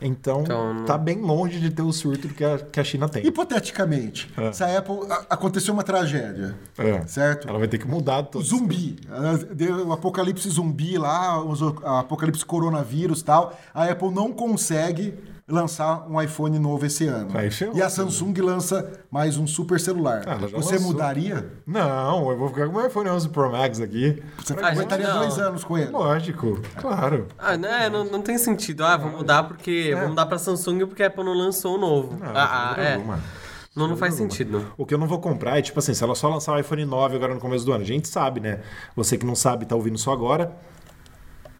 Então, 0.00 0.42
Então, 0.42 0.84
tá 0.84 0.96
bem 0.96 1.20
longe 1.20 1.58
de 1.58 1.70
ter 1.70 1.82
o 1.82 1.92
surto 1.92 2.28
que 2.28 2.44
a, 2.44 2.58
que 2.58 2.78
a 2.80 2.84
China 2.84 3.08
tem. 3.08 3.26
Hipoteticamente, 3.26 4.30
se 4.52 4.62
a 4.62 4.78
Apple 4.78 4.98
a- 5.10 5.26
aconteceu 5.30 5.74
uma 5.74 5.82
tragédia, 5.82 6.54
É. 6.78 7.06
certo? 7.06 7.48
Ela 7.48 7.58
vai 7.58 7.68
ter 7.68 7.78
que 7.78 7.86
mudar 7.88 8.22
tudo. 8.24 8.44
Zumbi, 8.44 8.96
o 9.86 9.92
apocalipse 9.92 10.48
zumbi 10.48 10.96
lá, 10.98 11.42
os- 11.42 11.60
o 11.62 11.74
apocalipse 11.84 12.44
coronavírus 12.44 13.20
e 13.20 13.24
tal. 13.24 13.58
A 13.74 13.84
Apple 13.84 14.10
não 14.10 14.32
consegue 14.32 15.14
lançar 15.48 16.06
um 16.08 16.20
iPhone 16.20 16.58
novo 16.58 16.84
esse 16.84 17.06
ano. 17.06 17.30
E 17.74 17.80
a 17.80 17.84
né? 17.84 17.88
Samsung 17.88 18.34
lança 18.40 19.00
mais 19.10 19.38
um 19.38 19.46
super 19.46 19.80
celular. 19.80 20.22
Ah, 20.26 20.36
Você 20.36 20.74
lançou. 20.74 20.80
mudaria? 20.92 21.50
Não, 21.66 22.30
eu 22.30 22.36
vou 22.36 22.48
ficar 22.48 22.66
com 22.66 22.72
o 22.72 22.76
meu 22.76 22.86
iPhone 22.86 23.08
11 23.08 23.28
Pro 23.30 23.50
Max 23.50 23.80
aqui. 23.80 24.22
Você 24.36 24.54
Ah, 24.60 24.68
aguentaria 24.68 25.08
não. 25.08 25.20
dois 25.20 25.38
anos 25.38 25.64
com 25.64 25.78
ele. 25.78 25.90
Lógico, 25.90 26.60
claro. 26.76 27.26
Ah, 27.38 27.56
né? 27.56 27.88
Não, 27.88 28.04
não 28.04 28.20
tem 28.20 28.36
sentido. 28.36 28.84
Ah, 28.84 28.96
vou 28.96 29.10
mudar 29.10 29.44
porque. 29.44 29.94
Vou 29.98 30.08
mudar 30.10 30.26
pra 30.26 30.38
Samsung 30.38 30.86
porque 30.86 31.02
a 31.02 31.06
Apple 31.06 31.24
não 31.24 31.34
lançou 31.34 31.76
o 31.76 31.78
novo. 31.78 32.16
Não, 32.18 32.26
ah, 32.34 32.70
ah, 32.70 32.74
sem 32.74 32.84
é. 32.84 32.94
alguma. 32.94 33.20
Não, 33.74 33.86
não 33.86 33.96
faz 33.96 34.14
sentido. 34.14 34.72
O 34.76 34.84
que 34.84 34.92
eu 34.92 34.98
não 34.98 35.06
vou 35.06 35.20
comprar 35.20 35.56
é, 35.58 35.62
tipo 35.62 35.78
assim, 35.78 35.94
se 35.94 36.02
ela 36.02 36.14
só 36.14 36.28
lançar 36.28 36.52
o 36.52 36.58
iPhone 36.58 36.84
9 36.84 37.14
agora 37.14 37.32
no 37.32 37.40
começo 37.40 37.64
do 37.64 37.72
ano, 37.72 37.84
a 37.84 37.86
gente 37.86 38.08
sabe, 38.08 38.40
né? 38.40 38.60
Você 38.96 39.16
que 39.16 39.24
não 39.24 39.36
sabe, 39.36 39.66
tá 39.66 39.76
ouvindo 39.76 39.96
só 39.96 40.12
agora. 40.12 40.52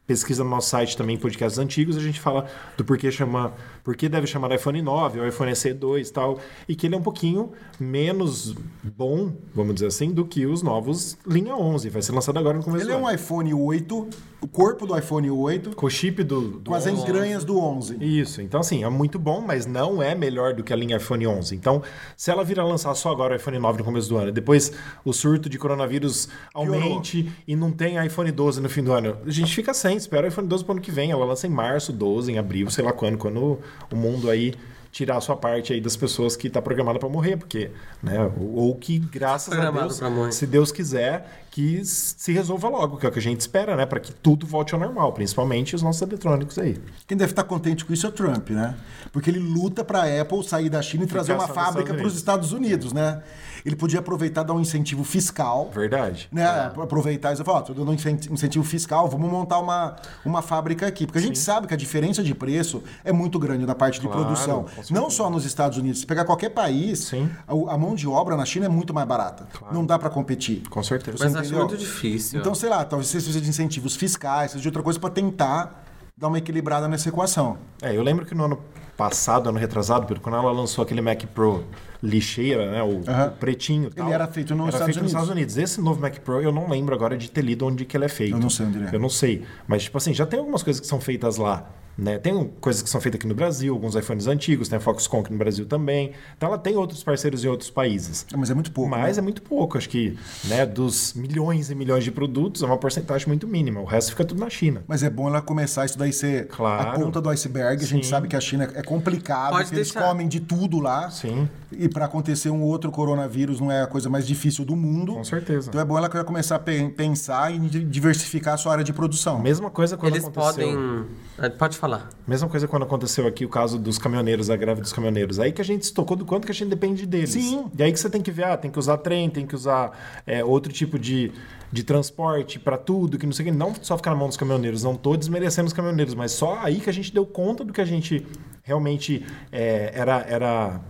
Pesquisa 0.05 0.43
no 0.43 0.49
nosso 0.49 0.71
site 0.71 0.97
também, 0.97 1.19
podcasts 1.19 1.59
antigos, 1.59 1.95
a 1.97 2.01
gente 2.01 2.19
fala 2.19 2.47
do 2.79 2.85
porquê 2.85 3.11
chama, 3.13 3.53
por 3.89 3.97
que 3.97 4.07
deve 4.07 4.27
chamar 4.27 4.55
iPhone 4.55 4.83
9 4.83 5.19
ou 5.19 5.27
iPhone 5.27 5.51
SE2 5.51 6.09
e 6.09 6.13
tal, 6.13 6.39
e 6.69 6.77
que 6.77 6.87
ele 6.87 6.95
é 6.95 6.99
um 6.99 7.03
pouquinho 7.03 7.53
menos 7.81 8.55
bom, 8.83 9.33
vamos 9.55 9.77
dizer 9.77 9.87
assim, 9.87 10.11
do 10.11 10.27
que 10.27 10.45
os 10.45 10.63
novos 10.63 11.17
linha 11.27 11.57
11. 11.57 11.89
Vai 11.89 12.03
ser 12.03 12.13
lançado 12.13 12.39
agora 12.39 12.59
no 12.59 12.63
começo 12.63 12.85
Ele 12.85 12.93
é 12.93 12.97
um 12.99 13.11
iPhone 13.11 13.55
8, 13.55 14.09
o 14.43 14.47
corpo 14.47 14.87
do 14.87 14.95
iPhone 14.95 15.31
8, 15.31 15.75
Com 15.75 15.87
o 15.87 15.91
chip 15.91 16.23
do, 16.23 16.59
do 16.59 16.69
com 16.69 16.75
as 16.75 16.87
11. 16.87 17.01
entranhas 17.01 17.45
do 17.45 17.59
11. 17.59 17.97
Isso, 17.99 18.43
então 18.43 18.61
assim, 18.61 18.85
é 18.85 18.91
muito 18.91 19.19
bom, 19.19 19.41
mas 19.41 19.65
não 19.65 20.03
é 20.03 20.15
melhor 20.15 20.53
do 20.53 20.63
que 20.63 20.71
a 20.71 20.77
linha 20.77 20.99
iPhone 20.99 21.27
11. 21.27 21.55
Então, 21.55 21.83
se 22.15 22.31
ela 22.31 22.45
vir 22.45 22.61
a 22.61 22.65
lançar 22.65 22.95
só 22.95 23.11
agora 23.11 23.33
o 23.33 23.37
iPhone 23.37 23.59
9 23.59 23.79
no 23.79 23.85
começo 23.85 24.07
do 24.07 24.19
ano, 24.19 24.31
depois 24.31 24.71
o 25.03 25.15
surto 25.15 25.49
de 25.49 25.57
coronavírus 25.57 26.29
aumente 26.53 27.33
e 27.47 27.57
não 27.57 27.73
tem 27.73 28.05
iPhone 28.05 28.31
12 28.31 28.61
no 28.61 28.69
fim 28.69 28.83
do 28.83 28.93
ano, 28.93 29.17
a 29.25 29.31
gente 29.31 29.55
fica 29.55 29.73
sem, 29.73 29.97
espera 29.97 30.27
o 30.27 30.29
iPhone 30.29 30.47
12 30.47 30.63
pro 30.63 30.73
ano 30.75 30.83
que 30.83 30.91
vem. 30.91 31.11
Ela 31.11 31.25
lança 31.25 31.47
em 31.47 31.51
março, 31.51 31.91
12, 31.91 32.33
em 32.33 32.39
abril, 32.39 32.69
sei 32.71 32.85
lá 32.85 32.93
quando, 32.93 33.17
quando 33.17 33.59
o 33.91 33.97
mundo 33.97 34.31
aí 34.31 34.55
tirar 34.91 35.19
a 35.19 35.21
sua 35.21 35.37
parte 35.37 35.73
aí 35.73 35.81
das 35.81 35.97
pessoas 35.97 36.35
que 36.35 36.49
tá 36.49 36.61
programada 36.61 36.99
para 36.99 37.09
morrer, 37.09 37.37
porque, 37.37 37.71
né, 38.03 38.19
ou, 38.41 38.75
que 38.75 38.99
graças 38.99 39.49
a 39.53 39.57
Programado 39.57 39.89
Deus, 39.89 39.99
pra 39.99 40.11
morrer. 40.11 40.33
se 40.33 40.47
Deus 40.47 40.73
quiser, 40.73 41.47
que 41.51 41.85
se 41.85 42.33
resolva 42.33 42.69
logo, 42.69 42.97
que 42.97 43.07
é 43.07 43.09
o 43.09 43.13
que 43.13 43.19
a 43.19 43.23
gente 43.23 43.41
espera, 43.41 43.77
né, 43.77 43.87
para 43.87 44.01
que 44.01 44.13
tudo 44.13 44.47
volte 44.47 44.75
ao 44.75 44.81
normal, 44.81 45.13
principalmente 45.13 45.77
os 45.77 45.83
nossos 45.83 46.03
eletrônicos 46.03 46.59
aí. 46.59 46.79
Quem 47.07 47.17
deve 47.17 47.33
estar 47.33 47.45
contente 47.45 47.85
com 47.85 47.93
isso 47.93 48.07
é 48.07 48.09
o 48.09 48.13
Trump, 48.13 48.51
né? 48.51 48.77
Porque 49.13 49.31
ele 49.31 49.39
luta 49.39 49.85
para 49.85 50.03
a 50.03 50.21
Apple 50.21 50.43
sair 50.43 50.69
da 50.69 50.83
China 50.83 51.05
e 51.05 51.07
trazer 51.07 51.33
uma 51.33 51.49
fábrica 51.49 51.95
para 51.95 52.07
os 52.07 52.17
Estados 52.17 52.53
Unidos, 52.53 52.93
né? 52.93 53.23
Ele 53.69 53.77
podia 53.77 54.01
aproveitar 54.01 54.41
e 54.41 54.45
dar 54.45 54.55
um 54.55 54.61
incentivo 54.61 55.05
fiscal. 55.05 55.71
Verdade. 55.75 56.29
Né, 56.33 56.45
aproveitar 56.83 57.29
e 57.29 57.33
dizer, 57.33 57.45
ó, 57.49 57.61
tô 57.61 57.75
dando 57.75 57.91
um 57.91 57.95
incen- 57.95 58.19
incentivo 58.31 58.65
fiscal, 58.65 59.07
vamos 59.09 59.31
montar 59.31 59.59
uma, 59.59 59.97
uma 60.25 60.41
fábrica 60.41 60.87
aqui. 60.87 61.05
Porque 61.07 61.19
a 61.19 61.23
gente 61.23 61.39
sabe 61.39 61.67
que 61.67 61.75
a 61.75 61.77
diferença 61.77 62.23
de 62.23 62.35
preço 62.35 62.83
é 63.05 63.13
muito 63.13 63.39
grande 63.39 63.67
na 63.67 63.75
parte 63.75 64.01
de 64.01 64.07
Claro, 64.09 64.23
produção. 64.25 64.63
com 64.63 64.69
certeza. 64.69 64.95
Não 64.95 65.11
só 65.11 65.29
nos 65.29 65.45
Estados 65.45 65.77
Unidos. 65.77 66.01
Se 66.01 66.07
pegar 66.07 66.25
qualquer 66.25 66.49
país, 66.49 67.01
Sim. 67.01 67.29
a, 67.47 67.53
a 67.75 67.77
mão 67.79 67.95
de 67.95 68.09
obra 68.09 68.37
na 68.37 68.45
China 68.47 68.65
é 68.67 68.69
muito 68.71 68.95
mais 68.95 69.07
barata. 69.07 69.47
Não 69.71 69.85
dá 69.85 69.99
para 69.99 70.09
competir. 70.09 70.63
Com 70.71 70.83
certeza. 70.83 71.19
Mas 71.21 71.33
Você 71.33 71.39
acho 71.39 71.49
entendeu? 71.49 71.67
muito 71.69 71.79
difícil. 71.79 72.41
Então, 72.41 72.55
sei 72.55 72.71
lá, 72.71 72.85
talvez 72.85 73.09
seja 73.11 73.39
de 73.41 73.49
incentivos 73.49 73.95
fiscais, 73.95 74.53
seja 74.53 74.63
de 74.63 74.69
outra 74.69 74.83
coisa 74.83 74.99
para 74.99 75.11
tentar 75.11 75.85
dar 76.19 76.27
uma 76.27 76.39
equilibrada 76.39 76.89
nessa 76.89 77.09
equação. 77.09 77.57
É, 77.81 77.97
eu 77.97 78.03
lembro 78.03 78.27
que 78.27 78.35
no 78.35 78.45
ano 78.45 78.59
passado, 78.97 79.49
ano 79.49 79.59
retrasado, 79.59 80.05
Pedro, 80.05 80.21
quando 80.21 80.35
ela 80.35 80.51
lançou 80.51 80.83
aquele 80.83 81.01
Mac 81.01 81.23
Pro 81.27 81.65
lixeira, 82.03 82.73
né, 82.73 82.83
o, 82.83 82.99
o 82.99 83.31
pretinho 83.39 83.89
tal, 83.91 84.07
Ele 84.07 84.15
era 84.15 84.27
feito 84.27 84.53
nos 84.53 84.67
era 84.67 84.77
Estados 84.77 84.87
feito 84.87 85.05
nos 85.05 85.13
Unidos. 85.13 85.13
Estados 85.13 85.31
Unidos. 85.31 85.57
Esse 85.57 85.81
novo 85.81 86.01
Mac 86.01 86.19
Pro, 86.19 86.43
eu 86.43 86.51
não 86.51 86.69
lembro 86.69 86.93
agora 86.93 87.17
de 87.17 87.31
ter 87.31 87.43
lido 87.43 87.65
onde 87.65 87.85
que 87.85 87.97
ele 87.97 88.05
é 88.05 88.09
feito. 88.09 88.35
Eu 88.35 88.41
não 88.41 88.51
sei 88.51 88.67
onde 88.67 88.79
ele 88.79 88.89
é. 88.89 88.95
Eu 88.95 88.99
não 88.99 89.09
sei. 89.09 89.45
Mas, 89.69 89.85
tipo 89.85 89.97
assim, 89.97 90.13
já 90.13 90.27
tem 90.27 90.41
algumas 90.41 90.65
coisas 90.65 90.81
que 90.81 90.87
são 90.89 91.01
feitas 91.01 91.37
lá. 91.37 91.67
Né? 91.99 92.17
Tem 92.17 92.49
coisas 92.61 92.81
que 92.81 92.89
são 92.89 93.01
feitas 93.01 93.19
aqui 93.19 93.27
no 93.27 93.35
Brasil, 93.35 93.75
alguns 93.75 93.97
iPhones 93.97 94.29
antigos, 94.29 94.69
tem 94.69 94.77
a 94.77 94.81
Foxconn 94.81 95.19
aqui 95.21 95.33
no 95.33 95.39
Brasil 95.39 95.67
também. 95.67 96.13
Então 96.37 96.49
ela 96.49 96.57
tem 96.59 96.77
outros 96.77 97.03
parceiros 97.03 97.45
em 97.45 97.49
outros 97.49 97.71
países. 97.71 98.25
Mas 98.37 98.51
é 98.51 98.55
muito 98.55 98.71
pouco. 98.71 98.89
Mas 98.89 99.17
né? 99.17 99.21
é 99.21 99.23
muito 99.23 99.43
pouco, 99.43 99.77
acho 99.77 99.89
que 99.89 100.17
né, 100.45 100.65
dos 100.65 101.15
milhões 101.15 101.71
e 101.71 101.75
milhões 101.75 102.05
de 102.05 102.13
produtos, 102.13 102.63
é 102.63 102.67
uma 102.67 102.77
porcentagem 102.79 103.27
muito 103.27 103.49
mínima. 103.49 103.81
O 103.81 103.85
resto 103.85 104.11
fica 104.13 104.25
tudo 104.25 104.39
na 104.41 104.49
China. 104.49 104.85
Mas 104.87 105.03
é 105.03 105.11
bom 105.11 105.27
ela 105.27 105.43
começar 105.43 105.85
isso 105.87 105.99
daí 105.99 106.13
ser 106.13 106.47
Claro. 106.47 106.89
a 106.89 106.93
ponta 106.93 107.21
do 107.21 107.29
iceberg. 107.31 107.83
A 107.83 107.87
gente 107.87 108.07
Sim. 108.07 108.11
sabe 108.11 108.29
que 108.29 108.37
a 108.37 108.41
China 108.41 108.71
é 108.75 108.83
complicado, 108.83 109.51
Pode 109.55 109.69
que 109.71 109.75
eles 109.75 109.91
comem 109.91 110.29
de 110.29 110.39
tudo 110.39 110.79
lá. 110.79 111.11
Sim. 111.11 111.49
E 111.73 111.89
para 111.89 112.05
acontecer 112.05 112.49
um 112.51 112.63
outro 112.63 112.93
coronavírus 112.93 113.61
não 113.61 113.73
é 113.73 113.83
a 113.83 113.87
coisa 113.89 114.09
mais 114.09 114.25
difícil 114.27 114.65
do 114.65 114.77
mundo. 114.77 115.15
Com 115.15 115.25
certeza. 115.25 115.69
Então 115.69 115.81
é 115.81 115.85
bom 115.85 115.99
ela 115.99 116.09
começar 116.09 116.55
a 116.57 116.59
pe- 116.61 116.89
pensar 116.91 117.53
em 117.53 117.67
di- 117.67 117.85
diversificar 117.85 118.55
a 118.55 118.57
sua 118.57 118.71
área 118.73 118.85
de 118.85 118.93
produção. 118.93 119.39
Mesma 119.41 119.69
coisa 119.69 119.97
quando 119.97 120.13
Eles 120.15 120.25
aconteceu. 120.27 120.65
podem. 120.69 121.05
Ah, 121.37 121.51
Pode 121.51 121.77
falar. 121.77 121.88
Mesma 122.27 122.49
coisa 122.49 122.69
quando 122.69 122.83
aconteceu 122.83 123.27
aqui 123.27 123.45
o 123.45 123.49
caso 123.49 123.79
dos 123.79 123.99
caminhoneiros, 123.99 124.51
a 124.51 124.57
greve 124.57 124.81
dos 124.81 124.93
caminhoneiros. 124.93 125.41
Aí 125.41 125.53
que 125.53 125.61
a 125.61 125.65
gente 125.65 125.87
se 125.87 125.93
tocou 125.93 126.17
do 126.17 126.25
quanto 126.25 126.45
que 126.45 126.53
a 126.53 126.55
gente 126.55 126.69
depende 126.69 127.07
deles. 127.07 127.31
Sim. 127.31 127.67
E 127.77 127.83
aí 127.83 127.93
que 127.93 127.99
você 127.99 128.11
tem 128.11 128.21
que 128.21 128.31
ver, 128.31 128.45
ah, 128.45 128.57
tem 128.57 128.71
que 128.71 128.79
usar 128.79 128.99
trem, 128.99 129.31
tem 129.31 129.47
que 129.47 129.55
usar 129.55 130.23
é, 130.27 130.45
outro 130.45 130.73
tipo 130.73 130.99
de, 130.99 131.33
de 131.73 131.83
transporte 131.83 132.59
para 132.59 132.77
tudo, 132.77 133.19
que 133.19 133.27
não 133.27 133.33
sei 133.33 133.47
o 133.47 133.51
que. 133.51 133.57
Não 133.57 133.75
só 133.81 133.97
ficar 133.97 134.11
na 134.11 134.17
mão 134.17 134.29
dos 134.29 134.37
caminhoneiros. 134.37 134.85
Não 134.85 134.95
tô 134.95 135.17
desmerecendo 135.17 135.67
os 135.67 135.73
caminhoneiros, 135.73 136.15
mas 136.15 136.33
só 136.33 136.59
aí 136.63 136.81
que 136.81 136.91
a 136.91 136.93
gente 136.93 137.13
deu 137.13 137.25
conta 137.25 137.65
do 137.65 137.73
que 137.73 137.81
a 137.81 137.87
gente 137.87 138.27
realmente 138.63 139.25
é, 139.51 139.93
era, 139.95 140.21
era, 140.29 140.81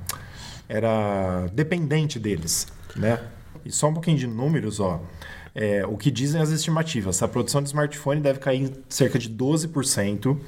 era 0.68 1.46
dependente 1.52 2.18
deles, 2.18 2.66
né? 2.96 3.20
E 3.64 3.70
só 3.70 3.88
um 3.88 3.92
pouquinho 3.94 4.18
de 4.18 4.26
números, 4.26 4.80
ó. 4.80 5.00
É, 5.54 5.84
o 5.86 5.96
que 5.96 6.10
dizem 6.10 6.40
as 6.40 6.50
estimativas? 6.50 7.22
A 7.22 7.28
produção 7.28 7.60
de 7.60 7.68
smartphone 7.68 8.20
deve 8.20 8.38
cair 8.38 8.62
em 8.62 8.72
cerca 8.88 9.18
de 9.18 9.28
12%. 9.28 10.38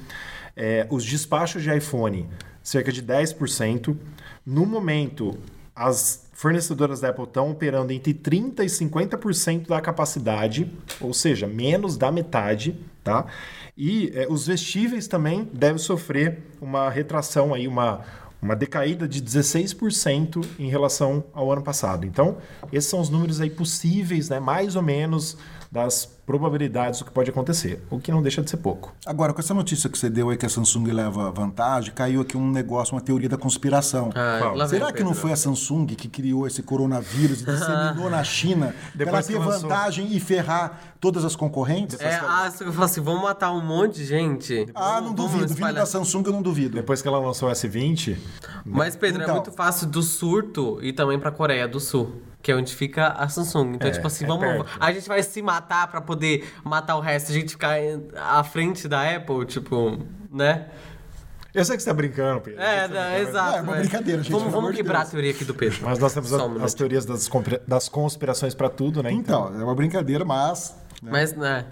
É, 0.63 0.87
os 0.91 1.03
despachos 1.07 1.63
de 1.63 1.75
iPhone, 1.75 2.29
cerca 2.63 2.93
de 2.93 3.03
10%. 3.03 3.97
No 4.45 4.67
momento, 4.67 5.39
as 5.75 6.29
fornecedoras 6.35 7.01
da 7.01 7.09
Apple 7.09 7.25
estão 7.25 7.51
operando 7.51 7.95
entre 7.95 8.13
30% 8.13 8.61
e 8.61 8.67
50% 8.67 9.69
da 9.69 9.81
capacidade, 9.81 10.71
ou 11.01 11.15
seja, 11.15 11.47
menos 11.47 11.97
da 11.97 12.13
metade, 12.13 12.79
tá? 13.03 13.25
E 13.75 14.13
é, 14.15 14.27
os 14.29 14.47
vestíveis 14.47 15.09
também 15.09 15.49
devem 15.51 15.79
sofrer 15.79 16.39
uma 16.61 16.91
retração 16.91 17.55
aí, 17.55 17.67
uma, 17.67 18.05
uma 18.43 18.55
decaída 18.55 19.09
de 19.09 19.23
16% 19.23 20.45
em 20.59 20.69
relação 20.69 21.25
ao 21.33 21.51
ano 21.51 21.63
passado. 21.63 22.05
Então, 22.05 22.37
esses 22.71 22.91
são 22.91 23.01
os 23.01 23.09
números 23.09 23.41
aí 23.41 23.49
possíveis, 23.49 24.29
né, 24.29 24.39
mais 24.39 24.77
ou 24.77 24.83
menos 24.83 25.39
das 25.73 26.05
probabilidades 26.31 27.01
do 27.01 27.05
que 27.07 27.11
pode 27.11 27.29
acontecer, 27.29 27.83
o 27.91 27.99
que 27.99 28.13
não 28.13 28.23
deixa 28.23 28.41
de 28.41 28.49
ser 28.49 28.59
pouco. 28.59 28.95
Agora, 29.05 29.33
com 29.33 29.41
essa 29.41 29.53
notícia 29.53 29.91
que 29.91 29.99
você 29.99 30.09
deu 30.09 30.31
aí 30.31 30.37
que 30.37 30.47
a 30.47 30.49
Samsung 30.49 30.85
leva 30.93 31.29
vantagem, 31.33 31.93
caiu 31.93 32.21
aqui 32.21 32.37
um 32.37 32.49
negócio, 32.53 32.95
uma 32.95 33.01
teoria 33.01 33.29
da 33.29 33.37
conspiração. 33.37 34.11
Ah, 34.15 34.67
Será 34.69 34.93
que 34.93 35.03
não 35.03 35.13
foi 35.13 35.33
a 35.33 35.37
Samsung 35.37 35.87
que 35.87 36.07
criou 36.09 36.47
esse 36.47 36.63
coronavírus 36.63 37.43
e 37.43 37.45
disseminou 37.47 38.09
na 38.09 38.23
China 38.23 38.73
para 38.97 39.21
que 39.23 39.29
ter 39.33 39.39
lançou. 39.39 39.69
vantagem 39.69 40.15
e 40.15 40.21
ferrar 40.21 40.79
todas 41.01 41.25
as 41.25 41.35
concorrentes? 41.35 42.01
É, 42.01 42.15
ah, 42.23 42.49
eu 42.61 42.73
falo 42.73 42.85
assim, 42.85 43.01
vamos 43.01 43.23
matar 43.23 43.51
um 43.53 43.61
monte 43.65 43.97
de 43.97 44.05
gente. 44.07 44.69
Ah, 44.73 45.01
Vamos- 45.01 45.09
não 45.09 45.15
duvido. 45.15 45.53
Vindo 45.55 45.75
da 45.75 45.85
Samsung, 45.87 46.23
eu 46.27 46.33
não 46.33 46.43
duvido. 46.43 46.77
Depois 46.77 47.03
que 47.03 47.09
ela 47.09 47.19
lançou 47.19 47.49
o 47.49 47.53
S20, 47.53 48.17
Mas, 48.65 48.95
Pedro, 48.95 49.23
Então. 49.23 49.35
é 49.35 49.39
muito 49.39 49.51
fácil 49.53 49.89
do 49.89 50.01
surto 50.03 50.79
e 50.81 50.93
também 50.93 51.19
pra 51.19 51.33
Coreia 51.33 51.67
do 51.67 51.81
Sul. 51.81 52.23
Que 52.43 52.53
é 52.53 52.57
onde 52.57 52.75
fica 52.75 53.09
a 53.09 53.29
Samsung. 53.29 53.75
Então, 53.75 53.89
É, 53.89 53.93
tipo 53.93 54.07
assim, 54.07 54.25
é 54.25 54.29
vamos. 54.29 54.45
perto. 54.47 54.67
A 54.81 54.93
gente 54.93 55.07
vai 55.07 55.23
se 55.23 55.43
matar 55.43 55.89
pra 55.89 56.01
poder 56.01 56.51
matar 56.65 56.97
o 56.97 57.01
resto. 57.01 57.31
A 57.31 57.35
gente 57.35 57.51
ficar 57.51 57.77
à 58.17 58.43
frente 58.43 58.89
da 58.89 59.15
Apple, 59.17 59.45
tipo, 59.45 59.99
né? 60.33 60.67
eu 61.53 61.65
sei 61.65 61.77
que 61.77 61.83
você 61.83 61.91
tá 61.91 61.95
brincando, 61.95 62.41
Pedro. 62.41 62.63
É, 62.63 62.83
você 62.87 62.95
não, 62.95 63.01
tá 63.01 63.19
exato. 63.19 63.57
É, 63.57 63.61
uma 63.61 63.73
mas- 63.73 63.81
brincadeira, 63.81 64.23
gente, 64.23 64.33
Vamos, 64.33 64.53
vamos 64.53 64.75
quebrar 64.75 64.99
Deus. 65.01 65.09
a 65.09 65.11
teoria 65.11 65.31
aqui 65.33 65.45
do 65.45 65.55
Pedro. 65.55 65.81
Mas 65.83 65.99
nós 65.99 66.15
temos 66.15 66.33
um 66.33 66.61
a- 66.61 66.65
as 66.65 66.73
teorias 66.75 67.05
das, 67.05 67.29
das 67.67 67.89
conspirações 67.89 68.55
pra 68.55 68.71
tudo, 68.71 69.03
né? 69.03 69.11
Então, 69.13 69.49
é 69.61 69.63
uma 69.65 69.75
brincadeira, 69.75 70.25
mas. 70.25 70.75
né? 71.03 71.11
Mas, 71.13 71.35
né? 71.35 71.67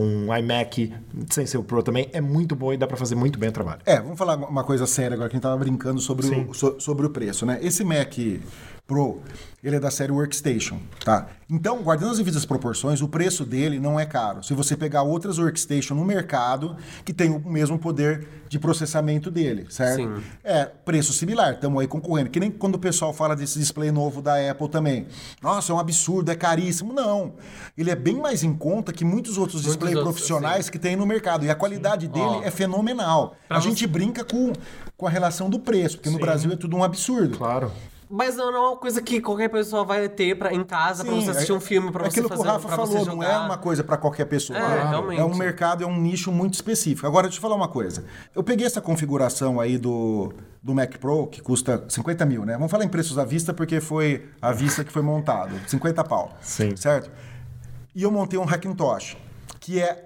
um 0.00 0.34
iMac 0.36 0.92
sem 1.30 1.44
ser 1.46 1.58
o 1.58 1.62
Pro 1.64 1.82
também, 1.82 2.08
é 2.12 2.20
muito 2.20 2.54
bom 2.54 2.72
e 2.72 2.76
dá 2.76 2.86
para 2.86 2.96
fazer 2.96 3.14
muito 3.14 3.38
bem 3.38 3.48
o 3.48 3.52
trabalho. 3.52 3.80
É, 3.84 4.00
vamos 4.00 4.16
falar 4.18 4.36
uma 4.36 4.62
coisa 4.64 4.86
séria 4.86 5.14
agora, 5.14 5.28
que 5.28 5.34
a 5.34 5.38
gente 5.38 5.42
tava 5.42 5.56
brincando 5.56 6.00
sobre, 6.00 6.26
o, 6.26 6.54
so- 6.54 6.76
sobre 6.78 7.06
o 7.06 7.10
preço, 7.10 7.44
né? 7.44 7.58
Esse 7.60 7.82
Mac 7.84 8.16
Pro, 8.88 9.20
ele 9.62 9.76
é 9.76 9.80
da 9.80 9.90
série 9.90 10.10
Workstation, 10.10 10.78
tá? 11.04 11.26
Então, 11.50 11.82
guardando 11.82 12.12
as 12.12 12.16
devidas 12.16 12.46
proporções, 12.46 13.02
o 13.02 13.06
preço 13.08 13.44
dele 13.44 13.78
não 13.78 14.00
é 14.00 14.06
caro. 14.06 14.42
Se 14.42 14.54
você 14.54 14.74
pegar 14.74 15.02
outras 15.02 15.38
Workstation 15.38 15.94
no 15.94 16.06
mercado, 16.06 16.74
que 17.04 17.12
tem 17.12 17.28
o 17.30 17.38
mesmo 17.38 17.78
poder 17.78 18.26
de 18.48 18.58
processamento 18.58 19.30
dele, 19.30 19.66
certo? 19.68 19.96
Sim. 19.96 20.22
É, 20.42 20.64
preço 20.64 21.12
similar, 21.12 21.52
estamos 21.52 21.78
aí 21.82 21.86
concorrendo. 21.86 22.30
Que 22.30 22.40
nem 22.40 22.50
quando 22.50 22.76
o 22.76 22.78
pessoal 22.78 23.12
fala 23.12 23.36
desse 23.36 23.58
display 23.58 23.90
novo 23.92 24.22
da 24.22 24.36
Apple 24.50 24.70
também. 24.70 25.06
Nossa, 25.42 25.70
é 25.70 25.74
um 25.74 25.78
absurdo, 25.78 26.30
é 26.30 26.34
caríssimo. 26.34 26.90
Não. 26.94 27.34
Ele 27.76 27.90
é 27.90 27.94
bem 27.96 28.16
mais 28.16 28.42
em 28.42 28.54
conta 28.54 28.90
que 28.90 29.04
muitos 29.04 29.36
outros 29.36 29.64
displays 29.64 29.96
outros, 29.96 30.14
profissionais 30.14 30.70
que 30.70 30.78
tem 30.78 30.96
no 30.96 31.04
mercado. 31.04 31.44
E 31.44 31.50
a 31.50 31.54
qualidade 31.54 32.08
dele 32.08 32.24
Ó. 32.24 32.42
é 32.42 32.50
fenomenal. 32.50 33.36
Pra 33.46 33.58
a 33.58 33.60
você- 33.60 33.68
gente 33.68 33.86
brinca 33.86 34.24
com, 34.24 34.50
com 34.96 35.06
a 35.06 35.10
relação 35.10 35.50
do 35.50 35.58
preço, 35.58 35.98
porque 35.98 36.08
no 36.08 36.18
Brasil 36.18 36.50
é 36.52 36.56
tudo 36.56 36.74
um 36.74 36.82
absurdo. 36.82 37.36
Claro. 37.36 37.70
Mas 38.10 38.36
não, 38.36 38.50
não 38.50 38.64
é 38.64 38.68
uma 38.70 38.76
coisa 38.76 39.02
que 39.02 39.20
qualquer 39.20 39.48
pessoa 39.50 39.84
vai 39.84 40.08
ter 40.08 40.36
pra, 40.38 40.52
em 40.52 40.64
casa 40.64 41.04
pra 41.04 41.12
Sim, 41.12 41.20
você 41.24 41.30
assistir 41.30 41.52
é- 41.52 41.54
um 41.54 41.60
filme, 41.60 41.92
pra 41.92 42.06
é 42.06 42.10
você 42.10 42.20
aquilo 42.20 42.28
fazer 42.28 42.42
que 42.42 42.48
o 42.48 42.52
Rafa 42.52 42.66
pra 42.68 42.76
falou, 42.76 43.04
não 43.04 43.22
é 43.22 43.38
uma 43.38 43.58
coisa 43.58 43.84
para 43.84 43.96
qualquer 43.98 44.24
pessoa. 44.24 44.58
É, 44.58 44.62
né? 44.62 44.88
realmente. 44.88 45.20
É 45.20 45.24
um 45.24 45.34
mercado, 45.34 45.84
é 45.84 45.86
um 45.86 46.00
nicho 46.00 46.32
muito 46.32 46.54
específico. 46.54 47.06
Agora, 47.06 47.26
deixa 47.26 47.38
eu 47.38 47.42
falar 47.42 47.54
uma 47.54 47.68
coisa. 47.68 48.04
Eu 48.34 48.42
peguei 48.42 48.66
essa 48.66 48.80
configuração 48.80 49.60
aí 49.60 49.76
do, 49.76 50.32
do 50.62 50.74
Mac 50.74 50.96
Pro, 50.96 51.26
que 51.26 51.42
custa 51.42 51.84
50 51.88 52.24
mil, 52.24 52.44
né? 52.46 52.54
Vamos 52.54 52.70
falar 52.70 52.84
em 52.84 52.88
preços 52.88 53.18
à 53.18 53.24
vista, 53.24 53.52
porque 53.52 53.80
foi 53.80 54.26
à 54.40 54.52
vista 54.52 54.82
que 54.82 54.92
foi 54.92 55.02
montado. 55.02 55.54
50 55.66 56.02
pau. 56.04 56.36
Sim. 56.40 56.74
Certo? 56.76 57.10
E 57.94 58.02
eu 58.02 58.10
montei 58.10 58.38
um 58.38 58.44
Hackintosh, 58.44 59.16
que 59.60 59.80
é 59.80 60.04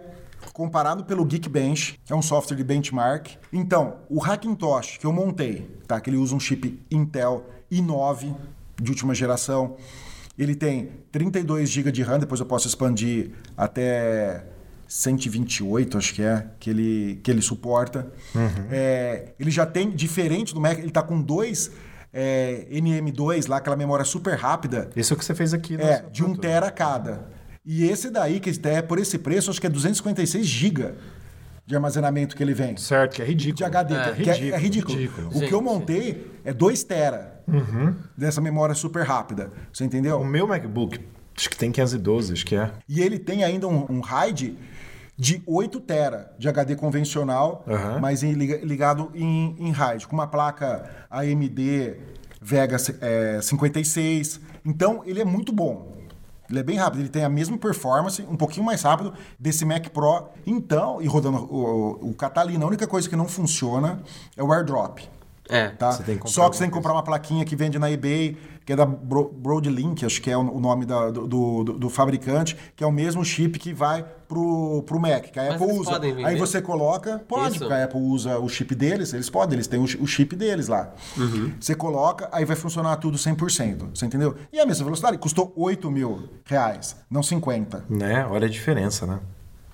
comparado 0.52 1.04
pelo 1.04 1.24
Geekbench, 1.24 1.98
que 2.04 2.12
é 2.12 2.16
um 2.16 2.22
software 2.22 2.56
de 2.56 2.64
benchmark. 2.64 3.28
Então, 3.52 3.98
o 4.08 4.20
Hackintosh 4.20 4.98
que 4.98 5.06
eu 5.06 5.12
montei, 5.12 5.80
tá? 5.86 6.00
Que 6.00 6.10
ele 6.10 6.16
usa 6.16 6.34
um 6.34 6.40
chip 6.40 6.84
Intel 6.90 7.44
i9 7.72 8.34
de 8.80 8.90
última 8.90 9.14
geração. 9.14 9.76
Ele 10.38 10.54
tem 10.54 10.90
32 11.10 11.70
GB 11.70 11.92
de 11.92 12.02
RAM, 12.02 12.18
depois 12.18 12.40
eu 12.40 12.46
posso 12.46 12.66
expandir 12.68 13.30
até 13.56 14.44
128, 14.88 15.96
acho 15.96 16.14
que 16.14 16.22
é, 16.22 16.46
que 16.60 16.70
ele, 16.70 17.20
que 17.22 17.30
ele 17.30 17.40
suporta. 17.42 18.12
É, 18.70 19.32
ele 19.38 19.50
já 19.50 19.64
tem, 19.64 19.90
diferente 19.90 20.54
do 20.54 20.60
Mac, 20.60 20.78
ele 20.78 20.90
tá 20.90 21.02
com 21.02 21.20
dois 21.20 21.70
é, 22.12 22.66
NM2 22.70 23.48
lá, 23.48 23.56
aquela 23.56 23.76
memória 23.76 24.04
super 24.04 24.36
rápida, 24.36 24.90
Isso 24.94 25.12
é 25.12 25.14
o 25.14 25.18
que 25.18 25.24
você 25.24 25.34
fez 25.34 25.54
aqui. 25.54 25.76
é, 25.80 26.02
de 26.10 26.22
um 26.22 26.26
produto. 26.26 26.42
tera 26.42 26.70
cada. 26.70 27.30
E 27.64 27.84
esse 27.84 28.10
daí, 28.10 28.40
que 28.40 28.50
é 28.68 28.82
por 28.82 28.98
esse 28.98 29.18
preço, 29.18 29.50
acho 29.50 29.60
que 29.60 29.66
é 29.66 29.70
256 29.70 30.44
GB 30.44 30.94
de 31.64 31.74
armazenamento 31.76 32.36
que 32.36 32.42
ele 32.42 32.54
vem. 32.54 32.76
Certo, 32.76 33.14
que 33.16 33.22
é 33.22 33.24
ridículo. 33.24 33.56
De 33.56 33.64
HD, 33.64 33.94
É, 33.94 34.12
que 34.12 34.30
é, 34.30 34.48
é 34.50 34.58
ridículo. 34.58 34.96
ridículo. 34.98 35.28
O 35.28 35.40
que 35.40 35.52
eu 35.52 35.62
montei 35.62 36.30
é 36.44 36.52
2 36.52 36.82
tera 36.84 37.40
dessa 38.16 38.40
memória 38.40 38.74
super 38.74 39.04
rápida. 39.06 39.52
Você 39.72 39.84
entendeu? 39.84 40.20
O 40.20 40.24
meu 40.26 40.46
MacBook, 40.46 40.98
acho 41.36 41.48
que 41.50 41.56
tem 41.56 41.70
512, 41.70 42.32
acho 42.32 42.44
que 42.46 42.56
é. 42.56 42.70
E 42.88 43.00
ele 43.00 43.18
tem 43.18 43.44
ainda 43.44 43.68
um, 43.68 43.86
um 43.88 44.00
RAID 44.00 44.56
de 45.16 45.42
8 45.46 45.78
tera 45.80 46.32
de 46.38 46.48
HD 46.48 46.74
convencional, 46.74 47.64
Aham. 47.68 47.98
mas 48.00 48.22
em- 48.22 48.32
liga- 48.32 48.60
ligado 48.64 49.10
em, 49.14 49.54
em 49.58 49.70
RAID, 49.70 50.06
com 50.08 50.14
uma 50.14 50.26
placa 50.26 50.90
AMD 51.10 51.96
Vega 52.44 52.76
é, 53.00 53.38
56. 53.40 54.40
Então, 54.64 55.02
ele 55.06 55.20
é 55.20 55.24
muito 55.24 55.52
bom. 55.52 55.91
Ele 56.52 56.60
é 56.60 56.62
bem 56.62 56.76
rápido, 56.76 57.00
ele 57.00 57.08
tem 57.08 57.24
a 57.24 57.30
mesma 57.30 57.56
performance, 57.56 58.20
um 58.28 58.36
pouquinho 58.36 58.66
mais 58.66 58.82
rápido 58.82 59.14
desse 59.38 59.64
Mac 59.64 59.88
Pro. 59.88 60.28
Então, 60.46 61.00
e 61.00 61.06
rodando 61.06 61.38
o, 61.38 62.10
o 62.10 62.14
Catalina, 62.14 62.62
a 62.62 62.68
única 62.68 62.86
coisa 62.86 63.08
que 63.08 63.16
não 63.16 63.26
funciona 63.26 64.02
é 64.36 64.42
o 64.42 64.52
AirDrop. 64.52 65.02
É. 65.52 65.68
Tá? 65.68 65.92
Você 65.92 66.02
tem 66.02 66.14
que 66.16 66.20
comprar 66.22 66.32
Só 66.32 66.48
que 66.48 66.56
você 66.56 66.62
tem 66.62 66.70
que 66.70 66.74
comprar 66.74 66.92
uma 66.92 67.02
plaquinha 67.02 67.44
que 67.44 67.54
vende 67.54 67.78
na 67.78 67.90
eBay, 67.90 68.36
que 68.64 68.72
é 68.72 68.76
da 68.76 68.86
Bro- 68.86 69.32
Broadlink, 69.36 70.06
acho 70.06 70.22
que 70.22 70.30
é 70.30 70.36
o 70.36 70.58
nome 70.60 70.86
da- 70.86 71.10
do, 71.10 71.26
do- 71.26 71.64
do 71.64 71.90
fabricante, 71.90 72.56
que 72.76 72.82
é 72.82 72.86
o 72.86 72.92
mesmo 72.92 73.24
chip 73.24 73.58
que 73.58 73.74
vai 73.74 74.04
pro, 74.28 74.82
pro 74.86 74.98
Mac, 75.00 75.24
que 75.24 75.38
a 75.38 75.44
Mas 75.50 75.60
Apple 75.60 75.78
usa. 75.78 76.00
Aí 76.24 76.36
você 76.38 76.62
coloca, 76.62 77.18
pode, 77.28 77.50
Isso. 77.50 77.58
porque 77.58 77.74
a 77.74 77.84
Apple 77.84 78.00
usa 78.00 78.38
o 78.38 78.48
chip 78.48 78.74
deles, 78.74 79.12
eles 79.12 79.28
podem, 79.28 79.56
eles 79.56 79.66
têm 79.66 79.80
o 79.80 80.06
chip 80.06 80.34
deles 80.36 80.68
lá. 80.68 80.90
Uhum. 81.18 81.52
Você 81.60 81.74
coloca, 81.74 82.28
aí 82.32 82.44
vai 82.44 82.56
funcionar 82.56 82.96
tudo 82.96 83.18
100%, 83.18 83.90
você 83.94 84.06
entendeu? 84.06 84.36
E 84.52 84.58
a 84.60 84.64
mesma 84.64 84.84
velocidade, 84.84 85.18
custou 85.18 85.52
8 85.56 85.90
mil 85.90 86.28
reais, 86.44 86.96
não 87.10 87.22
50. 87.22 87.84
Né? 87.90 88.26
Olha 88.30 88.46
a 88.46 88.50
diferença, 88.50 89.06
né? 89.06 89.18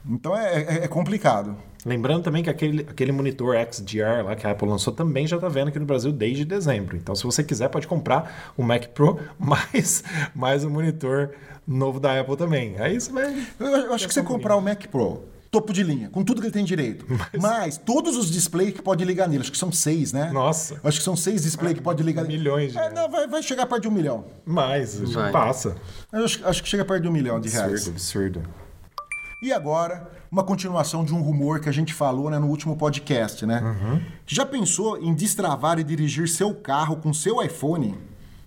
Então 0.08 0.34
é, 0.36 0.62
é- 0.62 0.84
é 0.84 0.88
complicado. 0.88 1.54
Lembrando 1.86 2.22
também 2.24 2.42
que 2.42 2.50
aquele, 2.50 2.82
aquele 2.82 3.12
monitor 3.12 3.54
XDR 3.72 4.24
lá 4.24 4.34
que 4.36 4.46
a 4.46 4.50
Apple 4.50 4.68
lançou 4.68 4.92
também 4.92 5.26
já 5.26 5.36
está 5.36 5.48
vendo 5.48 5.68
aqui 5.68 5.78
no 5.78 5.86
Brasil 5.86 6.10
desde 6.12 6.44
dezembro. 6.44 6.96
Então, 6.96 7.14
se 7.14 7.22
você 7.24 7.42
quiser, 7.44 7.68
pode 7.68 7.86
comprar 7.86 8.52
o 8.56 8.62
Mac 8.62 8.86
Pro 8.88 9.18
mais, 9.38 10.02
mais 10.34 10.64
o 10.64 10.70
monitor 10.70 11.30
novo 11.66 12.00
da 12.00 12.18
Apple 12.20 12.36
também. 12.36 12.74
Aí 12.80 13.00
você 13.00 13.12
vai. 13.12 13.46
Eu, 13.60 13.66
eu 13.66 13.94
acho 13.94 14.08
que 14.08 14.12
você 14.14 14.22
comprar 14.22 14.56
o 14.56 14.60
Mac 14.60 14.86
Pro, 14.88 15.22
topo 15.50 15.72
de 15.72 15.82
linha, 15.82 16.08
com 16.10 16.24
tudo 16.24 16.40
que 16.40 16.48
ele 16.48 16.52
tem 16.52 16.64
direito. 16.64 17.06
Mas, 17.40 17.78
todos 17.78 18.16
os 18.16 18.30
displays 18.30 18.72
que 18.74 18.82
pode 18.82 19.04
ligar 19.04 19.28
nele, 19.28 19.42
acho 19.42 19.52
que 19.52 19.56
são 19.58 19.70
seis, 19.70 20.12
né? 20.12 20.30
Nossa. 20.32 20.80
Acho 20.82 20.98
que 20.98 21.04
são 21.04 21.14
seis 21.16 21.42
displays 21.42 21.74
que 21.74 21.80
pode 21.82 22.02
ligar 22.02 22.24
nele. 22.24 22.38
Milhões 22.38 22.72
de 22.72 22.78
É, 22.78 22.80
reais. 22.82 22.94
não, 22.94 23.08
vai, 23.08 23.26
vai 23.28 23.42
chegar 23.42 23.66
perto 23.66 23.82
de 23.82 23.88
um 23.88 23.92
milhão. 23.92 24.24
Mais, 24.44 24.98
Vai. 24.98 25.30
passa. 25.30 25.76
Eu 26.12 26.24
acho, 26.24 26.46
acho 26.46 26.62
que 26.62 26.68
chega 26.68 26.84
perto 26.84 27.02
de 27.02 27.08
um 27.08 27.12
milhão 27.12 27.38
de 27.40 27.48
reais. 27.48 27.72
Absurdo, 27.72 27.90
absurdo. 27.94 28.42
E 29.40 29.52
agora, 29.52 30.10
uma 30.30 30.42
continuação 30.42 31.04
de 31.04 31.14
um 31.14 31.20
rumor 31.22 31.60
que 31.60 31.68
a 31.68 31.72
gente 31.72 31.94
falou 31.94 32.28
né, 32.28 32.38
no 32.40 32.48
último 32.48 32.76
podcast, 32.76 33.46
né? 33.46 33.60
Uhum. 33.60 34.02
Já 34.26 34.44
pensou 34.44 35.00
em 35.00 35.14
destravar 35.14 35.78
e 35.78 35.84
dirigir 35.84 36.28
seu 36.28 36.52
carro 36.54 36.96
com 36.96 37.12
seu 37.14 37.40
iPhone, 37.40 37.96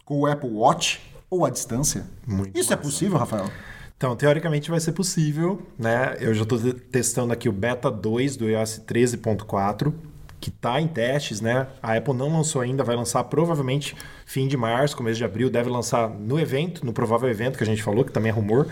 com 0.04 0.20
o 0.20 0.26
Apple 0.26 0.50
Watch 0.50 1.00
ou 1.30 1.46
à 1.46 1.50
distância? 1.50 2.06
Muito 2.28 2.60
Isso 2.60 2.74
é 2.74 2.76
massa. 2.76 2.90
possível, 2.90 3.18
Rafael? 3.18 3.50
Então, 3.96 4.16
teoricamente 4.18 4.70
vai 4.70 4.82
ser 4.82 4.92
possível, 4.92 5.62
né? 5.80 6.18
Eu 6.20 6.34
já 6.34 6.44
estou 6.44 6.60
testando 6.74 7.32
aqui 7.32 7.48
o 7.48 7.54
beta 7.54 7.90
2 7.90 8.36
do 8.36 8.50
iOS 8.50 8.82
13.4, 8.86 9.94
que 10.42 10.50
está 10.50 10.82
em 10.82 10.88
testes, 10.88 11.40
né? 11.40 11.68
A 11.82 11.96
Apple 11.96 12.14
não 12.14 12.28
lançou 12.36 12.62
ainda, 12.62 12.84
vai 12.84 12.96
lançar 12.98 13.24
provavelmente 13.26 13.96
fim 14.26 14.48
de 14.48 14.58
março, 14.58 14.98
começo 14.98 15.20
de 15.20 15.24
abril, 15.24 15.50
deve 15.50 15.70
lançar 15.70 16.10
no 16.10 16.38
evento, 16.38 16.86
no 16.86 16.92
provável 16.92 17.30
evento 17.30 17.58
que 17.58 17.64
a 17.64 17.68
gente 17.68 17.82
falou, 17.82 18.04
que 18.04 18.12
também 18.12 18.32
é 18.32 18.34
rumor. 18.34 18.68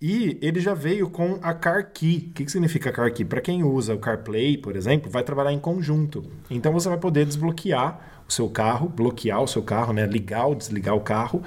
E 0.00 0.38
ele 0.40 0.60
já 0.60 0.72
veio 0.72 1.10
com 1.10 1.38
a 1.42 1.52
Car 1.52 1.90
Key. 1.92 2.28
O 2.30 2.34
que, 2.34 2.44
que 2.46 2.50
significa 2.50 2.90
Car 2.90 3.12
Key? 3.12 3.24
Para 3.24 3.40
quem 3.40 3.62
usa 3.62 3.94
o 3.94 3.98
CarPlay, 3.98 4.56
por 4.56 4.74
exemplo, 4.74 5.10
vai 5.10 5.22
trabalhar 5.22 5.52
em 5.52 5.58
conjunto. 5.58 6.24
Então 6.50 6.72
você 6.72 6.88
vai 6.88 6.96
poder 6.98 7.26
desbloquear 7.26 8.00
o 8.26 8.32
seu 8.32 8.48
carro, 8.48 8.88
bloquear 8.88 9.42
o 9.42 9.46
seu 9.46 9.62
carro, 9.62 9.92
né? 9.92 10.06
ligar 10.06 10.46
ou 10.46 10.54
desligar 10.54 10.94
o 10.94 11.00
carro 11.00 11.42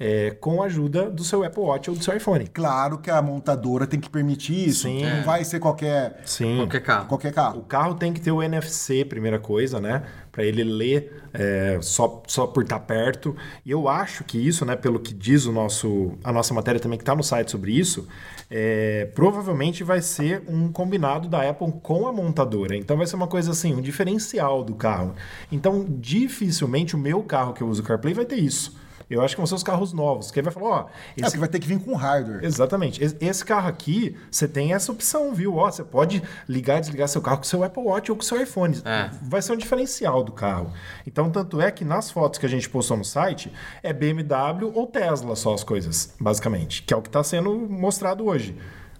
é, 0.00 0.30
com 0.40 0.62
a 0.62 0.66
ajuda 0.66 1.10
do 1.10 1.24
seu 1.24 1.42
Apple 1.44 1.62
Watch 1.62 1.90
ou 1.90 1.96
do 1.96 2.02
seu 2.02 2.16
iPhone. 2.16 2.46
Claro 2.46 2.98
que 2.98 3.10
a 3.10 3.20
montadora 3.20 3.86
tem 3.86 3.98
que 4.00 4.08
permitir 4.08 4.68
isso. 4.68 4.82
Sim. 4.82 5.04
Não 5.04 5.24
vai 5.24 5.44
ser 5.44 5.58
qualquer, 5.58 6.22
Sim. 6.24 6.56
Qualquer 6.58 6.80
carro. 6.80 7.06
qualquer 7.08 7.32
O 7.32 7.34
carro. 7.34 7.62
carro 7.62 7.94
tem 7.94 8.12
que 8.12 8.20
ter 8.20 8.30
o 8.30 8.42
NFC, 8.42 9.04
primeira 9.04 9.38
coisa, 9.38 9.80
né? 9.80 10.04
Para 10.38 10.46
ele 10.46 10.62
ler 10.62 11.20
é, 11.34 11.80
só, 11.82 12.22
só 12.28 12.46
por 12.46 12.62
estar 12.62 12.78
perto. 12.78 13.34
E 13.66 13.72
eu 13.72 13.88
acho 13.88 14.22
que 14.22 14.38
isso, 14.38 14.64
né? 14.64 14.76
Pelo 14.76 15.00
que 15.00 15.12
diz 15.12 15.46
o 15.46 15.52
nosso, 15.52 16.12
a 16.22 16.32
nossa 16.32 16.54
matéria 16.54 16.78
também 16.80 16.96
que 16.96 17.02
está 17.02 17.16
no 17.16 17.24
site 17.24 17.50
sobre 17.50 17.72
isso, 17.72 18.06
é, 18.48 19.10
provavelmente 19.16 19.82
vai 19.82 20.00
ser 20.00 20.44
um 20.46 20.70
combinado 20.70 21.28
da 21.28 21.50
Apple 21.50 21.72
com 21.82 22.06
a 22.06 22.12
montadora. 22.12 22.76
Então 22.76 22.96
vai 22.96 23.04
ser 23.04 23.16
uma 23.16 23.26
coisa 23.26 23.50
assim, 23.50 23.74
um 23.74 23.80
diferencial 23.80 24.62
do 24.62 24.76
carro. 24.76 25.16
Então 25.50 25.84
dificilmente 25.88 26.94
o 26.94 26.98
meu 27.00 27.20
carro 27.24 27.52
que 27.52 27.60
eu 27.60 27.66
uso 27.66 27.82
CarPlay 27.82 28.14
vai 28.14 28.24
ter 28.24 28.36
isso. 28.36 28.78
Eu 29.10 29.22
acho 29.22 29.34
que 29.34 29.40
vão 29.40 29.46
ser 29.46 29.54
os 29.54 29.62
carros 29.62 29.92
novos. 29.92 30.30
Que 30.30 30.42
vai 30.42 30.52
falar, 30.52 30.66
ó, 30.68 30.80
É, 30.80 30.84
esse 31.16 31.22
porque 31.22 31.38
vai 31.38 31.48
ter 31.48 31.58
que 31.58 31.66
vir 31.68 31.78
com 31.80 31.94
hardware. 31.94 32.44
Exatamente. 32.44 33.02
Es- 33.02 33.16
Esse 33.20 33.44
carro 33.44 33.68
aqui, 33.68 34.16
você 34.30 34.46
tem 34.46 34.72
essa 34.74 34.92
opção, 34.92 35.32
viu? 35.34 35.56
Ó, 35.56 35.70
você 35.70 35.82
pode 35.84 36.22
ligar 36.48 36.78
e 36.78 36.80
desligar 36.80 37.08
seu 37.08 37.20
carro 37.22 37.38
com 37.38 37.44
seu 37.44 37.62
Apple 37.64 37.82
Watch 37.82 38.10
ou 38.10 38.16
com 38.16 38.22
seu 38.22 38.40
iPhone. 38.42 38.80
É. 38.84 39.10
Vai 39.22 39.40
ser 39.42 39.52
um 39.52 39.56
diferencial 39.56 40.22
do 40.22 40.32
carro. 40.32 40.72
Então, 41.06 41.30
tanto 41.30 41.60
é 41.60 41.70
que 41.70 41.84
nas 41.84 42.10
fotos 42.10 42.38
que 42.38 42.46
a 42.46 42.48
gente 42.48 42.68
postou 42.68 42.96
no 42.96 43.04
site, 43.04 43.52
é 43.82 43.92
BMW 43.92 44.70
ou 44.74 44.86
Tesla 44.86 45.34
só 45.36 45.54
as 45.54 45.64
coisas, 45.64 46.14
basicamente. 46.20 46.82
Que 46.82 46.92
é 46.92 46.96
o 46.96 47.02
que 47.02 47.08
está 47.08 47.22
sendo 47.24 47.54
mostrado 47.54 48.24
hoje. 48.26 48.56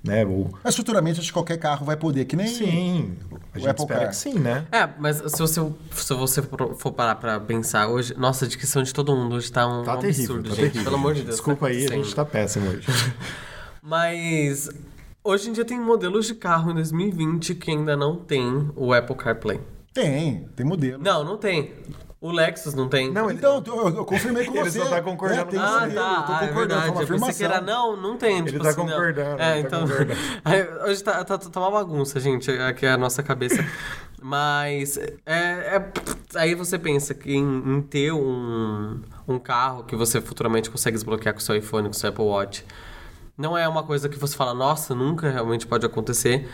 Né? 0.08 0.24
O... 0.24 0.48
Mas 0.64 0.74
futuramente 0.74 1.20
acho 1.20 1.28
que 1.28 1.32
qualquer 1.34 1.58
carro 1.58 1.84
vai 1.84 1.96
poder, 1.96 2.24
que 2.24 2.34
nem. 2.34 2.46
Sim. 2.48 3.16
A 3.30 3.58
O 3.58 3.60
gente 3.60 3.68
Apple 3.68 3.82
espera 3.84 4.00
Car. 4.00 4.08
que 4.10 4.16
sim, 4.16 4.34
né? 4.38 4.66
É, 4.72 4.88
mas 4.98 5.16
se 5.16 5.38
você, 5.38 5.60
se 5.92 6.14
você 6.14 6.42
for 6.42 6.92
parar 6.92 7.14
pra 7.16 7.38
pensar 7.40 7.88
hoje, 7.88 8.14
nossa, 8.16 8.44
a 8.44 8.48
descrição 8.48 8.82
de 8.82 8.92
todo 8.92 9.14
mundo 9.14 9.36
hoje 9.36 9.50
tá 9.52 9.66
um, 9.66 9.82
Tá 9.84 9.94
um 9.96 9.98
terrível, 10.00 10.24
absurdo, 10.36 10.48
tá 10.50 10.54
gente. 10.56 10.64
terrível. 10.64 10.84
Pelo 10.84 10.96
amor 10.96 11.14
de 11.14 11.22
Deus. 11.22 11.36
Desculpa 11.36 11.60
tá 11.66 11.72
aí, 11.72 11.84
a 11.86 11.90
gente 11.90 12.14
tá 12.14 12.24
péssimo 12.24 12.68
hoje. 12.70 12.86
Mas 13.82 14.68
hoje 15.22 15.50
em 15.50 15.52
dia 15.52 15.64
tem 15.64 15.80
modelos 15.80 16.26
de 16.26 16.34
carro 16.34 16.70
em 16.70 16.74
2020 16.74 17.54
que 17.54 17.70
ainda 17.70 17.96
não 17.96 18.16
tem 18.16 18.70
o 18.76 18.92
Apple 18.92 19.16
CarPlay. 19.16 19.60
Tem, 19.92 20.48
tem 20.54 20.66
modelo. 20.66 21.02
Não, 21.02 21.24
não 21.24 21.36
tem. 21.36 21.72
O 22.20 22.32
Lexus 22.32 22.74
não 22.74 22.88
tem. 22.88 23.12
Não, 23.12 23.30
ele- 23.30 23.38
Então, 23.38 23.62
eu, 23.64 23.88
eu 23.96 24.04
confirmei 24.04 24.44
com 24.44 24.52
Ele 24.58 24.68
você. 24.68 24.80
só 24.80 24.86
tá 24.88 25.00
concordando 25.00 25.54
É, 25.54 25.58
Ah, 25.60 25.80
tá. 25.80 25.86
eu 25.86 25.94
tô 25.94 26.00
Ah, 26.02 26.38
é 26.42 26.48
concordando, 26.48 26.54
verdade. 26.56 27.06
foi 27.06 27.16
uma 27.16 27.26
Eu 27.26 27.26
pensei 27.28 27.46
que 27.46 27.52
era 27.52 27.60
não, 27.60 27.96
não 27.96 28.16
tem. 28.16 28.44
tipo 28.44 28.58
tá 28.62 28.70
assim, 28.70 28.78
não. 28.80 28.86
concordando, 28.88 29.40
É, 29.42 29.58
ele 29.60 29.68
tá 29.68 29.76
então. 29.76 29.88
concordando. 29.88 30.20
Aí, 30.44 30.68
hoje 30.90 31.04
tá, 31.04 31.24
tá, 31.24 31.38
tá 31.38 31.60
uma 31.60 31.70
bagunça, 31.70 32.18
gente, 32.18 32.50
aqui 32.50 32.86
é 32.86 32.90
a 32.90 32.96
nossa 32.96 33.22
cabeça. 33.22 33.64
Mas 34.20 34.96
é, 34.96 35.12
é- 35.26 35.92
aí 36.34 36.54
você 36.56 36.76
pensa 36.78 37.14
que 37.14 37.32
em, 37.32 37.76
em 37.76 37.80
ter 37.82 38.12
um, 38.12 39.00
um 39.28 39.38
carro 39.38 39.84
que 39.84 39.94
você 39.94 40.20
futuramente 40.20 40.68
consegue 40.70 40.96
desbloquear 40.96 41.32
com 41.34 41.38
o 41.40 41.42
seu 41.42 41.54
iPhone, 41.54 41.84
com 41.88 41.94
o 41.94 41.96
seu 41.96 42.10
Apple 42.10 42.24
Watch, 42.24 42.64
não 43.36 43.56
é 43.56 43.68
uma 43.68 43.84
coisa 43.84 44.08
que 44.08 44.18
você 44.18 44.36
fala, 44.36 44.52
nossa, 44.54 44.92
nunca 44.92 45.30
realmente 45.30 45.66
pode 45.68 45.86
acontecer. 45.86 46.48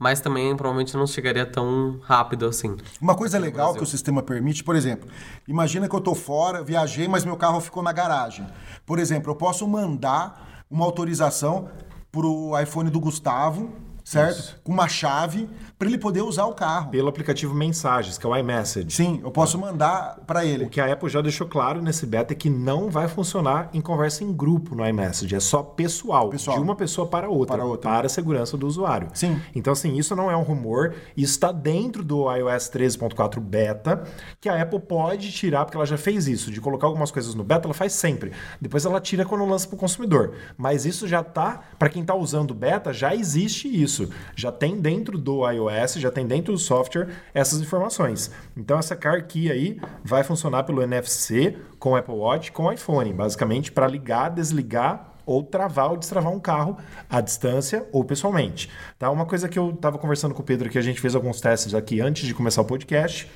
Mas 0.00 0.18
também 0.18 0.56
provavelmente 0.56 0.96
não 0.96 1.06
chegaria 1.06 1.44
tão 1.44 2.00
rápido 2.02 2.46
assim. 2.46 2.74
Uma 3.02 3.14
coisa 3.14 3.38
legal 3.38 3.74
que 3.74 3.82
o 3.82 3.86
sistema 3.86 4.22
permite, 4.22 4.64
por 4.64 4.74
exemplo, 4.74 5.06
imagina 5.46 5.86
que 5.86 5.94
eu 5.94 6.00
tô 6.00 6.14
fora, 6.14 6.64
viajei, 6.64 7.06
mas 7.06 7.22
meu 7.22 7.36
carro 7.36 7.60
ficou 7.60 7.82
na 7.82 7.92
garagem. 7.92 8.46
Por 8.86 8.98
exemplo, 8.98 9.30
eu 9.30 9.36
posso 9.36 9.68
mandar 9.68 10.64
uma 10.70 10.86
autorização 10.86 11.68
pro 12.10 12.58
iPhone 12.58 12.88
do 12.88 12.98
Gustavo, 12.98 13.70
certo? 14.02 14.58
Com 14.64 14.72
uma 14.72 14.88
chave 14.88 15.50
para 15.80 15.88
ele 15.88 15.96
poder 15.96 16.20
usar 16.20 16.44
o 16.44 16.52
carro. 16.52 16.90
Pelo 16.90 17.08
aplicativo 17.08 17.54
Mensagens, 17.54 18.18
que 18.18 18.26
é 18.26 18.28
o 18.28 18.36
iMessage. 18.36 18.90
Sim, 18.90 19.18
eu 19.24 19.30
posso 19.30 19.56
mandar 19.58 20.18
para 20.26 20.44
ele. 20.44 20.66
O 20.66 20.68
que 20.68 20.78
a 20.78 20.92
Apple 20.92 21.08
já 21.08 21.22
deixou 21.22 21.46
claro 21.46 21.80
nesse 21.80 22.04
beta 22.04 22.34
é 22.34 22.36
que 22.36 22.50
não 22.50 22.90
vai 22.90 23.08
funcionar 23.08 23.70
em 23.72 23.80
conversa 23.80 24.22
em 24.22 24.30
grupo 24.30 24.74
no 24.74 24.86
iMessage. 24.86 25.34
É 25.34 25.40
só 25.40 25.62
pessoal, 25.62 26.28
Pessoal. 26.28 26.58
de 26.58 26.62
uma 26.62 26.76
pessoa 26.76 27.06
para 27.06 27.30
outra, 27.30 27.56
Para 27.56 27.64
outra. 27.64 27.90
para 27.90 28.06
a 28.06 28.08
segurança 28.10 28.58
do 28.58 28.66
usuário. 28.66 29.08
Sim. 29.14 29.40
Então, 29.54 29.72
assim, 29.72 29.96
isso 29.96 30.14
não 30.14 30.30
é 30.30 30.36
um 30.36 30.42
rumor. 30.42 30.92
Isso 31.16 31.32
está 31.32 31.50
dentro 31.50 32.04
do 32.04 32.30
iOS 32.30 32.68
13.4 32.68 33.40
beta, 33.40 34.04
que 34.38 34.50
a 34.50 34.60
Apple 34.60 34.80
pode 34.80 35.32
tirar, 35.32 35.64
porque 35.64 35.78
ela 35.78 35.86
já 35.86 35.96
fez 35.96 36.28
isso, 36.28 36.50
de 36.50 36.60
colocar 36.60 36.88
algumas 36.88 37.10
coisas 37.10 37.34
no 37.34 37.42
beta, 37.42 37.66
ela 37.66 37.72
faz 37.72 37.94
sempre. 37.94 38.32
Depois 38.60 38.84
ela 38.84 39.00
tira 39.00 39.24
quando 39.24 39.46
lança 39.46 39.66
para 39.66 39.76
o 39.76 39.78
consumidor. 39.78 40.32
Mas 40.58 40.84
isso 40.84 41.08
já 41.08 41.24
tá, 41.24 41.62
para 41.78 41.88
quem 41.88 42.02
está 42.02 42.14
usando 42.14 42.52
beta, 42.52 42.92
já 42.92 43.14
existe 43.14 43.66
isso. 43.66 44.10
Já 44.36 44.52
tem 44.52 44.78
dentro 44.78 45.16
do 45.16 45.50
iOS, 45.50 45.69
já 46.00 46.10
tem 46.10 46.26
dentro 46.26 46.52
do 46.52 46.58
software 46.58 47.08
essas 47.34 47.60
informações. 47.60 48.30
Então 48.56 48.78
essa 48.78 48.96
Car 48.96 49.26
Key 49.26 49.50
aí 49.50 49.80
vai 50.04 50.22
funcionar 50.22 50.64
pelo 50.64 50.82
NFC 50.82 51.56
com 51.78 51.96
Apple 51.96 52.14
Watch, 52.14 52.52
com 52.52 52.72
iPhone, 52.72 53.12
basicamente 53.12 53.72
para 53.72 53.86
ligar, 53.86 54.30
desligar 54.30 55.10
ou 55.26 55.42
travar 55.42 55.90
ou 55.90 55.96
destravar 55.96 56.32
um 56.32 56.40
carro 56.40 56.76
à 57.08 57.20
distância 57.20 57.86
ou 57.92 58.04
pessoalmente. 58.04 58.68
Tá? 58.98 59.10
Uma 59.10 59.26
coisa 59.26 59.48
que 59.48 59.58
eu 59.58 59.70
estava 59.70 59.98
conversando 59.98 60.34
com 60.34 60.42
o 60.42 60.44
Pedro 60.44 60.68
que 60.68 60.78
a 60.78 60.82
gente 60.82 61.00
fez 61.00 61.14
alguns 61.14 61.40
testes 61.40 61.74
aqui 61.74 62.00
antes 62.00 62.26
de 62.26 62.34
começar 62.34 62.62
o 62.62 62.64
podcast 62.64 63.30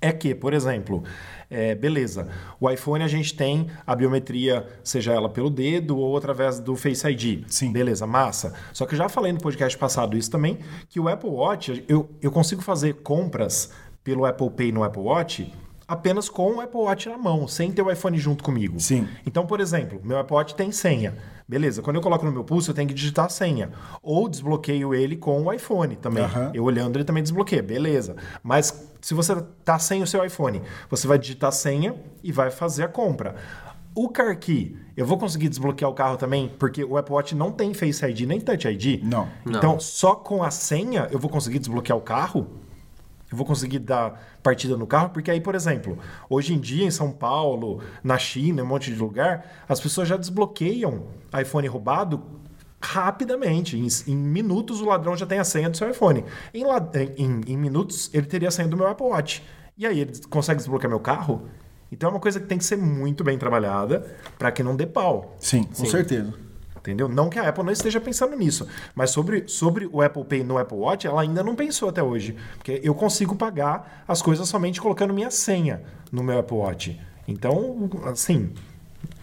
é 0.00 0.12
que, 0.12 0.34
por 0.34 0.54
exemplo, 0.54 1.02
é, 1.48 1.74
beleza, 1.74 2.28
o 2.60 2.70
iPhone 2.70 3.04
a 3.04 3.08
gente 3.08 3.34
tem 3.34 3.68
a 3.86 3.94
biometria, 3.94 4.66
seja 4.82 5.12
ela 5.12 5.28
pelo 5.28 5.48
dedo 5.48 5.96
ou 5.96 6.16
através 6.16 6.58
do 6.58 6.76
Face 6.76 7.06
ID. 7.06 7.44
Sim. 7.48 7.72
Beleza, 7.72 8.06
massa. 8.06 8.54
Só 8.72 8.86
que 8.86 8.94
eu 8.94 8.98
já 8.98 9.08
falei 9.08 9.32
no 9.32 9.40
podcast 9.40 9.76
passado 9.78 10.16
isso 10.16 10.30
também, 10.30 10.58
que 10.88 10.98
o 10.98 11.08
Apple 11.08 11.30
Watch, 11.30 11.84
eu, 11.88 12.08
eu 12.20 12.30
consigo 12.30 12.62
fazer 12.62 12.94
compras 12.94 13.70
pelo 14.02 14.24
Apple 14.24 14.50
Pay 14.50 14.72
no 14.72 14.84
Apple 14.84 15.02
Watch 15.02 15.52
apenas 15.86 16.28
com 16.28 16.56
o 16.56 16.60
Apple 16.60 16.80
Watch 16.80 17.08
na 17.08 17.16
mão, 17.16 17.46
sem 17.46 17.70
ter 17.70 17.82
o 17.82 17.90
iPhone 17.90 18.18
junto 18.18 18.42
comigo. 18.42 18.80
Sim. 18.80 19.06
Então, 19.24 19.46
por 19.46 19.60
exemplo, 19.60 20.00
meu 20.02 20.18
Apple 20.18 20.34
Watch 20.34 20.54
tem 20.54 20.72
senha. 20.72 21.14
Beleza, 21.48 21.80
quando 21.80 21.96
eu 21.96 22.02
coloco 22.02 22.24
no 22.24 22.32
meu 22.32 22.42
pulso, 22.42 22.70
eu 22.70 22.74
tenho 22.74 22.88
que 22.88 22.94
digitar 22.94 23.26
a 23.26 23.28
senha. 23.28 23.70
Ou 24.02 24.28
desbloqueio 24.28 24.92
ele 24.92 25.16
com 25.16 25.44
o 25.44 25.52
iPhone 25.52 25.94
também. 25.94 26.24
Aham. 26.24 26.50
Eu 26.52 26.64
olhando, 26.64 26.96
ele 26.96 27.04
também 27.04 27.22
desbloqueia, 27.22 27.62
beleza. 27.62 28.16
Mas 28.42 28.90
se 29.00 29.14
você 29.14 29.36
tá 29.64 29.78
sem 29.78 30.02
o 30.02 30.06
seu 30.06 30.24
iPhone, 30.24 30.60
você 30.90 31.06
vai 31.06 31.18
digitar 31.18 31.48
a 31.48 31.52
senha 31.52 31.94
e 32.22 32.32
vai 32.32 32.50
fazer 32.50 32.82
a 32.82 32.88
compra. 32.88 33.36
O 33.94 34.08
Car 34.08 34.36
Key, 34.38 34.76
eu 34.96 35.06
vou 35.06 35.16
conseguir 35.16 35.48
desbloquear 35.48 35.90
o 35.90 35.94
carro 35.94 36.16
também, 36.16 36.52
porque 36.58 36.84
o 36.84 36.98
Apple 36.98 37.14
Watch 37.14 37.34
não 37.34 37.50
tem 37.50 37.72
Face 37.72 38.04
ID 38.04 38.22
nem 38.22 38.40
Touch 38.40 38.66
ID. 38.68 39.02
Não. 39.02 39.28
Então, 39.46 39.78
só 39.78 40.16
com 40.16 40.42
a 40.42 40.50
senha 40.50 41.08
eu 41.12 41.18
vou 41.18 41.30
conseguir 41.30 41.60
desbloquear 41.60 41.96
o 41.96 42.02
carro? 42.02 42.46
Eu 43.30 43.36
vou 43.36 43.44
conseguir 43.46 43.80
dar 43.80 44.22
partida 44.42 44.76
no 44.76 44.86
carro? 44.86 45.10
Porque 45.10 45.30
aí, 45.30 45.40
por 45.40 45.54
exemplo, 45.54 45.98
hoje 46.30 46.54
em 46.54 46.58
dia 46.60 46.84
em 46.84 46.90
São 46.90 47.10
Paulo, 47.10 47.80
na 48.02 48.16
China, 48.18 48.60
em 48.60 48.64
um 48.64 48.68
monte 48.68 48.92
de 48.92 48.98
lugar, 48.98 49.64
as 49.68 49.80
pessoas 49.80 50.06
já 50.08 50.16
desbloqueiam 50.16 51.04
iPhone 51.40 51.66
roubado 51.66 52.22
rapidamente. 52.80 53.76
Em, 53.76 53.88
em 54.12 54.16
minutos 54.16 54.80
o 54.80 54.84
ladrão 54.86 55.16
já 55.16 55.26
tem 55.26 55.38
a 55.38 55.44
senha 55.44 55.68
do 55.68 55.76
seu 55.76 55.90
iPhone. 55.90 56.24
Em, 56.54 56.62
em- 57.16 57.40
em 57.48 57.56
minutos 57.56 58.10
ele 58.14 58.26
teria 58.26 58.48
a 58.48 58.50
senha 58.50 58.68
do 58.68 58.76
meu 58.76 58.86
Apple 58.86 59.06
Watch. 59.06 59.42
E 59.76 59.86
aí 59.86 60.00
ele 60.00 60.12
consegue 60.30 60.58
desbloquear 60.58 60.88
meu 60.88 61.00
carro? 61.00 61.42
Então 61.90 62.08
é 62.08 62.12
uma 62.12 62.20
coisa 62.20 62.40
que 62.40 62.46
tem 62.46 62.58
que 62.58 62.64
ser 62.64 62.76
muito 62.76 63.22
bem 63.22 63.38
trabalhada 63.38 64.06
para 64.38 64.50
que 64.50 64.62
não 64.62 64.74
dê 64.76 64.86
pau. 64.86 65.36
Sim, 65.38 65.64
com 65.64 65.84
certeza. 65.86 66.32
Entendeu? 66.86 67.08
Não 67.08 67.28
que 67.28 67.36
a 67.36 67.48
Apple 67.48 67.64
não 67.64 67.72
esteja 67.72 68.00
pensando 68.00 68.36
nisso, 68.36 68.64
mas 68.94 69.10
sobre, 69.10 69.48
sobre 69.48 69.88
o 69.92 70.00
Apple 70.00 70.24
Pay 70.24 70.44
no 70.44 70.56
Apple 70.56 70.78
Watch, 70.78 71.04
ela 71.04 71.20
ainda 71.20 71.42
não 71.42 71.56
pensou 71.56 71.88
até 71.88 72.00
hoje. 72.00 72.36
Porque 72.56 72.80
eu 72.84 72.94
consigo 72.94 73.34
pagar 73.34 74.04
as 74.06 74.22
coisas 74.22 74.48
somente 74.48 74.80
colocando 74.80 75.12
minha 75.12 75.30
senha 75.30 75.82
no 76.12 76.22
meu 76.22 76.38
Apple 76.38 76.56
Watch. 76.56 77.00
Então, 77.26 77.90
assim, 78.04 78.52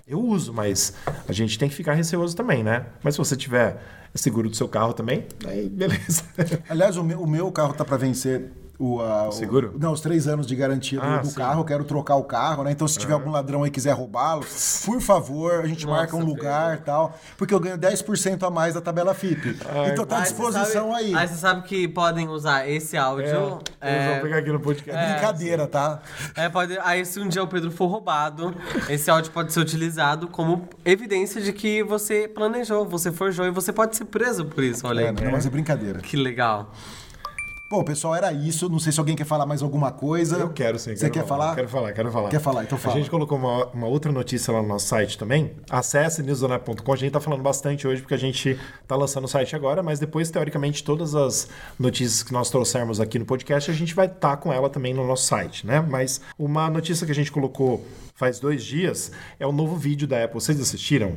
eu 0.05 0.19
uso, 0.19 0.51
mas 0.53 0.93
a 1.25 1.31
gente 1.31 1.57
tem 1.57 1.69
que 1.69 1.75
ficar 1.75 1.93
receoso 1.93 2.35
também, 2.35 2.63
né? 2.63 2.87
Mas 3.01 3.15
se 3.15 3.19
você 3.19 3.37
tiver 3.37 3.81
seguro 4.13 4.49
do 4.49 4.55
seu 4.57 4.67
carro 4.67 4.91
também, 4.93 5.25
aí 5.47 5.69
beleza. 5.69 6.23
Aliás, 6.67 6.97
o 6.97 7.03
meu, 7.03 7.21
o 7.21 7.27
meu 7.27 7.49
carro 7.49 7.73
tá 7.73 7.85
para 7.85 7.95
vencer 7.95 8.51
o, 8.83 9.01
a- 9.01 9.27
o- 9.29 9.31
Seguro? 9.31 9.73
não, 9.79 9.91
os 9.93 10.01
três 10.01 10.27
anos 10.27 10.45
de 10.47 10.55
garantia 10.55 10.99
do, 10.99 11.05
Ah, 11.05 11.17
do 11.17 11.31
carro. 11.33 11.61
Eu 11.61 11.65
quero 11.65 11.83
trocar 11.83 12.15
o 12.15 12.23
carro, 12.23 12.63
né? 12.63 12.71
Então, 12.71 12.87
se 12.87 12.97
tiver 12.99 13.13
algum 13.13 13.31
ladrão 13.31 13.63
aí 13.63 13.69
que 13.69 13.75
quiser 13.75 13.91
roubá-lo, 13.93 14.45
por 14.85 15.01
favor, 15.01 15.61
a 15.61 15.67
gente 15.67 15.85
marca 15.87 16.15
um 16.15 16.23
lugar 16.23 16.77
e 16.77 16.81
tal. 16.81 17.17
Porque 17.37 17.53
eu 17.53 17.59
ganho 17.59 17.77
10% 17.77 18.43
a 18.45 18.49
mais 18.49 18.73
da 18.73 18.81
tabela 18.81 19.13
FIP. 19.13 19.57
então 19.91 20.05
tá 20.05 20.19
à 20.19 20.21
disposição 20.21 20.91
sabe- 20.91 20.95
aí. 21.03 21.15
Aí 21.15 21.27
você 21.27 21.35
sabe 21.35 21.63
que 21.63 21.87
podem 21.87 22.27
usar 22.29 22.67
esse 22.69 22.95
áudio. 22.97 23.59
É, 23.81 23.95
eles 23.95 24.07
vão 24.13 24.21
pegar 24.21 24.37
aqui 24.37 24.51
no 24.51 24.59
podcast. 24.59 25.11
Brincadeira, 25.13 25.67
tá? 25.67 26.01
É, 26.35 26.49
pode, 26.49 26.77
aí 26.79 27.05
se 27.05 27.19
um 27.19 27.27
dia 27.27 27.43
o 27.43 27.47
Pedro 27.47 27.71
for 27.71 27.87
roubado, 27.87 28.53
esse 28.89 29.09
áudio 29.09 29.31
pode 29.31 29.51
ser 29.53 29.59
utilizado 29.59 30.27
como 30.27 30.67
evidência 30.85 31.41
de 31.41 31.51
que 31.53 31.83
você 31.83 32.27
planejou, 32.27 32.85
você 32.87 33.11
forjou 33.11 33.45
e 33.45 33.51
você 33.51 33.71
pode 33.73 33.95
ser 33.95 34.05
preso 34.05 34.45
por 34.45 34.63
isso, 34.63 34.85
olha 34.87 35.01
É, 35.01 35.07
aí. 35.09 35.11
não, 35.13 35.31
mas 35.31 35.45
é 35.45 35.49
brincadeira. 35.49 35.99
Que 35.99 36.15
legal. 36.17 36.71
Bom, 37.73 37.83
pessoal, 37.83 38.13
era 38.13 38.31
isso. 38.31 38.69
Não 38.69 38.77
sei 38.77 38.91
se 38.91 38.99
alguém 38.99 39.15
quer 39.15 39.25
falar 39.25 39.47
mais 39.47 39.63
alguma 39.63 39.91
coisa. 39.91 40.37
Eu 40.37 40.53
quero 40.53 40.77
sim. 40.77 40.95
Você 40.95 41.09
quer 41.09 41.25
falar? 41.25 41.55
Quero 41.55 41.67
falar, 41.67 41.91
quero 41.91 42.11
falar. 42.11 42.29
Quer 42.29 42.39
falar? 42.39 42.63
Então 42.65 42.77
fala. 42.77 42.93
A 42.93 42.99
gente 42.99 43.09
colocou 43.09 43.35
uma, 43.35 43.65
uma 43.69 43.87
outra 43.87 44.11
notícia 44.11 44.53
lá 44.53 44.61
no 44.61 44.67
nosso 44.67 44.85
site 44.85 45.17
também. 45.17 45.53
Acesse 45.67 46.21
newsonap.com. 46.21 46.93
A 46.93 46.95
gente 46.95 47.11
tá 47.11 47.19
falando 47.19 47.41
bastante 47.41 47.87
hoje 47.87 47.99
porque 47.99 48.13
a 48.13 48.17
gente 48.17 48.59
tá 48.87 48.95
lançando 48.95 49.23
o 49.23 49.27
site 49.27 49.55
agora, 49.55 49.81
mas 49.81 49.97
depois, 49.97 50.29
teoricamente, 50.29 50.83
todas 50.83 51.15
as 51.15 51.47
notícias 51.79 52.21
que 52.21 52.31
nós 52.31 52.47
trouxermos 52.51 52.99
aqui 53.01 53.17
no 53.17 53.25
podcast, 53.25 53.71
a 53.71 53.73
gente 53.73 53.95
vai 53.95 54.05
estar 54.05 54.37
com 54.37 54.53
ela 54.53 54.69
também 54.69 54.93
no 54.93 55.03
nosso 55.07 55.25
site, 55.25 55.65
né? 55.65 55.81
Mas 55.81 56.21
uma 56.37 56.69
notícia 56.69 57.07
que 57.07 57.11
a 57.11 57.15
gente 57.15 57.31
colocou 57.31 57.83
faz 58.13 58.39
dois 58.39 58.63
dias 58.63 59.11
é 59.39 59.47
o 59.47 59.51
novo 59.51 59.75
vídeo 59.75 60.07
da 60.07 60.23
Apple. 60.23 60.39
Vocês 60.39 60.61
assistiram? 60.61 61.13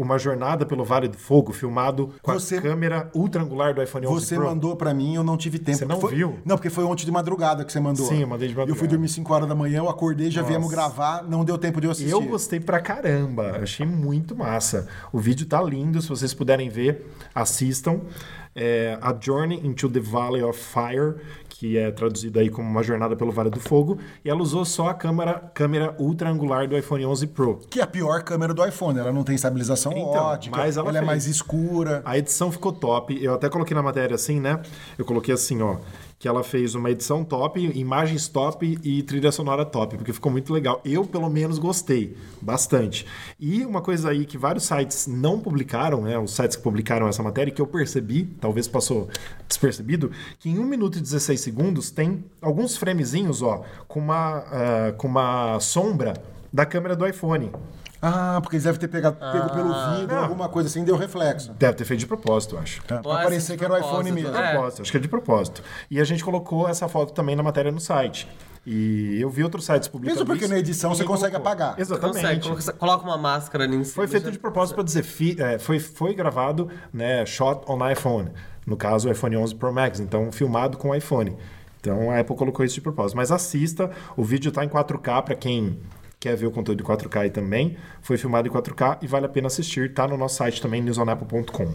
Uma 0.00 0.16
jornada 0.18 0.64
pelo 0.64 0.82
Vale 0.82 1.08
do 1.08 1.18
Fogo, 1.18 1.52
filmado 1.52 2.14
com 2.22 2.32
Você- 2.32 2.56
a 2.56 2.62
câmera 2.62 3.10
ultra 3.14 3.42
angular 3.42 3.74
do 3.74 3.82
iPhone 3.82 4.06
11 4.06 4.24
Você 4.26 4.34
Pro. 4.34 4.46
mandou 4.46 4.74
pra 4.74 4.94
mim, 4.94 5.14
eu 5.16 5.22
não 5.22 5.36
tive 5.36 5.58
tempo. 5.58 5.76
Você 5.76 5.84
não 5.84 6.00
Foi- 6.00 6.14
viu? 6.14 6.38
Não, 6.42 6.56
porque 6.56 6.70
foi 6.70 6.84
ontem 6.84 7.04
de 7.04 7.12
madrugada 7.12 7.64
que 7.66 7.70
você 7.70 7.80
mandou. 7.80 8.06
Sim, 8.06 8.22
eu 8.22 8.26
mandei 8.26 8.48
de 8.48 8.52
Eu 8.54 8.56
fui 8.56 8.62
madrugada. 8.64 8.88
dormir 8.88 9.08
5 9.10 9.34
horas 9.34 9.46
da 9.46 9.54
manhã, 9.54 9.78
eu 9.80 9.90
acordei, 9.90 10.30
já 10.30 10.40
viemos 10.40 10.70
gravar, 10.70 11.22
não 11.28 11.44
deu 11.44 11.58
tempo 11.58 11.82
de 11.82 11.86
eu 11.86 11.90
assistir. 11.90 12.12
Eu 12.12 12.22
gostei 12.22 12.58
pra 12.58 12.80
caramba, 12.80 13.58
achei 13.62 13.84
muito 13.84 14.34
massa. 14.34 14.88
O 15.12 15.18
vídeo 15.18 15.44
tá 15.46 15.60
lindo, 15.62 16.00
se 16.00 16.08
vocês 16.08 16.32
puderem 16.32 16.70
ver, 16.70 17.06
assistam. 17.34 18.00
É, 18.52 18.98
a 19.00 19.14
Journey 19.18 19.60
into 19.64 19.88
the 19.88 20.00
Valley 20.00 20.42
of 20.42 20.58
Fire, 20.58 21.14
que 21.60 21.76
é 21.76 21.90
traduzido 21.90 22.38
aí 22.38 22.48
como 22.48 22.66
uma 22.66 22.82
jornada 22.82 23.14
pelo 23.14 23.30
Vale 23.30 23.50
do 23.50 23.60
Fogo, 23.60 23.98
e 24.24 24.30
ela 24.30 24.40
usou 24.40 24.64
só 24.64 24.88
a 24.88 24.94
câmera, 24.94 25.34
câmera 25.52 25.94
ultra 25.98 26.30
angular 26.30 26.66
do 26.66 26.74
iPhone 26.74 27.04
11 27.04 27.26
Pro. 27.26 27.60
Que 27.68 27.80
é 27.80 27.82
a 27.82 27.86
pior 27.86 28.22
câmera 28.22 28.54
do 28.54 28.66
iPhone, 28.66 28.98
ela 28.98 29.12
não 29.12 29.22
tem 29.22 29.34
estabilização 29.34 29.92
Então, 29.92 30.08
ótica, 30.08 30.56
mas 30.56 30.78
ela 30.78 30.88
ela 30.88 30.96
é 30.96 31.02
mais 31.02 31.26
escura. 31.26 32.00
A 32.02 32.16
edição 32.16 32.50
ficou 32.50 32.72
top. 32.72 33.22
Eu 33.22 33.34
até 33.34 33.50
coloquei 33.50 33.74
na 33.74 33.82
matéria 33.82 34.14
assim, 34.14 34.40
né? 34.40 34.58
Eu 34.96 35.04
coloquei 35.04 35.34
assim, 35.34 35.60
ó. 35.60 35.76
Que 36.20 36.28
ela 36.28 36.44
fez 36.44 36.74
uma 36.74 36.90
edição 36.90 37.24
top, 37.24 37.58
imagens 37.74 38.28
top 38.28 38.78
e 38.84 39.02
trilha 39.02 39.32
sonora 39.32 39.64
top, 39.64 39.96
porque 39.96 40.12
ficou 40.12 40.30
muito 40.30 40.52
legal. 40.52 40.78
Eu, 40.84 41.06
pelo 41.06 41.30
menos, 41.30 41.58
gostei 41.58 42.14
bastante. 42.42 43.06
E 43.40 43.64
uma 43.64 43.80
coisa 43.80 44.10
aí 44.10 44.26
que 44.26 44.36
vários 44.36 44.64
sites 44.64 45.06
não 45.06 45.40
publicaram, 45.40 46.02
né? 46.02 46.18
Os 46.18 46.32
sites 46.32 46.58
que 46.58 46.62
publicaram 46.62 47.08
essa 47.08 47.22
matéria, 47.22 47.50
que 47.50 47.62
eu 47.62 47.66
percebi, 47.66 48.24
talvez 48.38 48.68
passou 48.68 49.08
despercebido, 49.48 50.12
que 50.38 50.50
em 50.50 50.58
1 50.58 50.64
minuto 50.66 50.98
e 50.98 51.00
16 51.00 51.40
segundos 51.40 51.90
tem 51.90 52.22
alguns 52.42 52.76
framezinhos, 52.76 53.40
ó, 53.40 53.64
com 53.88 53.98
uma, 53.98 54.44
ah, 54.52 54.94
com 54.98 55.08
uma 55.08 55.58
sombra 55.58 56.12
da 56.52 56.66
câmera 56.66 56.94
do 56.94 57.06
iPhone. 57.06 57.50
Ah, 58.02 58.38
porque 58.42 58.56
eles 58.56 58.64
devem 58.64 58.80
ter 58.80 58.88
pegado, 58.88 59.16
pego 59.16 59.50
pelo 59.50 59.68
vidro, 59.96 60.14
Não. 60.16 60.22
alguma 60.22 60.48
coisa 60.48 60.68
assim, 60.68 60.82
deu 60.84 60.96
reflexo. 60.96 61.52
Deve 61.58 61.74
ter 61.74 61.84
feito 61.84 62.00
de 62.00 62.06
propósito, 62.06 62.54
eu 62.56 62.60
acho. 62.60 62.80
É, 62.84 62.94
pra 62.98 63.02
parecer 63.02 63.58
que 63.58 63.64
era 63.64 63.74
o 63.74 63.76
iPhone 63.76 64.10
mesmo. 64.12 64.34
é. 64.34 64.52
propósito, 64.52 64.82
acho 64.82 64.90
que 64.90 64.96
é 64.96 65.00
de 65.00 65.08
propósito. 65.08 65.62
E 65.90 66.00
a 66.00 66.04
gente 66.04 66.24
colocou 66.24 66.66
essa 66.68 66.88
foto 66.88 67.12
também 67.12 67.36
na 67.36 67.42
matéria 67.42 67.70
no 67.70 67.80
site. 67.80 68.26
E 68.66 69.18
eu 69.20 69.28
vi 69.30 69.42
outros 69.42 69.64
sites 69.64 69.88
publicando 69.88 70.20
Mesmo 70.20 70.26
porque 70.26 70.44
isso, 70.44 70.52
na 70.52 70.58
edição 70.58 70.94
você 70.94 71.04
consegue 71.04 71.32
colocou. 71.32 71.52
apagar. 71.52 71.80
Exatamente. 71.80 72.16
Consegue, 72.16 72.40
coloca- 72.42 72.72
coloca 72.74 73.04
uma 73.04 73.18
máscara 73.18 73.64
ali 73.64 73.76
em 73.76 73.84
cima. 73.84 73.94
Foi 73.96 74.06
feito 74.06 74.24
já- 74.24 74.30
de 74.30 74.38
propósito 74.38 74.74
para 74.74 74.84
dizer, 74.84 75.02
fi- 75.02 75.36
é, 75.40 75.58
foi, 75.58 75.78
foi 75.78 76.14
gravado, 76.14 76.68
né, 76.92 77.24
shot 77.26 77.62
on 77.66 77.86
iPhone. 77.90 78.30
No 78.66 78.76
caso, 78.76 79.08
o 79.08 79.12
iPhone 79.12 79.36
11 79.38 79.54
Pro 79.54 79.72
Max, 79.72 79.98
então 80.00 80.30
filmado 80.30 80.76
com 80.76 80.90
o 80.90 80.94
iPhone. 80.94 81.36
Então 81.80 82.10
a 82.10 82.18
Apple 82.20 82.36
colocou 82.36 82.62
isso 82.64 82.74
de 82.74 82.80
propósito. 82.82 83.16
Mas 83.16 83.32
assista, 83.32 83.90
o 84.16 84.22
vídeo 84.22 84.52
tá 84.52 84.62
em 84.64 84.68
4K 84.68 85.22
para 85.22 85.34
quem 85.34 85.78
quer 86.20 86.36
ver 86.36 86.46
o 86.46 86.50
conteúdo 86.50 86.82
em 86.82 86.86
4K 86.86 87.22
aí 87.22 87.30
também. 87.30 87.78
Foi 88.02 88.18
filmado 88.18 88.46
em 88.46 88.50
4K 88.50 88.98
e 89.00 89.06
vale 89.06 89.24
a 89.24 89.28
pena 89.28 89.46
assistir. 89.46 89.94
Tá 89.94 90.06
no 90.06 90.18
nosso 90.18 90.36
site 90.36 90.60
também, 90.60 90.82
newsonapple.com. 90.82 91.72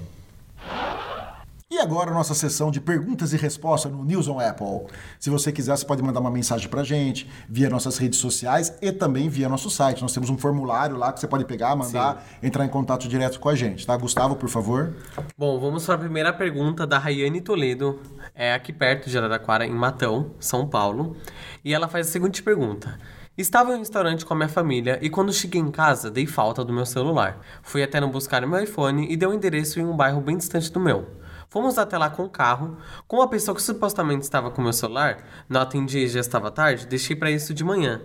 E 1.71 1.79
agora 1.79 2.11
a 2.11 2.13
nossa 2.13 2.35
sessão 2.35 2.69
de 2.69 2.79
perguntas 2.79 3.33
e 3.33 3.37
respostas 3.37 3.91
no 3.91 4.05
News 4.05 4.27
on 4.27 4.39
Apple. 4.39 4.85
Se 5.19 5.31
você 5.31 5.51
quiser, 5.51 5.75
você 5.75 5.83
pode 5.83 6.01
mandar 6.03 6.19
uma 6.19 6.29
mensagem 6.29 6.69
pra 6.69 6.83
gente 6.83 7.27
via 7.49 7.69
nossas 7.69 7.97
redes 7.97 8.19
sociais 8.19 8.77
e 8.81 8.91
também 8.91 9.27
via 9.27 9.49
nosso 9.49 9.69
site. 9.69 10.01
Nós 10.01 10.13
temos 10.13 10.29
um 10.29 10.37
formulário 10.37 10.95
lá 10.95 11.11
que 11.11 11.19
você 11.19 11.27
pode 11.27 11.43
pegar, 11.43 11.75
mandar, 11.75 12.23
entrar 12.41 12.63
em 12.65 12.69
contato 12.69 13.07
direto 13.07 13.39
com 13.39 13.49
a 13.49 13.55
gente, 13.55 13.85
tá? 13.85 13.97
Gustavo, 13.97 14.35
por 14.35 14.47
favor. 14.47 14.95
Bom, 15.35 15.59
vamos 15.59 15.85
para 15.85 15.95
a 15.95 15.97
primeira 15.97 16.31
pergunta 16.31 16.85
da 16.85 16.99
Rayane 16.99 17.41
Toledo, 17.41 17.99
é 18.35 18.53
aqui 18.53 18.71
perto 18.71 19.09
de 19.09 19.17
Araraquara, 19.17 19.65
em 19.65 19.73
Matão, 19.73 20.31
São 20.39 20.67
Paulo. 20.67 21.17
E 21.63 21.73
ela 21.73 21.87
faz 21.87 22.07
a 22.07 22.11
seguinte 22.11 22.43
pergunta. 22.43 22.97
Estava 23.37 23.73
em 23.73 23.75
um 23.75 23.79
restaurante 23.79 24.25
com 24.25 24.33
a 24.33 24.37
minha 24.37 24.47
família 24.47 24.97
e 25.01 25.09
quando 25.09 25.33
cheguei 25.33 25.59
em 25.59 25.69
casa 25.69 26.09
dei 26.09 26.25
falta 26.25 26.63
do 26.63 26.71
meu 26.71 26.85
celular. 26.85 27.37
Fui 27.61 27.83
até 27.83 27.99
não 27.99 28.09
buscar 28.09 28.47
meu 28.47 28.57
iPhone 28.63 29.11
e 29.11 29.17
dei 29.17 29.27
um 29.27 29.33
endereço 29.33 29.77
em 29.77 29.83
um 29.83 29.93
bairro 29.93 30.21
bem 30.21 30.37
distante 30.37 30.71
do 30.71 30.79
meu. 30.79 31.05
Fomos 31.49 31.77
até 31.77 31.97
lá 31.97 32.09
com 32.09 32.23
o 32.23 32.29
carro. 32.29 32.77
Com 33.05 33.21
a 33.21 33.27
pessoa 33.27 33.53
que 33.53 33.61
supostamente 33.61 34.23
estava 34.23 34.49
com 34.49 34.61
meu 34.61 34.71
celular, 34.71 35.17
não 35.49 35.59
atendi 35.59 35.99
e 35.99 36.07
já 36.07 36.21
estava 36.21 36.49
tarde, 36.49 36.87
deixei 36.87 37.13
para 37.13 37.29
isso 37.29 37.53
de 37.53 37.61
manhã. 37.61 38.01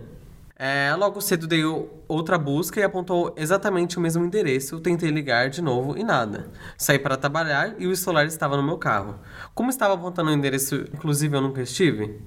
É, 0.56 0.92
logo 0.96 1.20
cedo 1.20 1.46
dei 1.46 1.62
outra 2.08 2.36
busca 2.36 2.80
e 2.80 2.82
apontou 2.82 3.32
exatamente 3.36 3.98
o 3.98 4.00
mesmo 4.00 4.24
endereço. 4.24 4.80
Tentei 4.80 5.10
ligar 5.10 5.48
de 5.48 5.62
novo 5.62 5.96
e 5.96 6.02
nada. 6.02 6.50
Saí 6.76 6.98
para 6.98 7.16
trabalhar 7.16 7.76
e 7.78 7.86
o 7.86 7.94
celular 7.94 8.26
estava 8.26 8.56
no 8.56 8.64
meu 8.64 8.78
carro. 8.78 9.14
Como 9.54 9.70
estava 9.70 9.94
apontando 9.94 10.28
o 10.28 10.34
endereço, 10.34 10.74
inclusive 10.92 11.36
eu 11.36 11.40
nunca 11.40 11.62
estive. 11.62 12.20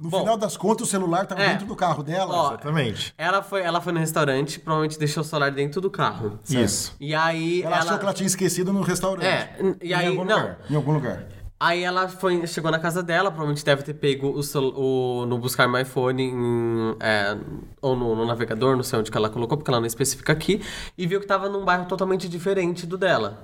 No 0.00 0.10
Bom. 0.10 0.20
final 0.20 0.36
das 0.36 0.56
contas, 0.56 0.86
o 0.86 0.90
celular 0.90 1.24
estava 1.24 1.42
É. 1.42 1.48
dentro 1.50 1.66
do 1.66 1.74
carro 1.74 2.02
dela. 2.02 2.32
Ó, 2.34 2.48
Exatamente. 2.48 3.12
Ela 3.18 3.42
foi, 3.42 3.62
ela 3.62 3.80
foi 3.80 3.92
no 3.92 3.98
restaurante, 3.98 4.60
provavelmente 4.60 4.98
deixou 4.98 5.22
o 5.22 5.24
celular 5.26 5.50
dentro 5.50 5.80
do 5.80 5.90
carro. 5.90 6.38
Isso. 6.48 6.94
E 7.00 7.14
aí 7.14 7.62
ela, 7.62 7.78
achou 7.78 7.98
que 7.98 8.04
ela 8.04 8.12
tinha 8.14 8.26
esquecido 8.26 8.72
no 8.72 8.80
restaurante. 8.82 9.26
É, 9.26 9.56
e 9.82 9.92
aí 9.92 10.06
em 10.06 10.08
algum 10.10 10.24
não. 10.24 10.36
lugar. 10.38 10.58
Em 10.70 10.74
algum 10.76 10.92
lugar. 10.92 11.26
Aí 11.60 11.82
ela 11.82 12.06
foi, 12.06 12.46
chegou 12.46 12.70
na 12.70 12.78
casa 12.78 13.02
dela, 13.02 13.30
provavelmente 13.30 13.64
deve 13.64 13.82
ter 13.82 13.92
pego 13.94 14.28
o, 14.28 15.20
o- 15.22 15.26
no 15.26 15.38
buscar 15.38 15.66
meu 15.66 15.80
iPhone 15.80 16.22
em, 16.22 16.96
é, 17.00 17.36
ou 17.82 17.96
no, 17.96 18.14
no 18.14 18.24
navegador, 18.24 18.76
não 18.76 18.84
sei 18.84 18.96
onde 19.00 19.10
que 19.10 19.16
ela 19.16 19.28
colocou, 19.28 19.58
porque 19.58 19.68
ela 19.68 19.80
não 19.80 19.86
especifica 19.88 20.32
aqui, 20.32 20.62
e 20.96 21.04
viu 21.04 21.18
que 21.18 21.26
tava 21.26 21.48
num 21.48 21.64
bairro 21.64 21.86
totalmente 21.86 22.28
diferente 22.28 22.86
do 22.86 22.96
dela. 22.96 23.42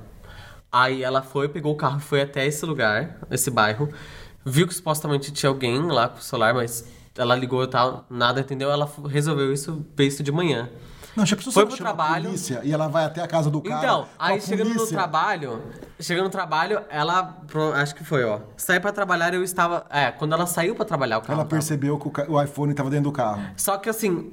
Aí 0.71 1.03
ela 1.03 1.23
foi, 1.23 1.49
pegou 1.49 1.73
o 1.73 1.77
carro 1.77 1.99
e 1.99 2.03
foi 2.03 2.21
até 2.23 2.47
esse 2.47 2.65
lugar, 2.65 3.19
esse 3.33 3.51
bairro, 3.51 3.89
viu 4.45 4.67
que 4.67 4.75
supostamente 4.75 5.33
tinha 5.33 5.49
alguém 5.49 5.81
lá 5.81 6.09
com 6.09 6.19
o 6.19 6.23
celular, 6.23 6.55
mas 6.55 6.87
ela 7.17 7.35
ligou 7.35 7.63
e 7.63 7.69
tal, 7.69 8.05
nada, 8.11 8.41
entendeu? 8.41 8.71
Ela 8.71 8.91
resolveu 9.09 9.53
isso, 9.53 9.85
fez 9.97 10.15
isso 10.15 10.23
de 10.23 10.33
manhã. 10.33 10.69
Não, 11.17 11.25
já 11.25 11.37
Foi 11.37 11.65
pro 11.65 11.77
trabalho. 11.77 12.25
polícia 12.25 12.61
e 12.65 12.73
ela 12.73 12.89
vai 12.89 13.05
até 13.05 13.23
a 13.23 13.29
casa 13.29 13.49
do 13.49 13.61
cara. 13.61 13.79
Então, 13.79 14.09
aí 14.19 14.41
chegando 14.41 14.71
no 14.71 14.75
polícia. 14.75 14.97
trabalho, 14.97 15.63
chegando 16.01 16.25
no 16.25 16.31
trabalho, 16.31 16.83
ela, 16.89 17.39
acho 17.77 17.95
que 17.95 18.05
foi, 18.05 18.25
ó, 18.25 18.41
saí 18.57 18.81
pra 18.81 18.91
trabalhar, 18.91 19.33
eu 19.33 19.45
estava, 19.45 19.87
é, 19.91 20.11
quando 20.11 20.33
ela 20.33 20.45
saiu 20.45 20.75
pra 20.75 20.85
trabalhar 20.85 21.19
o 21.19 21.21
carro. 21.21 21.35
Ela 21.35 21.45
tava. 21.45 21.51
percebeu 21.51 21.99
que 21.99 22.09
o, 22.29 22.43
iPhone 22.43 22.73
estava 22.73 22.91
dentro 22.91 23.05
do 23.05 23.13
carro. 23.13 23.43
Só 23.57 23.79
que 23.79 23.89
assim, 23.89 24.33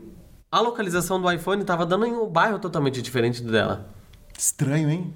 a 0.52 0.60
localização 0.60 1.22
do 1.22 1.32
iPhone 1.32 1.64
tava 1.64 1.86
dando 1.86 2.06
em 2.06 2.14
um 2.14 2.28
bairro 2.28 2.58
totalmente 2.58 3.00
diferente 3.00 3.44
do 3.44 3.52
dela. 3.52 3.88
Estranho, 4.36 4.90
hein? 4.90 5.14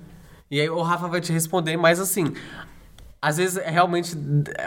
E 0.52 0.62
aí 0.62 0.70
o 0.70 0.84
Rafa 0.84 1.08
vai 1.08 1.20
te 1.20 1.34
responder, 1.34 1.76
mas 1.78 2.00
assim, 2.00 2.32
às 3.26 3.38
vezes 3.38 3.60
realmente 3.66 4.16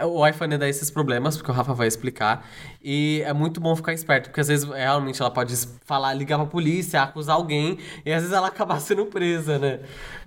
o 0.03 0.27
iPhone 0.27 0.57
dá 0.57 0.67
esses 0.67 0.91
problemas, 0.91 1.37
porque 1.37 1.49
o 1.49 1.53
Rafa 1.53 1.73
vai 1.73 1.87
explicar. 1.87 2.45
E 2.83 3.21
é 3.25 3.31
muito 3.31 3.61
bom 3.61 3.73
ficar 3.73 3.93
esperto, 3.93 4.25
porque 4.25 4.41
às 4.41 4.49
vezes 4.49 4.67
realmente 4.67 5.21
ela 5.21 5.31
pode 5.31 5.55
falar, 5.85 6.13
ligar 6.13 6.37
pra 6.37 6.45
polícia, 6.45 7.01
acusar 7.01 7.37
alguém, 7.37 7.77
e 8.05 8.11
às 8.11 8.21
vezes 8.21 8.35
ela 8.35 8.47
acaba 8.51 8.77
sendo 8.81 9.05
presa, 9.05 9.57
né? 9.57 9.79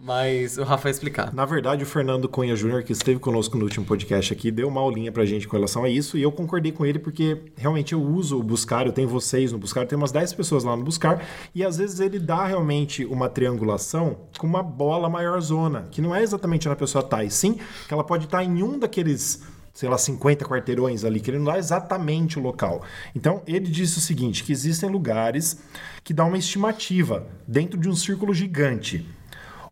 Mas 0.02 0.56
o 0.56 0.62
Rafa 0.62 0.84
vai 0.84 0.92
explicar. 0.92 1.32
Na 1.34 1.44
verdade, 1.44 1.82
o 1.82 1.86
Fernando 1.86 2.26
Cunha 2.26 2.56
Júnior, 2.56 2.82
que 2.82 2.92
esteve 2.92 3.20
conosco 3.20 3.58
no 3.58 3.64
último 3.64 3.84
podcast 3.84 4.32
aqui, 4.32 4.50
deu 4.50 4.68
uma 4.68 4.80
aulinha 4.80 5.12
pra 5.12 5.26
gente 5.26 5.46
com 5.46 5.54
relação 5.54 5.84
a 5.84 5.90
isso, 5.90 6.16
e 6.16 6.22
eu 6.22 6.32
concordei 6.32 6.72
com 6.72 6.86
ele 6.86 6.98
porque 6.98 7.52
realmente 7.54 7.92
eu 7.92 8.02
uso 8.02 8.38
o 8.38 8.42
Buscar, 8.42 8.86
eu 8.86 8.92
tenho 8.92 9.08
vocês 9.08 9.52
no 9.52 9.58
Buscar, 9.58 9.82
eu 9.82 9.86
tenho 9.86 10.00
umas 10.00 10.12
10 10.12 10.32
pessoas 10.32 10.64
lá 10.64 10.74
no 10.74 10.84
Buscar, 10.84 11.22
e 11.54 11.62
às 11.62 11.76
vezes 11.76 12.00
ele 12.00 12.18
dá 12.18 12.46
realmente 12.46 13.04
uma 13.04 13.28
triangulação 13.28 14.16
com 14.38 14.46
uma 14.46 14.62
bola 14.62 15.10
maior 15.10 15.38
zona, 15.40 15.86
que 15.90 16.00
não 16.00 16.14
é 16.14 16.22
exatamente 16.22 16.66
onde 16.66 16.74
a 16.74 16.78
pessoa 16.78 17.04
tá, 17.04 17.22
e 17.22 17.30
sim 17.30 17.58
que 17.86 17.92
ela 17.92 18.04
pode 18.04 18.21
estar 18.24 18.44
em 18.44 18.62
um 18.62 18.78
daqueles 18.78 19.42
sei 19.72 19.88
lá, 19.88 19.96
50 19.96 20.44
quarteirões 20.44 21.04
ali, 21.04 21.20
que 21.20 21.30
ele 21.30 21.38
não 21.38 21.46
dá 21.46 21.58
exatamente 21.58 22.38
o 22.38 22.42
local. 22.42 22.82
Então, 23.14 23.42
ele 23.46 23.66
disse 23.66 23.98
o 23.98 24.00
seguinte, 24.00 24.44
que 24.44 24.52
existem 24.52 24.88
lugares 24.88 25.62
que 26.04 26.12
dá 26.12 26.24
uma 26.24 26.36
estimativa 26.36 27.26
dentro 27.48 27.78
de 27.78 27.88
um 27.88 27.96
círculo 27.96 28.34
gigante. 28.34 29.06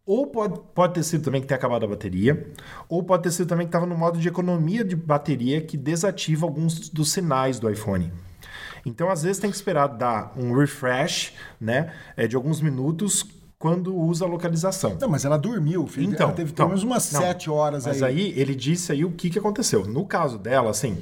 Ou 0.07 0.27
pode, 0.27 0.59
pode 0.75 0.95
ter 0.95 1.03
sido 1.03 1.23
também 1.23 1.41
que 1.41 1.47
tenha 1.47 1.59
acabado 1.59 1.85
a 1.85 1.89
bateria, 1.89 2.51
ou 2.89 3.03
pode 3.03 3.25
ter 3.25 3.31
sido 3.31 3.49
também 3.49 3.67
que 3.67 3.69
estava 3.69 3.87
no 3.87 3.97
modo 3.97 4.19
de 4.19 4.27
economia 4.27 4.83
de 4.83 4.97
bateria 4.97 5.61
que 5.61 5.77
desativa 5.77 6.47
alguns 6.47 6.89
dos 6.89 7.13
sinais 7.13 7.61
do 7.61 7.71
iPhone. 7.71 8.11
Então, 8.85 9.11
às 9.11 9.23
vezes, 9.23 9.39
tem 9.39 9.51
que 9.51 9.57
esperar 9.57 9.87
dar 9.89 10.33
um 10.37 10.55
refresh 10.55 11.35
né, 11.61 11.93
é, 12.17 12.27
de 12.27 12.35
alguns 12.35 12.63
minutos 12.63 13.27
quando 13.61 13.95
usa 13.95 14.25
a 14.25 14.29
localização. 14.29 14.97
Não, 14.99 15.07
mas 15.07 15.27
ela 15.27 15.37
dormiu, 15.37 15.87
filho. 15.87 16.11
Então, 16.11 16.29
ela 16.29 16.35
teve 16.35 16.51
então, 16.51 16.65
pelo 16.65 16.69
menos 16.71 16.83
umas 16.83 17.13
não, 17.13 17.21
sete 17.21 17.51
horas 17.51 17.85
Mas 17.85 18.03
aí. 18.03 18.17
aí 18.17 18.41
ele 18.41 18.55
disse 18.55 18.91
aí 18.91 19.05
o 19.05 19.11
que, 19.13 19.29
que 19.29 19.39
aconteceu. 19.39 19.87
No 19.87 20.07
caso 20.07 20.39
dela, 20.39 20.71
assim, 20.71 20.97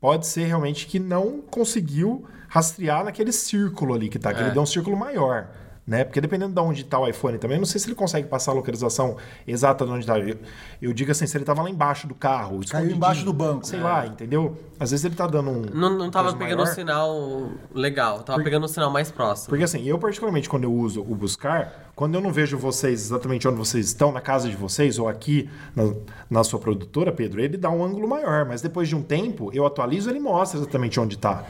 pode 0.00 0.26
ser 0.26 0.46
realmente 0.46 0.88
que 0.88 0.98
não 0.98 1.40
conseguiu 1.40 2.24
rastrear 2.48 3.04
naquele 3.04 3.30
círculo 3.30 3.94
ali 3.94 4.08
que 4.08 4.18
tá, 4.18 4.34
que 4.34 4.40
ele 4.40 4.50
deu 4.50 4.60
um 4.60 4.66
círculo 4.66 4.96
maior. 4.96 5.50
Né? 5.86 6.04
Porque 6.04 6.20
dependendo 6.20 6.54
de 6.54 6.60
onde 6.60 6.82
está 6.82 6.98
o 7.00 7.08
iPhone 7.08 7.38
também, 7.38 7.58
não 7.58 7.64
sei 7.64 7.80
se 7.80 7.88
ele 7.88 7.96
consegue 7.96 8.28
passar 8.28 8.52
a 8.52 8.54
localização 8.54 9.16
exata 9.46 9.84
de 9.84 9.90
onde 9.90 10.00
está. 10.00 10.18
Eu, 10.18 10.36
eu 10.80 10.92
digo 10.92 11.10
assim, 11.10 11.26
se 11.26 11.36
ele 11.36 11.42
estava 11.42 11.62
lá 11.62 11.70
embaixo 11.70 12.06
do 12.06 12.14
carro, 12.14 12.60
escondidinho, 12.60 12.96
embaixo 12.96 13.24
do 13.24 13.32
banco. 13.32 13.66
Sei 13.66 13.80
lá, 13.80 14.06
entendeu? 14.06 14.56
Às 14.78 14.92
vezes 14.92 15.04
ele 15.04 15.14
tá 15.14 15.26
dando 15.26 15.50
um. 15.50 15.62
Não, 15.74 15.98
não 15.98 16.10
tava 16.10 16.32
pegando 16.34 16.60
um 16.60 16.62
maior. 16.62 16.74
sinal 16.74 17.50
legal, 17.74 18.22
tava 18.22 18.42
pegando 18.42 18.64
um 18.64 18.68
sinal 18.68 18.90
mais 18.90 19.10
próximo. 19.10 19.48
Porque 19.48 19.64
assim, 19.64 19.82
eu 19.84 19.98
particularmente 19.98 20.48
quando 20.48 20.64
eu 20.64 20.72
uso 20.72 21.00
o 21.00 21.14
buscar, 21.14 21.90
quando 21.96 22.14
eu 22.14 22.20
não 22.20 22.32
vejo 22.32 22.56
vocês 22.56 23.00
exatamente 23.06 23.48
onde 23.48 23.58
vocês 23.58 23.86
estão, 23.86 24.12
na 24.12 24.20
casa 24.20 24.48
de 24.48 24.56
vocês 24.56 24.98
ou 24.98 25.08
aqui 25.08 25.50
na, 25.74 25.92
na 26.30 26.44
sua 26.44 26.58
produtora, 26.58 27.10
Pedro, 27.10 27.40
ele 27.40 27.56
dá 27.56 27.68
um 27.68 27.84
ângulo 27.84 28.06
maior, 28.06 28.46
mas 28.46 28.62
depois 28.62 28.88
de 28.88 28.94
um 28.94 29.02
tempo 29.02 29.50
eu 29.52 29.66
atualizo 29.66 30.08
ele 30.08 30.20
mostra 30.20 30.60
exatamente 30.60 31.00
onde 31.00 31.16
está. 31.16 31.46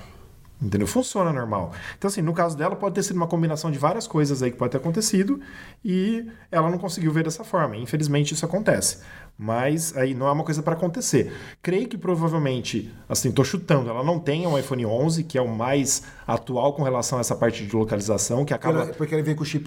Entendeu? 0.61 0.87
Funciona 0.87 1.33
normal. 1.33 1.73
Então, 1.97 2.09
assim, 2.09 2.21
no 2.21 2.35
caso 2.35 2.57
dela, 2.57 2.77
pode 2.77 2.95
ter 2.95 3.03
sido 3.03 3.17
uma 3.17 3.27
combinação 3.27 3.71
de 3.71 3.79
várias 3.79 4.07
coisas 4.07 4.43
aí 4.43 4.51
que 4.51 4.59
pode 4.59 4.73
ter 4.73 4.77
acontecido 4.77 5.41
e 5.83 6.27
ela 6.51 6.71
não 6.71 6.77
conseguiu 6.77 7.11
ver 7.13 7.25
dessa 7.25 7.43
forma. 7.43 7.77
Infelizmente, 7.77 8.35
isso 8.35 8.45
acontece. 8.45 8.99
Mas 9.43 9.97
aí 9.97 10.13
não 10.13 10.29
é 10.29 10.33
uma 10.33 10.45
coisa 10.45 10.63
para 10.63 10.75
acontecer. 10.75 11.33
Creio 11.63 11.89
que 11.89 11.97
provavelmente, 11.97 12.93
assim, 13.09 13.33
tô 13.33 13.43
chutando, 13.43 13.89
ela 13.89 14.05
não 14.05 14.19
tenha 14.19 14.47
um 14.47 14.59
iPhone 14.59 14.85
11, 14.85 15.25
que 15.25 15.39
é 15.39 15.41
o 15.41 15.49
mais 15.49 16.03
atual 16.27 16.75
com 16.75 16.83
relação 16.83 17.17
a 17.17 17.23
essa 17.23 17.35
parte 17.35 17.65
de 17.65 17.75
localização, 17.75 18.45
que 18.45 18.53
Porque, 18.53 18.67
acaba 18.69 18.83
ela- 18.85 18.93
porque 18.93 19.15
ele 19.15 19.23
vem 19.23 19.35
com 19.35 19.43
o 19.43 19.47
chip 19.47 19.67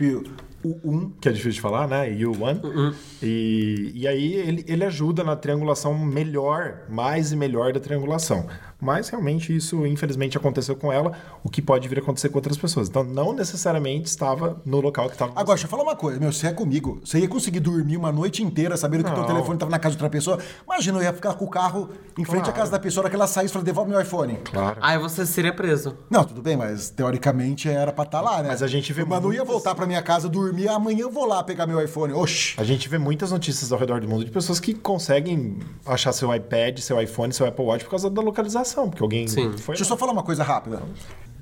U1. 0.63 1.11
que 1.19 1.27
é 1.27 1.31
difícil 1.31 1.53
de 1.53 1.61
falar, 1.61 1.87
né? 1.87 2.07
U1. 2.07 2.93
E, 3.21 3.91
e 3.95 4.07
aí 4.07 4.33
ele, 4.35 4.63
ele 4.67 4.85
ajuda 4.85 5.23
na 5.23 5.35
triangulação 5.35 5.97
melhor, 5.97 6.83
mais 6.87 7.31
e 7.31 7.35
melhor 7.35 7.73
da 7.73 7.79
triangulação. 7.79 8.45
Mas 8.79 9.09
realmente 9.09 9.55
isso, 9.55 9.85
infelizmente, 9.87 10.37
aconteceu 10.37 10.75
com 10.75 10.91
ela, 10.91 11.13
o 11.43 11.49
que 11.49 11.61
pode 11.61 11.87
vir 11.87 11.97
a 11.99 12.01
acontecer 12.01 12.29
com 12.29 12.37
outras 12.37 12.57
pessoas. 12.57 12.89
Então, 12.89 13.03
não 13.03 13.33
necessariamente 13.33 14.07
estava 14.09 14.61
no 14.65 14.81
local 14.81 15.07
que 15.07 15.13
estava. 15.13 15.31
Agora, 15.31 15.55
deixa 15.55 15.65
eu 15.65 15.69
falar 15.69 15.83
uma 15.83 15.95
coisa, 15.95 16.19
meu, 16.19 16.31
se 16.33 16.45
é 16.45 16.51
comigo, 16.51 16.99
você 17.03 17.19
ia 17.19 17.27
conseguir 17.27 17.61
dormir 17.61 17.95
uma 17.97 18.11
noite 18.11 18.43
inteira 18.43 18.75
sabendo 18.77 19.03
que 19.05 19.09
o 19.11 19.13
teu 19.15 19.23
telefone 19.25 19.57
estava 19.63 19.71
na 19.71 19.79
casa 19.79 19.95
de 19.95 20.03
outra 20.03 20.09
pessoa? 20.09 20.39
Imagina, 20.65 20.99
eu 20.99 21.03
ia 21.03 21.13
ficar 21.13 21.33
com 21.33 21.45
o 21.45 21.49
carro 21.49 21.89
em 22.17 22.25
frente 22.25 22.49
à 22.49 22.53
casa 22.53 22.71
da 22.71 22.79
pessoa, 22.79 23.03
na 23.03 23.05
hora 23.05 23.09
que 23.09 23.15
ela 23.15 23.27
saísse 23.27 23.51
e 23.51 23.53
falou, 23.53 23.65
devolve 23.65 23.89
meu 23.89 24.01
iPhone. 24.01 24.37
Claro. 24.43 24.77
Aí 24.81 24.97
você 24.97 25.25
seria 25.25 25.53
preso. 25.53 25.97
Não, 26.09 26.23
tudo 26.23 26.41
bem, 26.41 26.55
mas 26.55 26.89
teoricamente 26.89 27.69
era 27.69 27.91
pra 27.91 28.03
estar 28.03 28.21
lá, 28.21 28.41
né? 28.41 28.49
Mas 28.49 28.61
a 28.61 28.67
gente 28.67 28.91
vê 28.93 29.03
Mas 29.05 29.21
não 29.21 29.33
ia 29.33 29.43
voltar 29.43 29.75
pra 29.75 29.85
minha 29.85 30.01
casa 30.01 30.29
dormir, 30.29 30.67
amanhã 30.67 31.01
eu 31.01 31.11
vou 31.11 31.25
lá 31.25 31.43
pegar 31.43 31.65
meu 31.65 31.81
iPhone. 31.83 32.13
Oxi. 32.13 32.55
A 32.57 32.63
gente 32.63 32.87
vê 32.89 32.97
muitas 32.97 33.31
notícias 33.31 33.71
ao 33.71 33.79
redor 33.79 34.01
do 34.01 34.07
mundo 34.07 34.25
de 34.25 34.31
pessoas 34.31 34.59
que 34.59 34.73
conseguem 34.73 35.59
achar 35.85 36.11
seu 36.13 36.33
iPad, 36.33 36.79
seu 36.79 37.01
iPhone, 37.01 37.33
seu 37.33 37.45
Apple 37.45 37.65
Watch 37.65 37.83
por 37.85 37.91
causa 37.91 38.09
da 38.09 38.21
localização, 38.21 38.89
porque 38.89 39.03
alguém 39.03 39.27
Sim. 39.27 39.57
foi 39.57 39.73
Deixa 39.73 39.83
eu 39.83 39.87
só 39.87 39.97
falar 39.97 40.11
uma 40.11 40.23
coisa 40.23 40.43
rápida. 40.43 40.81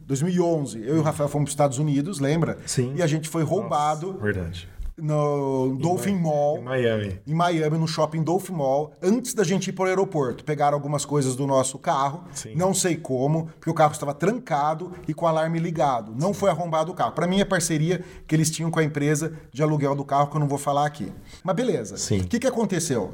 2011, 0.08 0.84
eu 0.86 0.98
e 0.98 1.00
o 1.00 1.02
Rafael 1.02 1.30
fomos 1.30 1.46
para 1.46 1.50
os 1.50 1.54
Estados 1.54 1.78
Unidos, 1.78 2.20
lembra? 2.20 2.58
Sim. 2.66 2.94
E 2.96 3.02
a 3.02 3.08
gente 3.08 3.30
foi 3.30 3.44
roubado 3.44 4.14
Verdade. 4.22 4.68
No 5.02 5.76
Dolphin 5.80 6.16
Mall. 6.16 6.60
Em 6.60 6.62
Miami. 6.62 7.20
em 7.26 7.34
Miami, 7.34 7.78
no 7.78 7.88
shopping 7.88 8.22
Dolphin 8.22 8.54
Mall, 8.54 8.94
antes 9.02 9.34
da 9.34 9.44
gente 9.44 9.70
ir 9.70 9.74
para 9.74 9.86
o 9.86 9.88
aeroporto. 9.88 10.44
Pegaram 10.44 10.76
algumas 10.76 11.04
coisas 11.04 11.36
do 11.36 11.48
nosso 11.48 11.80
carro, 11.80 12.24
Sim. 12.32 12.54
não 12.56 12.72
sei 12.72 12.96
como, 12.96 13.48
porque 13.48 13.70
o 13.70 13.74
carro 13.74 13.94
estava 13.94 14.14
trancado 14.14 14.92
e 15.08 15.14
com 15.14 15.26
o 15.26 15.28
alarme 15.28 15.58
ligado. 15.58 16.14
Não 16.16 16.34
foi 16.34 16.52
arrombado 16.52 16.92
o 16.92 16.96
carro. 16.96 17.14
Para 17.14 17.26
mim, 17.26 17.42
é 17.42 17.46
parceria 17.46 18.04
que 18.28 18.36
eles 18.36 18.52
tinham 18.52 18.70
com 18.70 18.80
a 18.80 18.84
empresa 18.84 19.34
de 19.52 19.64
aluguel 19.64 19.96
do 19.96 20.06
carro, 20.06 20.28
que 20.28 20.36
eu 20.36 20.40
não 20.40 20.48
vou 20.48 20.60
falar 20.60 20.86
aqui. 20.86 21.12
Mas 21.44 21.56
beleza. 21.56 21.98
Sim. 21.98 22.20
O 22.20 22.28
que, 22.28 22.40
que 22.40 22.48
aconteceu? 22.48 23.14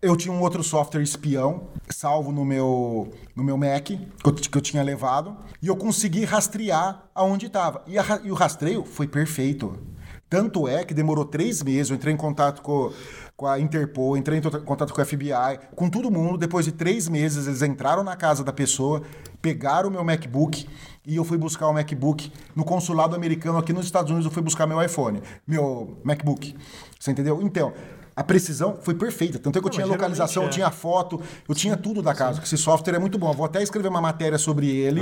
Eu 0.00 0.16
tinha 0.16 0.32
um 0.32 0.40
outro 0.40 0.62
software 0.62 1.02
espião 1.02 1.68
salvo 1.90 2.30
no 2.30 2.44
meu, 2.44 3.10
no 3.34 3.42
meu 3.42 3.56
Mac, 3.56 3.86
que 3.86 3.98
eu, 4.24 4.32
que 4.32 4.56
eu 4.56 4.62
tinha 4.62 4.82
levado, 4.82 5.36
e 5.60 5.66
eu 5.66 5.76
consegui 5.76 6.24
rastrear 6.24 7.04
aonde 7.14 7.46
estava. 7.46 7.82
E, 7.86 7.94
e 8.24 8.30
o 8.30 8.34
rastreio 8.34 8.84
foi 8.84 9.08
perfeito. 9.08 9.76
Tanto 10.30 10.68
é 10.68 10.84
que 10.84 10.92
demorou 10.92 11.24
três 11.24 11.62
meses, 11.62 11.90
eu 11.90 11.96
entrei 11.96 12.12
em 12.12 12.16
contato 12.16 12.60
com, 12.60 12.92
com 13.36 13.46
a 13.46 13.58
Interpol, 13.58 14.16
entrei 14.16 14.38
em 14.38 14.42
to- 14.42 14.60
contato 14.62 14.92
com 14.92 15.00
a 15.00 15.04
FBI, 15.04 15.58
com 15.74 15.88
todo 15.88 16.10
mundo. 16.10 16.36
Depois 16.36 16.66
de 16.66 16.72
três 16.72 17.08
meses, 17.08 17.46
eles 17.46 17.62
entraram 17.62 18.04
na 18.04 18.14
casa 18.14 18.44
da 18.44 18.52
pessoa, 18.52 19.02
pegaram 19.40 19.88
o 19.88 19.92
meu 19.92 20.04
MacBook 20.04 20.68
e 21.06 21.16
eu 21.16 21.24
fui 21.24 21.38
buscar 21.38 21.66
o 21.68 21.72
MacBook 21.72 22.30
no 22.54 22.62
consulado 22.64 23.16
americano 23.16 23.56
aqui 23.56 23.72
nos 23.72 23.86
Estados 23.86 24.10
Unidos. 24.10 24.26
Eu 24.26 24.32
fui 24.32 24.42
buscar 24.42 24.66
meu 24.66 24.82
iPhone, 24.82 25.22
meu 25.46 25.96
MacBook. 26.04 26.54
Você 27.00 27.10
entendeu? 27.10 27.40
Então, 27.40 27.72
a 28.14 28.22
precisão 28.22 28.76
foi 28.82 28.94
perfeita. 28.94 29.38
Tanto 29.38 29.56
é 29.58 29.62
que 29.62 29.66
eu 29.66 29.70
tinha 29.70 29.86
mas 29.86 29.96
localização, 29.96 30.42
eu 30.42 30.52
geralmente 30.52 30.54
tinha 30.56 30.70
foto, 30.70 31.22
eu 31.48 31.54
tinha 31.54 31.76
tudo 31.76 32.02
da 32.02 32.12
casa. 32.14 32.42
Esse 32.42 32.58
software 32.58 32.96
é 32.96 32.98
muito 32.98 33.16
bom. 33.18 33.30
Eu 33.30 33.34
vou 33.34 33.46
até 33.46 33.62
escrever 33.62 33.88
uma 33.88 34.00
matéria 34.02 34.36
sobre 34.36 34.68
ele 34.68 35.00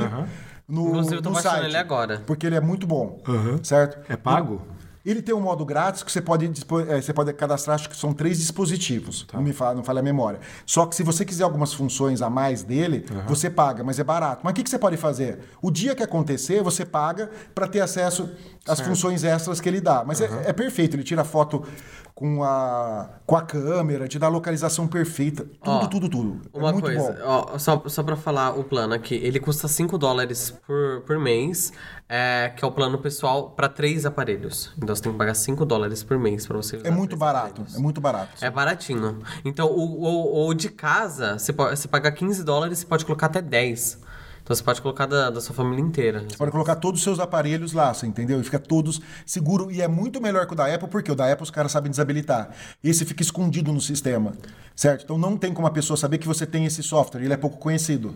no, 0.68 0.88
Inclusive, 0.88 1.16
eu 1.16 1.22
tô 1.22 1.30
no 1.30 1.34
baixando 1.34 1.54
site. 1.56 1.66
ele 1.68 1.76
agora. 1.76 2.22
Porque 2.26 2.46
ele 2.46 2.54
é 2.56 2.60
muito 2.60 2.86
bom, 2.86 3.20
certo? 3.64 3.98
É 4.08 4.16
pago? 4.16 4.60
Ele 5.07 5.22
tem 5.22 5.32
um 5.32 5.40
modo 5.40 5.64
grátis 5.64 6.02
que 6.02 6.11
você 6.11 6.20
pode, 6.20 6.46
eh, 6.46 7.00
você 7.00 7.12
pode 7.12 7.32
cadastrar, 7.32 7.76
acho 7.76 7.88
que 7.88 7.96
são 7.96 8.12
três 8.12 8.38
dispositivos. 8.38 9.22
Tá. 9.22 9.36
Não 9.36 9.44
me 9.44 9.52
fala, 9.52 9.76
não 9.76 9.84
falha 9.84 10.00
a 10.00 10.02
memória. 10.02 10.40
Só 10.66 10.84
que 10.84 10.96
se 10.96 11.04
você 11.04 11.24
quiser 11.24 11.44
algumas 11.44 11.72
funções 11.72 12.20
a 12.20 12.28
mais 12.28 12.64
dele, 12.64 13.07
você 13.28 13.48
paga, 13.48 13.84
mas 13.84 14.00
é 14.00 14.04
barato. 14.04 14.40
Mas 14.42 14.50
o 14.50 14.54
que, 14.54 14.64
que 14.64 14.70
você 14.70 14.78
pode 14.78 14.96
fazer? 14.96 15.38
O 15.62 15.70
dia 15.70 15.94
que 15.94 16.02
acontecer, 16.02 16.61
você 16.61 16.84
paga 16.84 17.30
para 17.54 17.68
ter 17.68 17.80
acesso 17.80 18.28
às 18.66 18.80
funções 18.80 19.22
extras 19.22 19.61
que 19.61 19.68
ele 19.68 19.80
dá. 19.80 20.04
Mas 20.04 20.20
é, 20.20 20.28
é 20.46 20.52
perfeito, 20.52 20.96
ele 20.96 21.04
tira 21.04 21.22
foto 21.22 21.64
com 22.16 22.42
a, 22.42 23.10
com 23.26 23.36
a 23.36 23.42
câmera, 23.42 24.08
te 24.08 24.18
dá 24.18 24.24
a 24.26 24.30
localização 24.30 24.88
perfeita. 24.88 25.44
Tudo, 25.44 25.84
Ó, 25.84 25.86
tudo, 25.86 26.08
tudo. 26.08 26.40
É 26.54 26.58
Uma 26.58 26.72
muito 26.72 26.86
coisa, 26.86 27.12
bom. 27.12 27.18
ó, 27.22 27.58
só, 27.58 27.82
só 27.88 28.02
pra 28.02 28.16
falar 28.16 28.58
o 28.58 28.64
plano 28.64 28.94
aqui, 28.94 29.14
ele 29.16 29.38
custa 29.38 29.68
5 29.68 29.98
dólares 29.98 30.50
por, 30.66 31.02
por 31.02 31.18
mês, 31.18 31.74
é, 32.08 32.54
que 32.56 32.64
é 32.64 32.66
o 32.68 32.72
plano 32.72 32.96
pessoal 32.96 33.50
pra 33.50 33.68
três 33.68 34.06
aparelhos. 34.06 34.72
Então 34.78 34.96
você 34.96 35.02
tem 35.02 35.12
que 35.12 35.18
pagar 35.18 35.34
5 35.34 35.66
dólares 35.66 36.02
por 36.02 36.18
mês 36.18 36.46
pra 36.46 36.56
você 36.56 36.78
usar 36.78 36.88
É 36.88 36.90
muito 36.90 37.18
barato, 37.18 37.48
aparelhos. 37.60 37.76
é 37.76 37.78
muito 37.78 38.00
barato. 38.00 38.30
É 38.42 38.48
baratinho. 38.50 39.18
Então, 39.44 39.66
o, 39.66 40.02
o, 40.02 40.48
o 40.48 40.54
de 40.54 40.70
casa, 40.70 41.38
você, 41.38 41.52
pode, 41.52 41.78
você 41.78 41.86
paga 41.86 42.10
15 42.10 42.42
dólares, 42.42 42.78
você 42.78 42.86
pode 42.86 43.04
colocar 43.04 43.26
até 43.26 43.42
10. 43.42 44.05
Então 44.47 44.55
você 44.55 44.62
pode 44.62 44.80
colocar 44.80 45.07
da, 45.07 45.28
da 45.28 45.40
sua 45.40 45.57
família 45.57 45.82
inteira. 45.82 46.20
Você 46.20 46.36
pode 46.36 46.53
colocar 46.53 46.76
todos 46.76 47.01
os 47.01 47.03
seus 47.03 47.18
aparelhos 47.18 47.72
lá, 47.72 47.92
você 47.92 48.07
entendeu? 48.07 48.40
E 48.40 48.44
fica 48.44 48.61
todos 48.61 49.01
seguro. 49.26 49.72
E 49.72 49.82
é 49.82 49.88
muito 49.88 50.20
melhor 50.20 50.47
que 50.47 50.53
o 50.53 50.57
da 50.57 50.72
Apple, 50.72 50.86
porque 50.86 51.11
o 51.11 51.16
da 51.16 51.32
Apple 51.32 51.42
os 51.42 51.51
caras 51.51 51.72
sabem 51.72 51.90
desabilitar. 51.90 52.51
Esse 52.82 53.05
fica 53.05 53.24
escondido 53.24 53.72
no 53.72 53.80
sistema, 53.80 54.34
certo? 54.76 55.03
Então 55.03 55.18
não 55.18 55.36
tem 55.36 55.53
como 55.53 55.66
a 55.66 55.70
pessoa 55.72 55.97
saber 55.97 56.18
que 56.18 56.28
você 56.28 56.47
tem 56.47 56.64
esse 56.64 56.80
software, 56.80 57.24
ele 57.24 57.34
é 57.34 57.36
pouco 57.36 57.57
conhecido. 57.59 58.14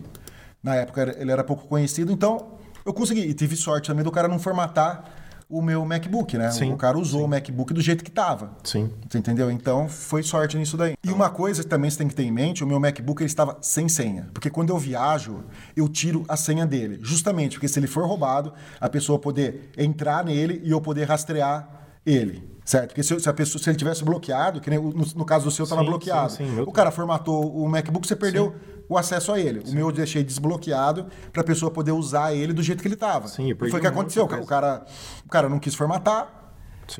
Na 0.63 0.73
época 0.73 1.17
ele 1.19 1.33
era 1.33 1.43
pouco 1.43 1.67
conhecido, 1.67 2.13
então 2.13 2.53
eu 2.85 2.93
consegui. 2.93 3.27
E 3.27 3.33
tive 3.33 3.57
sorte 3.57 3.87
também 3.87 4.05
do 4.05 4.11
cara 4.11 4.29
não 4.29 4.39
formatar 4.39 5.03
o 5.51 5.61
meu 5.61 5.85
MacBook, 5.85 6.37
né? 6.37 6.49
Sim, 6.49 6.71
o 6.71 6.77
cara 6.77 6.97
usou 6.97 7.25
o 7.25 7.27
MacBook 7.27 7.73
do 7.73 7.81
jeito 7.81 8.03
que 8.03 8.09
tava. 8.09 8.55
Sim. 8.63 8.89
Você 9.09 9.17
entendeu? 9.17 9.51
Então 9.51 9.89
foi 9.89 10.23
sorte 10.23 10.57
nisso 10.57 10.77
daí. 10.77 10.95
E 11.03 11.11
uma 11.11 11.29
coisa 11.29 11.61
que 11.61 11.69
também 11.69 11.89
você 11.89 11.97
tem 11.97 12.07
que 12.07 12.15
ter 12.15 12.23
em 12.23 12.31
mente, 12.31 12.63
o 12.63 12.67
meu 12.67 12.79
MacBook 12.79 13.21
ele 13.21 13.29
estava 13.29 13.57
sem 13.61 13.89
senha. 13.89 14.29
Porque 14.33 14.49
quando 14.49 14.69
eu 14.69 14.77
viajo, 14.77 15.43
eu 15.75 15.89
tiro 15.89 16.23
a 16.27 16.37
senha 16.37 16.65
dele. 16.65 16.99
Justamente 17.01 17.57
porque 17.57 17.67
se 17.67 17.77
ele 17.77 17.87
for 17.87 18.07
roubado, 18.07 18.53
a 18.79 18.87
pessoa 18.87 19.19
poder 19.19 19.71
entrar 19.77 20.23
nele 20.23 20.61
e 20.63 20.71
eu 20.71 20.79
poder 20.79 21.03
rastrear 21.03 21.67
ele. 22.05 22.49
Certo? 22.71 22.87
Porque 22.91 23.03
se, 23.03 23.19
se 23.19 23.27
a 23.27 23.33
pessoa, 23.33 23.61
se 23.61 23.69
ele 23.69 23.77
tivesse 23.77 24.01
bloqueado, 24.01 24.61
que 24.61 24.69
nem 24.69 24.79
no, 24.79 25.05
no 25.13 25.25
caso 25.25 25.43
do 25.43 25.51
seu 25.51 25.63
estava 25.63 25.81
Sim, 25.81 25.87
bloqueado. 25.87 26.31
sim, 26.31 26.55
sim, 26.55 26.61
o 26.61 26.71
cara 26.71 26.89
formatou 26.89 27.53
o 27.53 27.67
MacBook, 27.67 28.07
você 28.07 28.15
perdeu 28.15 28.55
o 28.87 28.97
acesso 28.97 29.33
a 29.33 29.37
ele. 29.39 29.59
O 29.59 29.73
meu 29.73 29.87
eu 29.87 29.91
deixei 29.91 30.23
desbloqueado 30.23 31.07
para 31.33 31.41
a 31.41 31.43
pessoa 31.43 31.69
poder 31.69 31.91
usar 31.91 32.33
ele 32.33 32.53
do 32.53 32.63
jeito 32.63 32.81
que 32.81 32.87
ele 32.87 32.95
estava. 32.95 33.27
Sim, 33.27 33.43
eu 33.43 33.49
e 33.49 33.55
perdi 33.55 33.71
foi 33.71 33.79
o 33.79 33.81
que 33.81 33.87
aconteceu. 33.87 34.23
O 34.23 34.45
cara, 34.45 34.85
o 35.25 35.29
cara 35.29 35.49
não 35.49 35.59
quis 35.59 35.75
formatar 35.75 36.40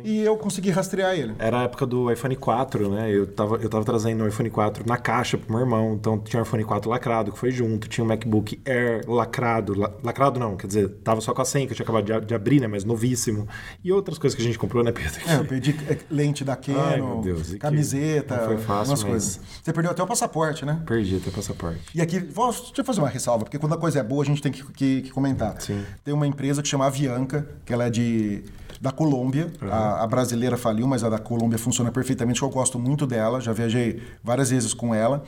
e 0.03 0.21
eu 0.21 0.37
consegui 0.37 0.69
rastrear 0.69 1.13
ele. 1.15 1.33
Era 1.39 1.59
a 1.61 1.63
época 1.63 1.85
do 1.85 2.11
iPhone 2.11 2.35
4, 2.35 2.89
né? 2.89 3.11
Eu 3.11 3.27
tava, 3.27 3.55
eu 3.57 3.69
tava 3.69 3.83
trazendo 3.83 4.23
o 4.23 4.27
iPhone 4.27 4.49
4 4.49 4.83
na 4.87 4.97
caixa 4.97 5.37
pro 5.37 5.51
meu 5.51 5.59
irmão. 5.61 5.93
Então 5.93 6.17
tinha 6.19 6.39
o 6.41 6.43
iPhone 6.45 6.63
4 6.63 6.89
lacrado, 6.89 7.31
que 7.31 7.37
foi 7.39 7.51
junto. 7.51 7.87
Tinha 7.87 8.03
o 8.03 8.07
MacBook 8.07 8.61
Air 8.65 9.03
lacrado. 9.09 9.73
La, 9.77 9.91
lacrado 10.03 10.39
não, 10.39 10.55
quer 10.55 10.67
dizer, 10.67 10.89
tava 11.03 11.19
só 11.21 11.33
com 11.33 11.41
a 11.41 11.45
senha, 11.45 11.65
que 11.65 11.73
eu 11.73 11.75
tinha 11.75 11.83
acabado 11.83 12.05
de, 12.05 12.27
de 12.27 12.33
abrir, 12.33 12.59
né? 12.61 12.67
Mas 12.67 12.83
novíssimo. 12.83 13.47
E 13.83 13.91
outras 13.91 14.17
coisas 14.17 14.35
que 14.35 14.41
a 14.41 14.45
gente 14.45 14.57
comprou, 14.59 14.83
né, 14.83 14.91
Pedro? 14.91 15.19
É, 15.27 15.35
eu 15.37 15.45
perdi 15.45 15.75
é, 15.89 15.97
lente 16.09 16.43
da 16.43 16.55
Canon, 16.55 16.79
Ai, 16.81 17.01
meu 17.01 17.21
Deus, 17.21 17.53
e 17.53 17.57
camiseta, 17.57 18.37
não 18.37 18.45
foi 18.45 18.57
fácil, 18.57 18.91
umas 18.91 19.03
mas- 19.03 19.03
coisas. 19.03 19.39
Você 19.63 19.73
perdeu 19.73 19.91
até 19.91 20.03
o 20.03 20.07
passaporte, 20.07 20.65
né? 20.65 20.81
Perdi 20.85 21.17
até 21.17 21.29
o 21.29 21.31
passaporte. 21.33 21.79
E 21.95 22.01
aqui, 22.01 22.19
vou, 22.19 22.51
deixa 22.51 22.73
eu 22.77 22.85
fazer 22.85 22.99
uma 23.01 23.09
ressalva, 23.09 23.45
porque 23.45 23.57
quando 23.57 23.73
a 23.73 23.77
coisa 23.77 23.99
é 23.99 24.03
boa, 24.03 24.23
a 24.23 24.25
gente 24.25 24.41
tem 24.41 24.51
que, 24.51 24.63
que- 24.73 25.01
que 25.03 25.09
comentar. 25.11 25.59
Sim. 25.61 25.83
Tem 26.03 26.13
uma 26.13 26.27
empresa 26.27 26.61
que 26.61 26.67
chama 26.67 26.85
Avianca, 26.85 27.47
que 27.65 27.73
ela 27.73 27.85
é 27.85 27.89
de 27.89 28.43
da 28.79 28.91
Colômbia. 28.91 29.51
A, 29.69 29.80
a 29.81 30.07
brasileira 30.07 30.57
faliu, 30.57 30.87
mas 30.87 31.03
a 31.03 31.09
da 31.09 31.19
Colômbia 31.19 31.57
funciona 31.57 31.91
perfeitamente, 31.91 32.41
eu 32.41 32.49
gosto 32.49 32.79
muito 32.79 33.05
dela. 33.05 33.39
Já 33.41 33.53
viajei 33.53 34.01
várias 34.23 34.49
vezes 34.49 34.73
com 34.73 34.93
ela. 34.93 35.23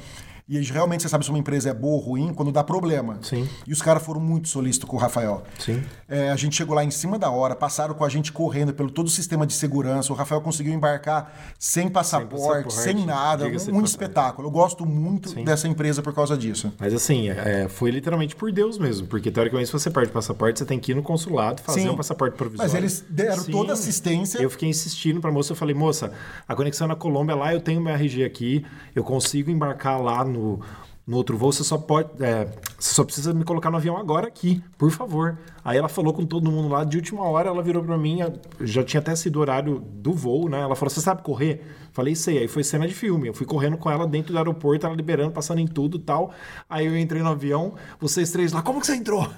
E 0.47 0.59
realmente 0.59 1.03
você 1.03 1.09
sabe 1.09 1.23
se 1.23 1.29
uma 1.29 1.39
empresa 1.39 1.69
é 1.69 1.73
boa 1.73 1.93
ou 1.93 1.99
ruim 1.99 2.33
quando 2.33 2.51
dá 2.51 2.63
problema. 2.63 3.17
Sim. 3.21 3.47
E 3.65 3.71
os 3.71 3.81
caras 3.81 4.03
foram 4.03 4.19
muito 4.19 4.49
solícitos 4.49 4.89
com 4.89 4.97
o 4.97 4.99
Rafael. 4.99 5.43
Sim. 5.57 5.81
É, 6.07 6.31
a 6.31 6.35
gente 6.35 6.55
chegou 6.55 6.75
lá 6.75 6.83
em 6.83 6.91
cima 6.91 7.17
da 7.17 7.29
hora, 7.29 7.55
passaram 7.55 7.93
com 7.93 8.03
a 8.03 8.09
gente 8.09 8.31
correndo 8.31 8.73
pelo 8.73 8.91
todo 8.91 9.07
o 9.07 9.09
sistema 9.09 9.47
de 9.47 9.53
segurança. 9.53 10.11
O 10.11 10.15
Rafael 10.15 10.41
conseguiu 10.41 10.73
embarcar 10.73 11.33
sem 11.57 11.87
passaporte, 11.87 12.73
sem, 12.73 12.95
passaporte, 12.95 13.05
nada. 13.05 13.45
Um 13.47 13.53
passagem. 13.53 13.83
espetáculo. 13.83 14.47
Eu 14.49 14.51
gosto 14.51 14.85
muito 14.85 15.33
dessa 15.45 15.67
empresa 15.67 16.01
por 16.01 16.13
causa 16.13 16.35
disso. 16.35 16.73
Mas 16.77 16.93
assim, 16.93 17.29
é, 17.29 17.69
foi 17.69 17.89
literalmente 17.89 18.35
por 18.35 18.51
Deus 18.51 18.77
mesmo. 18.77 19.07
Porque 19.07 19.31
teoricamente, 19.31 19.67
se 19.67 19.73
você 19.73 19.89
perde 19.89 20.09
o 20.09 20.13
passaporte, 20.13 20.59
você 20.59 20.65
tem 20.65 20.77
que 20.77 20.91
ir 20.91 20.95
no 20.95 21.03
consulado, 21.03 21.61
fazer 21.61 21.81
Sim. 21.81 21.89
um 21.89 21.95
passaporte 21.95 22.35
provisório. 22.35 22.69
Mas 22.69 22.77
eles 22.77 23.05
deram 23.09 23.45
toda 23.45 23.71
a 23.71 23.73
assistência. 23.73 24.39
Eu 24.39 24.49
fiquei 24.49 24.67
insistindo 24.67 25.21
pra 25.21 25.31
moça, 25.31 25.53
eu 25.53 25.55
falei, 25.55 25.73
moça, 25.73 26.11
a 26.45 26.53
conexão 26.53 26.85
na 26.85 26.95
Colômbia 26.95 27.33
lá, 27.33 27.53
eu 27.53 27.61
tenho 27.61 27.79
meu 27.79 27.93
RG 27.93 28.25
aqui, 28.25 28.65
eu 28.93 29.05
consigo 29.05 29.49
embarcar 29.49 30.01
lá 30.01 30.32
no, 30.33 30.59
no 31.05 31.17
outro 31.17 31.37
voo, 31.37 31.51
você 31.51 31.63
só 31.63 31.77
pode. 31.77 32.09
é, 32.23 32.45
você 32.79 32.93
só 32.93 33.03
precisa 33.03 33.33
me 33.33 33.43
colocar 33.43 33.69
no 33.69 33.77
avião 33.77 33.97
agora 33.97 34.27
aqui, 34.27 34.63
por 34.77 34.89
favor. 34.89 35.37
Aí 35.63 35.77
ela 35.77 35.89
falou 35.89 36.13
com 36.13 36.25
todo 36.25 36.49
mundo 36.49 36.69
lá, 36.69 36.83
de 36.83 36.97
última 36.97 37.23
hora 37.23 37.49
ela 37.49 37.61
virou 37.61 37.83
pra 37.83 37.97
mim, 37.97 38.19
já 38.61 38.83
tinha 38.83 38.99
até 38.99 39.15
sido 39.15 39.37
o 39.37 39.39
horário 39.39 39.79
do 39.79 40.13
voo, 40.13 40.47
né? 40.47 40.61
Ela 40.61 40.75
falou: 40.75 40.89
Você 40.89 41.01
sabe 41.01 41.21
correr? 41.21 41.61
Falei, 41.93 42.15
sei. 42.15 42.39
Aí 42.39 42.47
foi 42.47 42.63
cena 42.63 42.87
de 42.87 42.93
filme. 42.93 43.27
Eu 43.27 43.33
fui 43.33 43.45
correndo 43.45 43.77
com 43.77 43.89
ela 43.89 44.07
dentro 44.07 44.33
do 44.33 44.37
aeroporto, 44.37 44.85
ela 44.85 44.95
liberando, 44.95 45.31
passando 45.31 45.59
em 45.59 45.67
tudo 45.67 45.97
e 45.97 46.01
tal. 46.01 46.33
Aí 46.67 46.87
eu 46.87 46.97
entrei 46.97 47.21
no 47.21 47.29
avião, 47.29 47.75
vocês 47.99 48.31
três 48.31 48.51
lá, 48.51 48.61
como 48.61 48.79
que 48.81 48.87
você 48.87 48.95
entrou? 48.95 49.29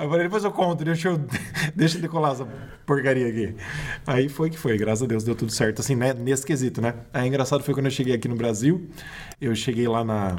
Eu 0.00 0.08
falei, 0.08 0.24
depois 0.24 0.42
eu 0.42 0.50
conto, 0.50 0.84
deixa 0.84 1.08
eu, 1.08 1.20
deixa 1.76 1.96
eu 1.96 2.02
decolar 2.02 2.32
essa 2.32 2.46
porcaria 2.84 3.28
aqui. 3.28 3.54
Aí 4.06 4.28
foi 4.28 4.50
que 4.50 4.58
foi, 4.58 4.76
graças 4.76 5.02
a 5.02 5.06
Deus 5.06 5.22
deu 5.22 5.34
tudo 5.34 5.52
certo, 5.52 5.80
assim, 5.80 5.94
né? 5.94 6.12
Nesse 6.12 6.44
quesito, 6.44 6.80
né? 6.80 6.94
Aí 7.12 7.28
engraçado 7.28 7.62
foi 7.62 7.72
quando 7.72 7.86
eu 7.86 7.90
cheguei 7.90 8.14
aqui 8.14 8.26
no 8.26 8.34
Brasil, 8.34 8.88
eu 9.40 9.54
cheguei 9.54 9.86
lá 9.86 10.02
na. 10.04 10.38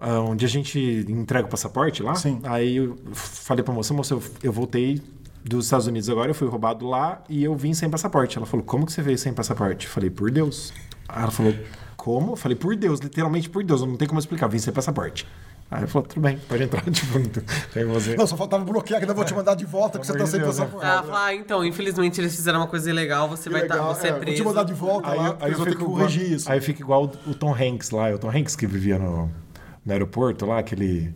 Ah, 0.00 0.20
onde 0.20 0.44
a 0.44 0.48
gente 0.48 1.04
entrega 1.08 1.46
o 1.46 1.50
passaporte 1.50 2.02
lá. 2.02 2.14
Sim. 2.14 2.40
Aí 2.44 2.76
eu 2.76 2.96
falei 3.12 3.62
pra 3.62 3.72
moça, 3.74 3.92
moça, 3.94 4.14
eu, 4.14 4.22
eu 4.42 4.52
voltei 4.52 5.00
dos 5.44 5.66
Estados 5.66 5.86
Unidos 5.86 6.08
agora, 6.10 6.30
eu 6.30 6.34
fui 6.34 6.48
roubado 6.48 6.86
lá 6.86 7.22
e 7.28 7.42
eu 7.44 7.54
vim 7.54 7.72
sem 7.74 7.88
passaporte. 7.88 8.36
Ela 8.36 8.46
falou, 8.46 8.64
como 8.64 8.86
que 8.86 8.92
você 8.92 9.02
veio 9.02 9.18
sem 9.18 9.32
passaporte? 9.32 9.86
Eu 9.86 9.92
falei, 9.92 10.10
por 10.10 10.30
Deus. 10.30 10.72
Aí 11.08 11.22
ela 11.22 11.30
falou, 11.30 11.54
como? 11.96 12.32
Eu 12.32 12.36
falei, 12.36 12.56
por 12.56 12.74
Deus, 12.76 13.00
literalmente 13.00 13.48
por 13.48 13.62
Deus, 13.64 13.80
não 13.82 13.96
tem 13.96 14.06
como 14.08 14.18
explicar, 14.20 14.48
vim 14.48 14.58
sem 14.58 14.72
passaporte. 14.72 15.26
Aí 15.70 15.78
ela 15.78 15.86
falou, 15.86 16.06
tudo 16.08 16.20
bem, 16.20 16.36
pode 16.48 16.64
entrar, 16.64 16.82
tipo, 16.90 17.16
não 17.18 17.26
tem 17.72 17.84
você. 17.84 18.16
Não, 18.16 18.26
só 18.26 18.36
faltava 18.36 18.64
bloquear, 18.64 18.98
que 18.98 19.04
ainda 19.04 19.14
vou 19.14 19.24
te 19.24 19.32
mandar 19.32 19.54
de 19.54 19.64
volta, 19.64 19.98
que 20.00 20.06
você 20.06 20.12
tá 20.18 20.26
sem 20.26 20.40
de 20.40 20.44
né? 20.44 20.46
passaporte. 20.46 20.84
Ah, 20.84 21.04
ah, 21.12 21.34
então, 21.34 21.64
infelizmente 21.64 22.20
eles 22.20 22.34
fizeram 22.34 22.58
uma 22.58 22.66
coisa 22.66 22.90
ilegal, 22.90 23.28
você 23.28 23.48
vai 23.48 23.62
estar, 23.62 23.74
legal, 23.76 23.94
você 23.94 24.08
é, 24.08 24.10
é, 24.10 24.12
vou 24.12 24.20
te 24.20 24.24
preso. 24.26 24.44
mandar 24.44 24.64
de 24.64 24.74
volta 24.74 25.08
Aí, 25.10 25.16
lá, 25.18 25.26
eu- 25.26 25.32
porque 25.34 25.44
aí 25.44 25.50
eu 25.50 25.52
eu 25.52 25.58
vou 25.58 25.66
ter 25.66 25.76
que 25.78 25.84
corrigir 25.84 26.22
igual, 26.22 26.36
isso. 26.36 26.50
Aí 26.52 26.58
eu 26.58 26.62
fico 26.62 26.80
igual 26.82 27.04
o, 27.26 27.30
o 27.30 27.34
Tom 27.34 27.54
Hanks 27.54 27.90
lá, 27.90 28.10
o 28.12 28.18
Tom 28.18 28.30
Hanks 28.30 28.56
que 28.56 28.66
vivia 28.66 28.98
no, 28.98 29.30
no 29.84 29.92
aeroporto 29.92 30.46
lá, 30.46 30.58
aquele 30.58 31.14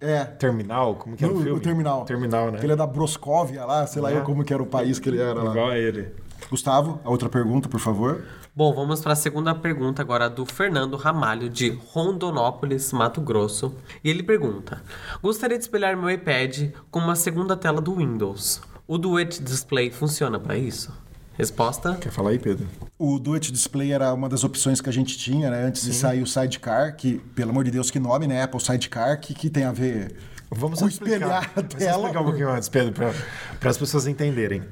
É. 0.00 0.24
terminal, 0.24 0.94
como 0.96 1.16
que 1.16 1.24
era 1.24 1.32
o 1.32 1.36
No, 1.36 1.42
filme? 1.42 1.58
o 1.58 1.62
terminal. 1.62 2.04
Terminal, 2.04 2.50
né? 2.52 2.60
Ele 2.62 2.72
é 2.72 2.76
da 2.76 2.86
Broscóvia 2.86 3.64
lá, 3.64 3.86
sei 3.86 4.00
lá 4.00 4.12
É. 4.12 4.16
eu 4.18 4.22
como 4.22 4.44
que 4.44 4.52
era 4.54 4.62
o 4.62 4.66
país 4.66 4.98
que 4.98 5.08
ele 5.08 5.20
era 5.20 5.42
lá. 5.42 5.50
Igual 5.50 5.70
a 5.70 5.78
ele. 5.78 6.12
Gustavo, 6.50 7.00
a 7.04 7.10
outra 7.10 7.28
pergunta, 7.28 7.68
por 7.68 7.80
favor. 7.80 8.22
Bom, 8.54 8.72
vamos 8.74 9.00
para 9.00 9.12
a 9.12 9.16
segunda 9.16 9.54
pergunta 9.54 10.02
agora 10.02 10.28
do 10.30 10.44
Fernando 10.46 10.96
Ramalho, 10.96 11.48
de 11.48 11.70
Rondonópolis, 11.92 12.92
Mato 12.92 13.20
Grosso. 13.20 13.74
E 14.02 14.08
ele 14.10 14.22
pergunta: 14.22 14.82
Gostaria 15.22 15.56
de 15.58 15.64
espelhar 15.64 15.96
meu 15.96 16.10
iPad 16.10 16.70
com 16.90 16.98
uma 17.00 17.14
segunda 17.16 17.56
tela 17.56 17.80
do 17.80 17.94
Windows. 17.96 18.60
O 18.86 18.98
Duet 18.98 19.42
Display 19.42 19.90
funciona 19.90 20.38
para 20.40 20.56
isso? 20.56 20.92
Resposta: 21.38 21.94
Quer 22.00 22.10
falar 22.10 22.30
aí, 22.30 22.38
Pedro? 22.38 22.66
O 22.98 23.18
Do 23.18 23.34
It 23.34 23.52
Display 23.52 23.92
era 23.92 24.12
uma 24.12 24.28
das 24.28 24.42
opções 24.42 24.80
que 24.80 24.88
a 24.88 24.92
gente 24.92 25.16
tinha, 25.16 25.48
né? 25.50 25.62
Antes 25.64 25.82
de 25.84 25.92
sair 25.94 26.20
o 26.20 26.26
Sidecar, 26.26 26.96
que, 26.96 27.18
pelo 27.34 27.50
amor 27.50 27.62
de 27.62 27.70
Deus, 27.70 27.90
que 27.92 28.00
nome, 28.00 28.26
né? 28.26 28.42
Apple 28.42 28.60
Sidecar, 28.60 29.20
que, 29.20 29.32
que 29.32 29.48
tem 29.48 29.62
a 29.62 29.70
ver 29.72 30.16
Vamos 30.50 30.80
com 30.80 30.88
explicar. 30.88 31.14
espelhar 31.16 31.44
a 31.44 31.60
Vamos 31.60 31.74
tela. 31.74 31.98
explicar 31.98 32.20
um 32.20 32.24
pouquinho 32.24 32.50
antes, 32.50 32.68
Pedro, 32.68 32.92
para 32.92 33.70
as 33.70 33.78
pessoas 33.78 34.06
entenderem. 34.08 34.62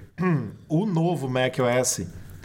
O 0.68 0.84
novo 0.84 1.28
macOS 1.28 2.00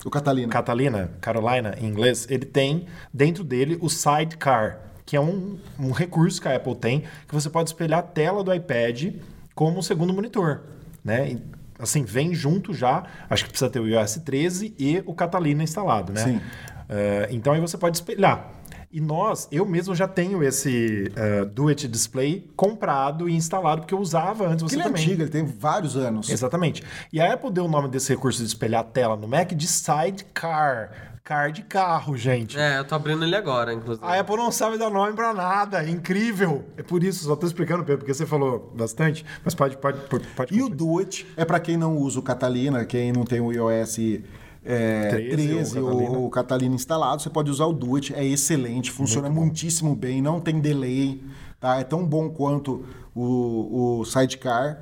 O 0.06 0.10
Catalina. 0.12 0.50
Catalina, 0.52 1.12
Carolina, 1.20 1.76
em 1.80 1.88
inglês, 1.88 2.28
ele 2.30 2.46
tem 2.46 2.86
dentro 3.12 3.44
dele 3.44 3.80
o 3.82 3.90
Sidecar, 3.90 4.82
que 5.04 5.16
é 5.16 5.20
um, 5.20 5.58
um 5.80 5.92
recurso 5.92 6.40
que 6.40 6.48
a 6.48 6.56
Apple 6.56 6.76
tem, 6.76 7.06
que 7.28 7.34
você 7.34 7.50
pode 7.50 7.70
espelhar 7.70 8.00
a 8.00 8.04
tela 8.04 8.44
do 8.44 8.54
iPad 8.54 9.16
como 9.56 9.80
um 9.80 9.82
segundo 9.82 10.14
monitor, 10.14 10.62
né? 11.04 11.32
E, 11.32 11.42
assim, 11.82 12.04
vem 12.04 12.34
junto 12.34 12.74
já, 12.74 13.04
acho 13.30 13.44
que 13.46 13.50
precisa 13.50 13.70
ter 13.70 13.80
o 13.80 13.88
iOS 13.88 14.18
13 14.24 14.76
e 14.78 15.04
o 15.06 15.14
Catalina 15.14 15.64
instalado, 15.64 16.14
né? 16.14 16.24
Sim. 16.24 16.42
Eh, 16.88 17.30
então 17.32 17.54
aí 17.54 17.62
você 17.62 17.78
pode 17.78 17.98
espelhar. 17.98 18.52
E 18.94 19.00
nós, 19.00 19.48
eu 19.50 19.66
mesmo 19.66 19.96
já 19.96 20.06
tenho 20.06 20.44
esse 20.44 21.10
uh, 21.16 21.46
Do 21.46 21.70
It 21.70 21.88
Display 21.88 22.52
comprado 22.58 23.30
e 23.30 23.34
instalado, 23.34 23.82
porque 23.82 23.94
eu 23.94 24.00
usava 24.00 24.46
antes 24.50 24.64
você 24.64 24.76
Ele 24.76 24.82
é 24.82 24.86
também. 24.86 25.02
antigo, 25.02 25.22
ele 25.22 25.30
tem 25.30 25.46
vários 25.46 25.96
anos. 25.96 26.30
Exatamente. 26.30 26.84
E 27.12 27.22
a 27.22 27.32
Apple 27.32 27.52
deu 27.52 27.66
o 27.66 27.68
nome 27.70 27.88
desse 27.88 28.12
recurso 28.14 28.42
de 28.42 28.48
espelhar 28.48 28.82
a 28.82 28.84
tela 28.84 29.16
no 29.16 29.30
Mac 29.30 29.54
de 29.54 29.66
Sidecar. 29.66 31.11
Car 31.24 31.52
de 31.52 31.62
carro, 31.62 32.18
gente. 32.18 32.58
É, 32.58 32.80
eu 32.80 32.84
tô 32.84 32.96
abrindo 32.96 33.24
ele 33.24 33.36
agora, 33.36 33.72
inclusive. 33.74 34.06
A 34.06 34.20
Apple 34.20 34.36
não 34.38 34.52
sabe 34.52 34.78
dar 34.78 34.90
nome 34.90 35.14
pra 35.14 35.34
nada. 35.34 35.84
É 35.84 35.90
incrível. 35.90 36.66
É 36.76 36.82
por 36.82 37.04
isso, 37.04 37.26
só 37.26 37.36
tô 37.36 37.46
explicando, 37.46 37.84
Pedro, 37.84 38.00
porque 38.00 38.14
você 38.14 38.26
falou 38.26 38.72
bastante. 38.76 39.24
Mas 39.46 39.54
pode, 39.54 39.78
pode, 39.78 40.00
pode. 40.08 40.28
pode 40.30 40.56
E 40.56 40.64
o 40.64 40.68
Do 40.68 41.00
It 41.00 41.28
é 41.38 41.46
para 41.46 41.60
quem 41.60 41.78
não 41.78 41.96
usa 41.96 42.20
o 42.20 42.24
Catalina, 42.24 42.84
quem 42.86 43.14
não 43.14 43.24
tem 43.24 43.40
o 43.40 43.52
iOS 43.52 44.00
é, 44.64 45.10
13 45.10 45.30
13, 45.30 45.80
ou 45.80 45.90
Catalina. 45.90 46.18
o 46.18 46.30
Catalina 46.30 46.76
instalado, 46.76 47.22
você 47.22 47.30
pode 47.30 47.50
usar 47.50 47.66
o 47.66 47.74
Do 47.74 47.96
It, 47.96 48.14
é 48.14 48.24
excelente, 48.24 48.92
funciona 48.92 49.30
muitíssimo 49.30 49.96
bem, 49.96 50.22
não 50.22 50.40
tem 50.40 50.60
delay, 50.60 51.24
tá? 51.60 51.80
É 51.80 51.84
tão 51.84 52.06
bom 52.06 52.30
quanto 52.30 52.86
o, 53.14 54.00
o 54.00 54.06
Sidecar. 54.06 54.82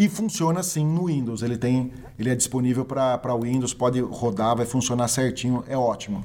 E 0.00 0.08
funciona 0.08 0.62
sim 0.62 0.86
no 0.86 1.08
Windows. 1.08 1.42
Ele 1.42 1.58
tem, 1.58 1.92
ele 2.18 2.30
é 2.30 2.34
disponível 2.34 2.86
para 2.86 3.36
Windows, 3.38 3.74
pode 3.74 4.00
rodar, 4.00 4.56
vai 4.56 4.64
funcionar 4.64 5.06
certinho, 5.08 5.62
é 5.68 5.76
ótimo. 5.76 6.24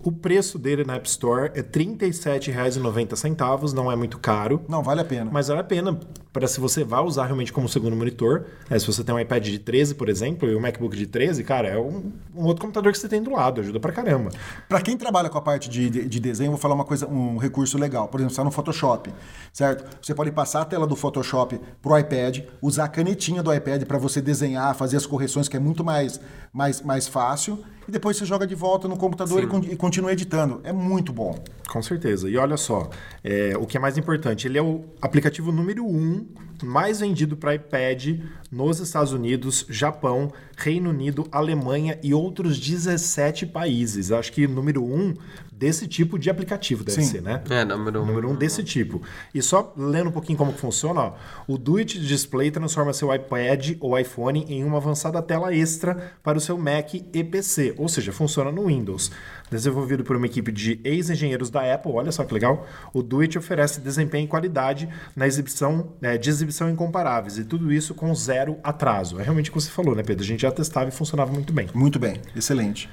O 0.00 0.12
preço 0.12 0.58
dele 0.58 0.84
na 0.84 0.94
App 0.94 1.08
Store 1.08 1.50
é 1.54 1.58
R$ 1.60 1.68
37,90, 1.72 3.72
não 3.72 3.90
é 3.90 3.96
muito 3.96 4.18
caro. 4.18 4.62
Não, 4.68 4.82
vale 4.82 5.00
a 5.00 5.04
pena. 5.04 5.28
Mas 5.30 5.48
vale 5.48 5.60
a 5.60 5.64
pena 5.64 5.98
para 6.32 6.46
se 6.46 6.60
você 6.60 6.84
vai 6.84 7.02
usar 7.02 7.24
realmente 7.26 7.52
como 7.52 7.68
segundo 7.68 7.96
monitor. 7.96 8.44
né? 8.70 8.78
se 8.78 8.86
você 8.86 9.02
tem 9.02 9.14
um 9.14 9.18
iPad 9.18 9.44
de 9.44 9.58
13, 9.58 9.94
por 9.96 10.08
exemplo, 10.08 10.48
e 10.48 10.54
um 10.54 10.60
MacBook 10.60 10.96
de 10.96 11.06
13, 11.06 11.42
cara, 11.42 11.68
é 11.68 11.78
um, 11.78 12.12
um 12.34 12.44
outro 12.44 12.62
computador 12.62 12.92
que 12.92 12.98
você 12.98 13.08
tem 13.08 13.22
do 13.22 13.32
lado, 13.32 13.60
ajuda 13.60 13.80
pra 13.80 13.92
caramba. 13.92 14.30
Para 14.68 14.80
quem 14.80 14.96
trabalha 14.96 15.28
com 15.28 15.38
a 15.38 15.42
parte 15.42 15.68
de, 15.68 15.90
de, 15.90 16.08
de 16.08 16.20
desenho, 16.20 16.52
vou 16.52 16.60
falar 16.60 16.74
uma 16.74 16.84
coisa, 16.84 17.06
um 17.08 17.36
recurso 17.36 17.76
legal. 17.76 18.06
Por 18.08 18.20
exemplo, 18.20 18.30
você 18.30 18.34
está 18.40 18.44
no 18.44 18.50
Photoshop, 18.52 19.12
certo? 19.52 19.84
Você 20.00 20.14
pode 20.14 20.30
passar 20.30 20.62
a 20.62 20.64
tela 20.64 20.86
do 20.86 20.94
Photoshop 20.94 21.60
pro 21.82 21.98
iPad, 21.98 22.40
usar 22.62 22.84
a 22.84 22.88
canetinha 22.88 23.42
do 23.42 23.52
iPad 23.52 23.82
para 23.84 23.98
você 23.98 24.20
desenhar, 24.20 24.74
fazer 24.76 24.96
as 24.96 25.06
correções, 25.06 25.48
que 25.48 25.56
é 25.56 25.60
muito 25.60 25.82
mais, 25.82 26.20
mais, 26.52 26.80
mais 26.82 27.08
fácil, 27.08 27.58
e 27.88 27.90
depois 27.90 28.18
você 28.18 28.26
joga 28.26 28.46
de 28.46 28.54
volta 28.54 28.86
no 28.86 28.98
computador 28.98 29.42
e, 29.42 29.46
con- 29.46 29.62
e 29.64 29.74
continua 29.88 30.12
editando. 30.12 30.60
É 30.64 30.72
muito 30.72 31.12
bom. 31.12 31.42
Com 31.66 31.82
certeza. 31.82 32.28
E 32.28 32.36
olha 32.36 32.56
só, 32.56 32.90
é, 33.24 33.56
o 33.56 33.66
que 33.66 33.76
é 33.76 33.80
mais 33.80 33.96
importante, 33.96 34.46
ele 34.46 34.58
é 34.58 34.62
o 34.62 34.84
aplicativo 35.00 35.50
número 35.50 35.84
um 35.84 36.26
mais 36.62 37.00
vendido 37.00 37.36
para 37.36 37.54
iPad 37.54 38.20
nos 38.50 38.80
Estados 38.80 39.12
Unidos, 39.12 39.66
Japão, 39.68 40.32
Reino 40.56 40.90
Unido, 40.90 41.26
Alemanha 41.30 41.98
e 42.02 42.12
outros 42.12 42.58
17 42.58 43.46
países. 43.46 44.10
Acho 44.10 44.32
que 44.32 44.46
número 44.46 44.84
um 44.84 45.14
desse 45.58 45.88
tipo 45.88 46.18
de 46.18 46.30
aplicativo 46.30 46.84
deve 46.84 47.02
Sim. 47.02 47.10
ser, 47.10 47.22
né? 47.22 47.42
É, 47.50 47.64
número 47.64 48.00
um. 48.00 48.06
Número 48.06 48.30
um 48.30 48.34
desse 48.34 48.62
tipo. 48.62 49.02
E 49.34 49.42
só 49.42 49.72
lendo 49.76 50.08
um 50.08 50.12
pouquinho 50.12 50.38
como 50.38 50.52
que 50.52 50.60
funciona, 50.60 51.00
ó, 51.00 51.14
o 51.48 51.58
Do 51.58 51.78
It 51.78 51.98
Display 51.98 52.50
transforma 52.50 52.92
seu 52.92 53.12
iPad 53.12 53.76
ou 53.80 53.98
iPhone 53.98 54.46
em 54.48 54.64
uma 54.64 54.76
avançada 54.76 55.20
tela 55.20 55.52
extra 55.52 56.14
para 56.22 56.38
o 56.38 56.40
seu 56.40 56.56
Mac 56.56 56.94
e 56.94 57.24
PC, 57.24 57.74
ou 57.76 57.88
seja, 57.88 58.12
funciona 58.12 58.52
no 58.52 58.66
Windows. 58.66 59.10
Desenvolvido 59.50 60.04
por 60.04 60.14
uma 60.14 60.26
equipe 60.26 60.52
de 60.52 60.78
ex-engenheiros 60.84 61.50
da 61.50 61.74
Apple, 61.74 61.90
olha 61.92 62.12
só 62.12 62.22
que 62.22 62.34
legal, 62.34 62.66
o 62.92 63.02
Do 63.02 63.20
It 63.20 63.36
oferece 63.38 63.80
desempenho 63.80 64.26
e 64.26 64.28
qualidade 64.28 64.88
na 65.16 65.26
exibição, 65.26 65.94
é, 66.02 66.18
de 66.18 66.28
exibição 66.28 66.70
incomparáveis, 66.70 67.38
e 67.38 67.44
tudo 67.44 67.72
isso 67.72 67.94
com 67.94 68.14
zero 68.14 68.37
atraso. 68.62 69.18
É 69.20 69.22
realmente 69.22 69.50
o 69.50 69.52
que 69.52 69.60
você 69.60 69.70
falou, 69.70 69.94
né, 69.94 70.02
Pedro? 70.02 70.24
A 70.24 70.26
gente 70.26 70.42
já 70.42 70.50
testava 70.50 70.88
e 70.88 70.92
funcionava 70.92 71.32
muito 71.32 71.52
bem. 71.52 71.68
Muito 71.74 71.98
bem, 71.98 72.20
excelente. 72.36 72.88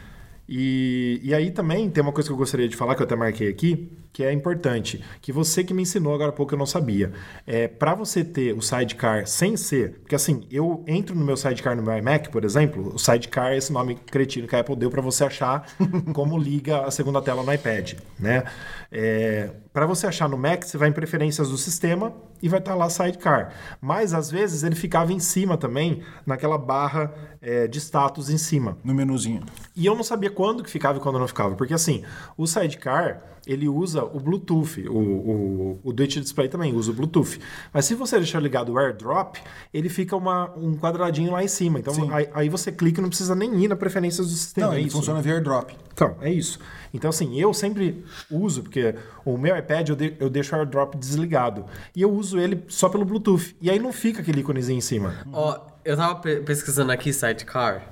E, 0.48 1.20
e 1.24 1.34
aí 1.34 1.52
também 1.52 1.90
tem 1.90 2.02
uma 2.02 2.12
coisa 2.12 2.30
que 2.30 2.34
eu 2.34 2.38
gostaria 2.38 2.68
de 2.68 2.76
falar, 2.76 2.96
que 2.96 3.02
eu 3.02 3.06
até 3.06 3.16
marquei 3.16 3.50
aqui, 3.50 3.92
que 4.16 4.24
é 4.24 4.32
importante, 4.32 5.04
que 5.22 5.30
você 5.30 5.62
que 5.62 5.74
me 5.74 5.82
ensinou 5.82 6.16
agora 6.16 6.30
há 6.30 6.32
pouco 6.32 6.54
eu 6.54 6.58
não 6.58 6.66
sabia. 6.66 7.12
É, 7.46 7.68
para 7.68 7.94
você 7.94 8.24
ter 8.24 8.56
o 8.56 8.62
sidecar 8.62 9.28
sem 9.28 9.58
ser, 9.58 10.00
porque 10.00 10.16
assim, 10.16 10.48
eu 10.50 10.86
entro 10.88 11.14
no 11.14 11.26
meu 11.26 11.36
sidecar 11.36 11.76
no 11.76 11.84
meu 11.84 11.98
iMac, 11.98 12.30
por 12.30 12.46
exemplo, 12.46 12.94
o 12.96 12.98
sidecar 12.98 13.52
é 13.52 13.58
esse 13.58 13.74
nome 13.74 13.96
cretino 13.96 14.48
que 14.48 14.56
a 14.56 14.62
Apple 14.62 14.78
deu 14.78 14.90
para 14.90 15.02
você 15.02 15.26
achar 15.26 15.68
como 16.16 16.38
liga 16.38 16.86
a 16.86 16.92
segunda 16.92 17.22
tela 17.22 17.44
no 17.44 17.54
iPad, 17.54 17.96
né? 18.18 18.46
É, 18.90 19.50
para 19.74 19.86
você 19.86 20.08
achar 20.08 20.30
no 20.30 20.38
Mac, 20.38 20.64
você 20.64 20.78
vai 20.78 20.88
em 20.88 20.94
preferências 20.94 21.50
do 21.50 21.58
sistema 21.58 22.14
e 22.42 22.48
vai 22.48 22.60
estar 22.60 22.76
lá 22.76 22.90
sidecar. 22.90 23.54
Mas 23.82 24.14
às 24.14 24.32
vezes 24.32 24.64
ele 24.64 24.74
ficava 24.74 25.12
em 25.12 25.20
cima 25.20 25.58
também, 25.58 26.02
naquela 26.26 26.58
barra 26.58 27.14
é, 27.42 27.68
de 27.68 27.78
status 27.80 28.30
em 28.30 28.38
cima. 28.38 28.78
No 28.86 28.94
menuzinho. 28.94 29.44
E 29.76 29.86
eu 29.86 29.94
não 29.94 30.04
sabia 30.04 30.30
quando 30.30 30.64
que 30.64 30.70
ficava 30.70 30.98
e 30.98 31.02
quando 31.02 31.20
não 31.20 31.28
ficava. 31.28 31.56
Porque 31.56 31.74
assim, 31.74 32.04
o 32.38 32.48
Sidecar, 32.48 33.22
ele 33.48 33.68
usa 33.68 34.04
o 34.04 34.20
Bluetooth. 34.20 34.88
O, 34.90 34.98
o, 34.98 35.80
o 35.84 35.94
Do 35.94 36.02
It 36.04 36.20
Display 36.20 36.48
também 36.50 36.74
usa 36.74 36.92
o 36.92 36.94
Bluetooth. 36.94 37.40
Mas 37.74 37.86
se 37.86 37.96
você 37.96 38.18
deixar 38.18 38.40
ligado 38.40 38.70
o 38.74 38.78
AirDrop, 38.78 39.38
ele 39.74 39.90
fica 39.90 40.16
uma, 40.16 40.52
um 40.58 40.76
quadradinho 40.76 41.32
lá 41.32 41.44
em 41.44 41.48
cima. 41.48 41.80
Então 41.80 41.94
aí, 42.14 42.30
aí 42.34 42.50
você 42.50 42.72
clica 42.72 43.00
e 43.00 43.04
não 43.04 43.10
precisa 43.10 43.36
nem 43.36 43.64
ir 43.64 43.68
na 43.68 43.76
preferências 43.76 44.28
do 44.28 44.34
sistema. 44.34 44.68
Não, 44.68 44.74
é 44.74 44.78
ele 44.80 44.88
isso. 44.88 44.98
funciona 44.98 45.22
via 45.22 45.34
airdrop. 45.36 45.72
Então, 45.94 46.16
é 46.22 46.32
isso. 46.32 46.60
Então, 46.94 47.10
assim, 47.10 47.40
eu 47.40 47.54
sempre 47.54 48.04
uso, 48.30 48.64
porque 48.64 48.96
o 49.24 49.38
meu 49.38 49.56
iPad 49.58 49.90
eu, 49.90 49.96
de- 49.96 50.16
eu 50.20 50.30
deixo 50.30 50.56
o 50.56 50.60
AirDrop 50.60 50.96
desligado. 50.98 51.66
E 51.96 52.02
eu 52.02 52.12
uso 52.12 52.40
ele 52.40 52.64
só 52.68 52.90
pelo 52.90 53.06
Bluetooth. 53.06 53.56
E 53.62 53.70
aí 53.70 53.80
não 53.80 53.94
fica 53.94 54.22
aquele 54.22 54.42
íconezinho 54.42 54.78
em 54.78 54.82
cima. 54.82 55.16
Ó, 55.32 55.60
eu 55.84 55.96
tava 55.96 56.16
pe- 56.16 56.38
pesquisando 56.42 56.92
aqui 56.92 57.14
sidecar. 57.14 57.88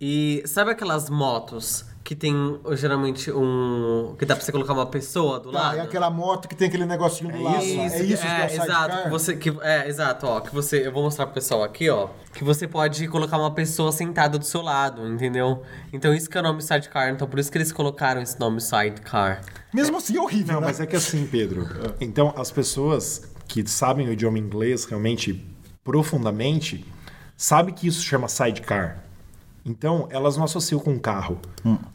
E 0.00 0.42
sabe 0.46 0.70
aquelas 0.70 1.08
motos 1.08 1.84
que 2.04 2.14
tem 2.14 2.60
geralmente 2.72 3.32
um. 3.32 4.14
que 4.18 4.26
dá 4.26 4.36
pra 4.36 4.44
você 4.44 4.52
colocar 4.52 4.74
uma 4.74 4.84
pessoa 4.84 5.40
do 5.40 5.50
Tá, 5.50 5.58
lado? 5.58 5.78
é 5.78 5.80
aquela 5.80 6.10
moto 6.10 6.46
que 6.46 6.54
tem 6.54 6.68
aquele 6.68 6.84
negocinho 6.84 7.32
do 7.32 7.42
lado. 7.42 7.56
lá. 7.56 7.62
é 7.62 7.64
isso 7.64 7.74
que 7.74 7.80
é 7.82 7.86
o 7.86 8.18
sidecar? 8.50 8.52
exato. 8.52 9.02
que 9.04 9.08
Você, 9.08 9.36
que, 9.36 9.56
é, 9.62 9.88
exato, 9.88 10.26
ó. 10.26 10.40
Que 10.40 10.54
você. 10.54 10.86
Eu 10.86 10.92
vou 10.92 11.02
mostrar 11.02 11.24
pro 11.24 11.34
pessoal 11.34 11.62
aqui, 11.64 11.88
ó. 11.88 12.08
Que 12.34 12.44
você 12.44 12.68
pode 12.68 13.08
colocar 13.08 13.38
uma 13.38 13.52
pessoa 13.54 13.90
sentada 13.90 14.38
do 14.38 14.44
seu 14.44 14.60
lado, 14.60 15.08
entendeu? 15.08 15.62
Então 15.94 16.12
isso 16.12 16.28
que 16.28 16.36
é 16.36 16.40
o 16.40 16.44
nome 16.44 16.60
sidecar. 16.62 17.08
Então 17.08 17.26
por 17.26 17.38
isso 17.38 17.50
que 17.50 17.56
eles 17.56 17.72
colocaram 17.72 18.20
esse 18.20 18.38
nome 18.38 18.60
sidecar. 18.60 19.40
Mesmo 19.72 19.96
assim 19.96 20.16
é 20.18 20.20
horrível, 20.20 20.54
Não, 20.54 20.60
né? 20.60 20.66
mas 20.66 20.80
é 20.80 20.86
que 20.86 20.96
assim, 20.96 21.26
Pedro. 21.26 21.66
Então, 22.00 22.34
as 22.36 22.50
pessoas 22.50 23.22
que 23.48 23.66
sabem 23.66 24.06
o 24.08 24.12
idioma 24.12 24.38
inglês 24.38 24.84
realmente 24.84 25.42
profundamente 25.82 26.84
sabem 27.36 27.74
que 27.74 27.86
isso 27.86 28.02
chama 28.02 28.28
sidecar. 28.28 29.02
Então, 29.64 30.06
elas 30.10 30.36
não 30.36 30.44
associam 30.44 30.78
com 30.78 30.98
carro. 30.98 31.38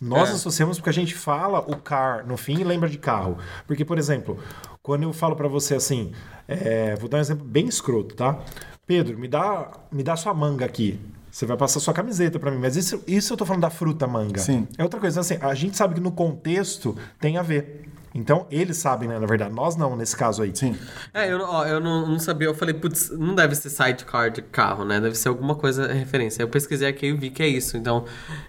Nós 0.02 0.30
É. 0.30 0.34
associamos 0.34 0.78
porque 0.78 0.90
a 0.90 0.94
gente 0.94 1.14
fala 1.14 1.60
o 1.60 1.76
car 1.78 2.26
no 2.26 2.36
fim 2.36 2.60
e 2.60 2.64
lembra 2.64 2.90
de 2.90 2.98
carro. 2.98 3.38
Porque, 3.68 3.86
por 3.86 3.98
exemplo, 3.98 4.40
quando 4.82 5.04
eu 5.04 5.14
falo 5.14 5.36
pra 5.36 5.48
você 5.48 5.76
assim, 5.76 6.12
é, 6.48 6.96
vou 6.96 7.08
dar 7.08 7.18
um 7.18 7.22
exemplo 7.22 7.46
bem 7.46 7.68
escroto, 7.68 8.16
tá? 8.16 8.40
Pedro, 8.88 9.20
me 9.20 9.28
dá, 9.28 9.72
me 9.92 10.02
dá 10.02 10.16
sua 10.16 10.34
manga 10.34 10.66
aqui. 10.66 11.00
Você 11.32 11.46
vai 11.46 11.56
passar 11.56 11.80
sua 11.80 11.94
camiseta 11.94 12.40
pra 12.40 12.50
mim, 12.50 12.58
mas 12.58 12.76
isso, 12.76 13.04
isso 13.06 13.34
eu 13.34 13.38
tô 13.38 13.46
falando 13.46 13.62
da 13.62 13.70
fruta 13.70 14.08
manga. 14.08 14.40
Sim. 14.40 14.68
É 14.76 14.82
outra 14.84 15.00
coisa, 15.00 15.20
assim, 15.20 15.38
a 15.40 15.54
gente 15.54 15.78
sabe 15.78 15.94
que 15.94 16.02
no 16.02 16.12
contexto 16.12 16.98
tem 17.20 17.38
a 17.38 17.44
ver. 17.44 17.89
Então, 18.14 18.48
eles 18.50 18.78
sabem, 18.78 19.08
né, 19.08 19.20
na 19.20 19.26
verdade. 19.28 19.54
Nós 19.54 19.76
não, 19.76 19.96
nesse 19.96 20.16
caso 20.16 20.42
aí. 20.42 20.52
Sim. 20.56 20.76
É, 21.14 21.32
eu, 21.32 21.38
não- 21.38 21.50
ó, 21.50 21.66
eu 21.66 21.80
não, 21.80 22.08
não 22.08 22.20
sabia. 22.20 22.48
Eu 22.48 22.56
falei, 22.56 22.74
putz, 22.74 23.12
não 23.12 23.36
deve 23.36 23.54
ser 23.56 23.70
sidecar 23.70 24.32
de 24.32 24.42
carro, 24.42 24.84
né? 24.84 25.00
Deve 25.00 25.16
ser 25.16 25.30
alguma 25.30 25.54
coisa 25.56 25.88
referência. 25.94 26.42
Eu 26.42 26.48
pesquisei 26.50 26.88
aqui 26.88 27.06
e 27.08 27.14
vi 27.14 27.30
que 27.30 27.44
é 27.44 27.48
isso. 27.48 27.78
Então, 27.78 28.06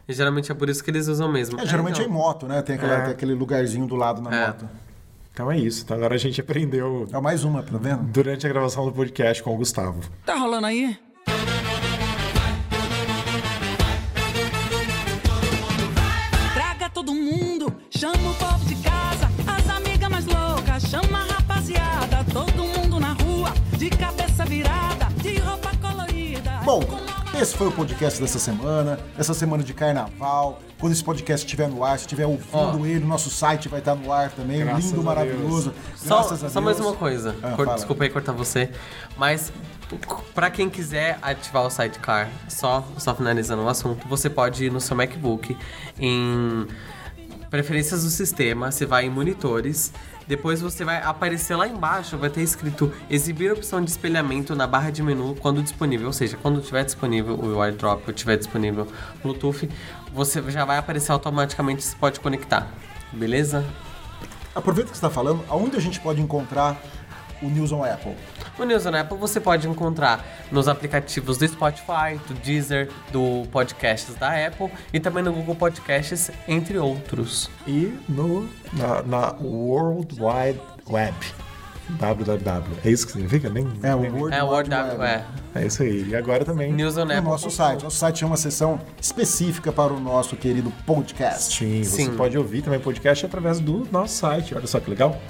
geralmente 0.08 0.50
é 0.50 0.54
por 0.54 0.68
isso 0.70 0.82
que 0.82 0.90
eles 0.90 1.08
usam 1.08 1.30
mesmo. 1.30 1.61
É, 1.61 1.66
geralmente 1.66 2.00
é 2.00 2.04
em 2.04 2.06
então. 2.06 2.16
moto, 2.18 2.46
né? 2.46 2.62
Tem, 2.62 2.76
aquela- 2.76 2.94
É. 2.94 3.00
tem 3.02 3.11
aquele 3.12 3.34
lugarzinho 3.34 3.86
do 3.86 3.96
lado 3.96 4.22
na 4.22 4.34
É. 4.34 4.46
moto. 4.48 4.68
Então 5.32 5.50
é 5.50 5.58
isso. 5.58 5.82
Então 5.84 5.96
agora 5.96 6.14
a 6.14 6.18
gente 6.18 6.40
aprendeu 6.40 7.06
É 7.12 7.20
mais 7.20 7.44
uma, 7.44 7.62
tá 7.62 7.78
vendo? 7.78 8.02
durante 8.04 8.46
a 8.46 8.48
gravação 8.48 8.84
do 8.84 8.92
podcast 8.92 9.42
com 9.42 9.54
o 9.54 9.56
Gustavo. 9.56 10.00
Tá 10.26 10.34
rolando 10.36 10.66
aí? 10.66 10.98
Bom, 26.70 26.84
esse 27.36 27.56
foi 27.56 27.66
o 27.66 27.72
podcast 27.72 28.20
dessa 28.20 28.38
semana, 28.38 28.96
essa 29.18 29.34
semana 29.34 29.60
de 29.60 29.74
carnaval. 29.74 30.60
Quando 30.78 30.92
esse 30.92 31.02
podcast 31.02 31.44
estiver 31.44 31.68
no 31.68 31.82
ar, 31.82 31.98
se 31.98 32.04
estiver 32.04 32.26
ouvindo 32.26 32.82
Ó. 32.82 32.86
ele, 32.86 33.04
nosso 33.04 33.28
site 33.28 33.68
vai 33.68 33.80
estar 33.80 33.96
no 33.96 34.12
ar 34.12 34.30
também, 34.30 34.60
Graças 34.60 34.84
lindo, 34.84 35.02
maravilhoso. 35.02 35.74
Só, 35.96 36.22
só 36.22 36.60
mais 36.60 36.78
uma 36.78 36.92
coisa. 36.92 37.34
Ah, 37.42 37.56
Cor-. 37.56 37.74
Desculpa 37.74 38.04
aí 38.04 38.08
cortar 38.08 38.30
você. 38.30 38.70
Mas, 39.18 39.52
pra 40.32 40.48
quem 40.48 40.70
quiser 40.70 41.18
ativar 41.22 41.66
o 41.66 41.70
sidecar, 41.70 42.30
só, 42.48 42.86
só 42.98 43.16
finalizando 43.16 43.64
o 43.64 43.68
assunto, 43.68 44.06
você 44.06 44.30
pode 44.30 44.66
ir 44.66 44.70
no 44.70 44.80
seu 44.80 44.96
MacBook 44.96 45.56
em 45.98 46.68
preferências 47.50 48.04
do 48.04 48.10
sistema, 48.10 48.70
você 48.70 48.86
vai 48.86 49.06
em 49.06 49.10
monitores. 49.10 49.92
Depois 50.31 50.61
você 50.61 50.85
vai 50.85 51.03
aparecer 51.03 51.57
lá 51.57 51.66
embaixo, 51.66 52.16
vai 52.16 52.31
ter 52.31 52.43
escrito 52.43 52.93
exibir 53.11 53.51
opção 53.51 53.83
de 53.83 53.91
espelhamento 53.91 54.55
na 54.55 54.64
barra 54.64 54.89
de 54.91 55.03
menu 55.03 55.35
quando 55.35 55.61
disponível. 55.61 56.07
Ou 56.07 56.12
seja, 56.12 56.37
quando 56.41 56.61
tiver 56.61 56.85
disponível 56.85 57.35
o 57.35 57.61
AirDrop 57.61 58.05
ou 58.07 58.12
tiver 58.12 58.37
disponível 58.37 58.87
Bluetooth, 59.24 59.68
você 60.14 60.41
já 60.53 60.64
vai 60.64 60.78
aparecer 60.78 61.11
automaticamente, 61.11 61.83
você 61.83 61.97
pode 61.97 62.20
conectar. 62.20 62.68
Beleza? 63.12 63.66
Aproveita 64.55 64.93
que 64.93 64.97
você 64.97 65.05
está 65.05 65.11
falando, 65.11 65.45
aonde 65.49 65.76
a 65.76 65.81
gente 65.81 65.99
pode 65.99 66.20
encontrar 66.20 66.81
o 67.43 67.49
News 67.49 67.72
on 67.72 67.82
Apple? 67.84 68.14
O 68.59 68.64
News 68.64 68.84
on 68.86 68.95
Apple 68.95 69.16
você 69.18 69.41
pode 69.41 69.66
encontrar 69.68 70.24
nos 70.51 70.68
aplicativos 70.68 71.38
do 71.38 71.47
Spotify, 71.49 72.18
do 72.28 72.34
Deezer, 72.34 72.88
do 73.12 73.47
Podcasts 73.51 74.14
da 74.16 74.47
Apple 74.47 74.70
e 74.93 75.01
também 75.01 75.22
no 75.22 75.32
Google 75.32 75.55
Podcasts, 75.55 76.30
entre 76.47 76.78
outros. 76.78 77.51
E 77.66 77.97
no, 78.09 78.49
na, 78.72 79.03
na 79.03 79.32
World 79.41 80.14
Wide 80.20 80.61
Web. 80.88 81.14
www. 81.99 82.62
É 82.84 82.91
isso 82.91 83.07
que 83.07 83.12
significa? 83.12 83.49
Nem, 83.51 83.66
É, 83.82 83.95
o 83.95 84.01
nem- 84.01 84.11
World 84.12 84.36
É 84.36 84.43
o 84.45 84.57
Wide 84.57 84.70
Web. 84.70 85.03
é. 85.03 85.24
é 85.57 85.66
isso 85.66 85.82
aí. 85.82 86.09
E 86.09 86.14
agora 86.14 86.45
também. 86.45 86.72
News 86.72 86.97
on 86.97 87.05
No 87.05 87.12
Apple. 87.12 87.24
nosso 87.30 87.51
site. 87.51 87.82
Nosso 87.82 87.97
site 87.97 88.22
é 88.22 88.26
uma 88.26 88.36
seção 88.36 88.80
específica 89.01 89.72
para 89.72 89.93
o 89.93 89.99
nosso 89.99 90.36
querido 90.36 90.72
podcast. 90.86 91.57
Sim, 91.59 91.82
você 91.82 92.05
Sim. 92.05 92.16
pode 92.16 92.38
ouvir 92.38 92.62
também 92.62 92.78
podcast 92.78 93.26
através 93.26 93.59
do 93.59 93.88
nosso 93.91 94.14
site. 94.14 94.55
Olha 94.55 94.66
só 94.68 94.78
que 94.78 94.88
legal. 94.88 95.20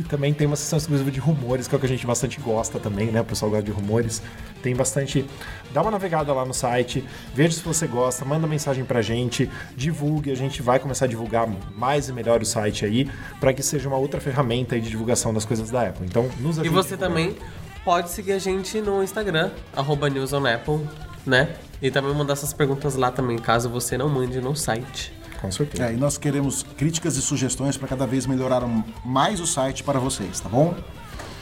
E 0.00 0.02
também 0.02 0.32
tem 0.32 0.46
uma 0.46 0.56
sessão 0.56 0.78
exclusiva 0.78 1.10
de 1.10 1.20
rumores, 1.20 1.68
que 1.68 1.74
é 1.74 1.76
o 1.76 1.78
que 1.78 1.84
a 1.84 1.88
gente 1.88 2.06
bastante 2.06 2.40
gosta 2.40 2.80
também, 2.80 3.08
né? 3.08 3.20
O 3.20 3.24
pessoal 3.24 3.50
gosta 3.50 3.64
de 3.64 3.70
rumores. 3.70 4.22
Tem 4.62 4.74
bastante. 4.74 5.26
Dá 5.74 5.82
uma 5.82 5.90
navegada 5.90 6.32
lá 6.32 6.42
no 6.44 6.54
site, 6.54 7.04
veja 7.34 7.54
se 7.54 7.62
você 7.62 7.86
gosta, 7.86 8.24
manda 8.24 8.46
mensagem 8.46 8.82
pra 8.82 9.02
gente, 9.02 9.50
divulgue. 9.76 10.30
A 10.30 10.34
gente 10.34 10.62
vai 10.62 10.78
começar 10.78 11.04
a 11.04 11.08
divulgar 11.08 11.46
mais 11.76 12.08
e 12.08 12.12
melhor 12.14 12.40
o 12.40 12.46
site 12.46 12.86
aí, 12.86 13.10
para 13.38 13.52
que 13.52 13.62
seja 13.62 13.88
uma 13.88 13.98
outra 13.98 14.20
ferramenta 14.20 14.74
aí 14.74 14.80
de 14.80 14.88
divulgação 14.88 15.34
das 15.34 15.44
coisas 15.44 15.70
da 15.70 15.88
Apple. 15.88 16.06
Então, 16.06 16.30
nos 16.40 16.56
E 16.56 16.60
ajude 16.62 16.68
você 16.70 16.94
a 16.94 16.96
divulgar. 16.96 17.08
também 17.08 17.36
pode 17.84 18.10
seguir 18.10 18.32
a 18.32 18.38
gente 18.38 18.80
no 18.80 19.02
Instagram, 19.02 19.50
arroba 19.76 20.08
News 20.08 20.32
on 20.32 20.46
Apple, 20.46 20.80
né? 21.26 21.56
E 21.82 21.90
também 21.90 22.14
mandar 22.14 22.36
suas 22.36 22.54
perguntas 22.54 22.94
lá 22.94 23.10
também, 23.10 23.36
caso 23.38 23.68
você 23.68 23.98
não 23.98 24.08
mande 24.08 24.40
no 24.40 24.56
site. 24.56 25.12
Com 25.40 25.50
certeza. 25.50 25.88
É, 25.88 25.92
e 25.94 25.96
nós 25.96 26.18
queremos 26.18 26.62
críticas 26.76 27.16
e 27.16 27.22
sugestões 27.22 27.76
para 27.76 27.88
cada 27.88 28.06
vez 28.06 28.26
melhorar 28.26 28.62
mais 29.04 29.40
o 29.40 29.46
site 29.46 29.82
para 29.82 29.98
vocês, 29.98 30.40
tá 30.40 30.48
bom? 30.48 30.74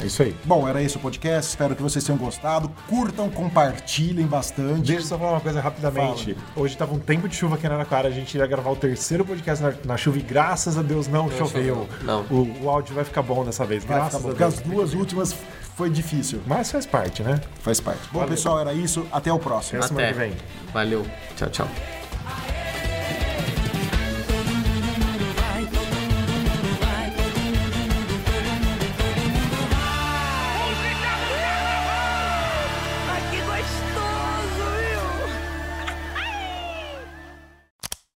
É 0.01 0.07
isso 0.07 0.23
aí. 0.23 0.35
Bom, 0.45 0.69
era 0.69 0.81
esse 0.81 0.97
o 0.97 1.01
podcast. 1.01 1.51
Espero 1.51 1.75
que 1.75 1.83
vocês 1.83 2.05
tenham 2.05 2.17
gostado. 2.17 2.71
Curtam, 2.89 3.29
compartilhem 3.29 4.27
bastante. 4.27 4.83
Deixa 4.83 5.03
eu 5.03 5.07
só 5.07 5.19
falar 5.19 5.33
uma 5.33 5.41
coisa 5.41 5.61
rapidamente. 5.61 6.37
Hoje 6.55 6.77
tava 6.77 6.95
um 6.95 7.01
tempo 7.01 7.29
de 7.29 7.35
chuva 7.35 7.57
aqui 7.57 7.65
em 7.67 7.69
Araraquara, 7.69 8.07
a 8.07 8.11
gente 8.13 8.39
ia 8.39 8.47
gravar 8.47 8.71
o 8.71 8.77
terceiro 8.77 9.25
podcast 9.25 9.65
na, 9.65 9.75
na 9.85 9.97
chuva 9.97 10.19
e 10.19 10.23
graças 10.23 10.79
a 10.79 10.83
Deus 10.83 11.09
não, 11.09 11.29
choveu. 11.29 11.47
choveu. 11.47 11.89
Não. 12.03 12.23
O, 12.31 12.65
o 12.65 12.71
áudio 12.71 12.95
vai 12.95 13.03
ficar 13.03 13.23
bom 13.23 13.45
dessa 13.45 13.65
vez, 13.65 13.83
Vai 13.85 13.97
graças 13.97 14.23
bom, 14.23 14.29
a 14.29 14.31
porque 14.31 14.45
Deus. 14.45 14.55
as 14.55 14.61
duas 14.61 14.95
últimas 14.95 15.35
foi 15.77 15.91
difícil. 15.91 16.41
Mas 16.47 16.71
faz 16.71 16.87
parte, 16.87 17.25
né? 17.25 17.41
Faz 17.61 17.81
parte. 17.81 18.03
Bom, 18.13 18.21
Valeu. 18.21 18.29
pessoal, 18.35 18.61
era 18.61 18.73
isso. 18.73 19.05
Até 19.11 19.33
o 19.33 19.39
próximo. 19.41 19.81
Até 19.81 19.89
semana 19.89 20.09
que 20.09 20.15
vem. 20.15 20.33
Valeu. 20.73 21.05
Tchau, 21.37 21.51
tchau. 21.51 21.69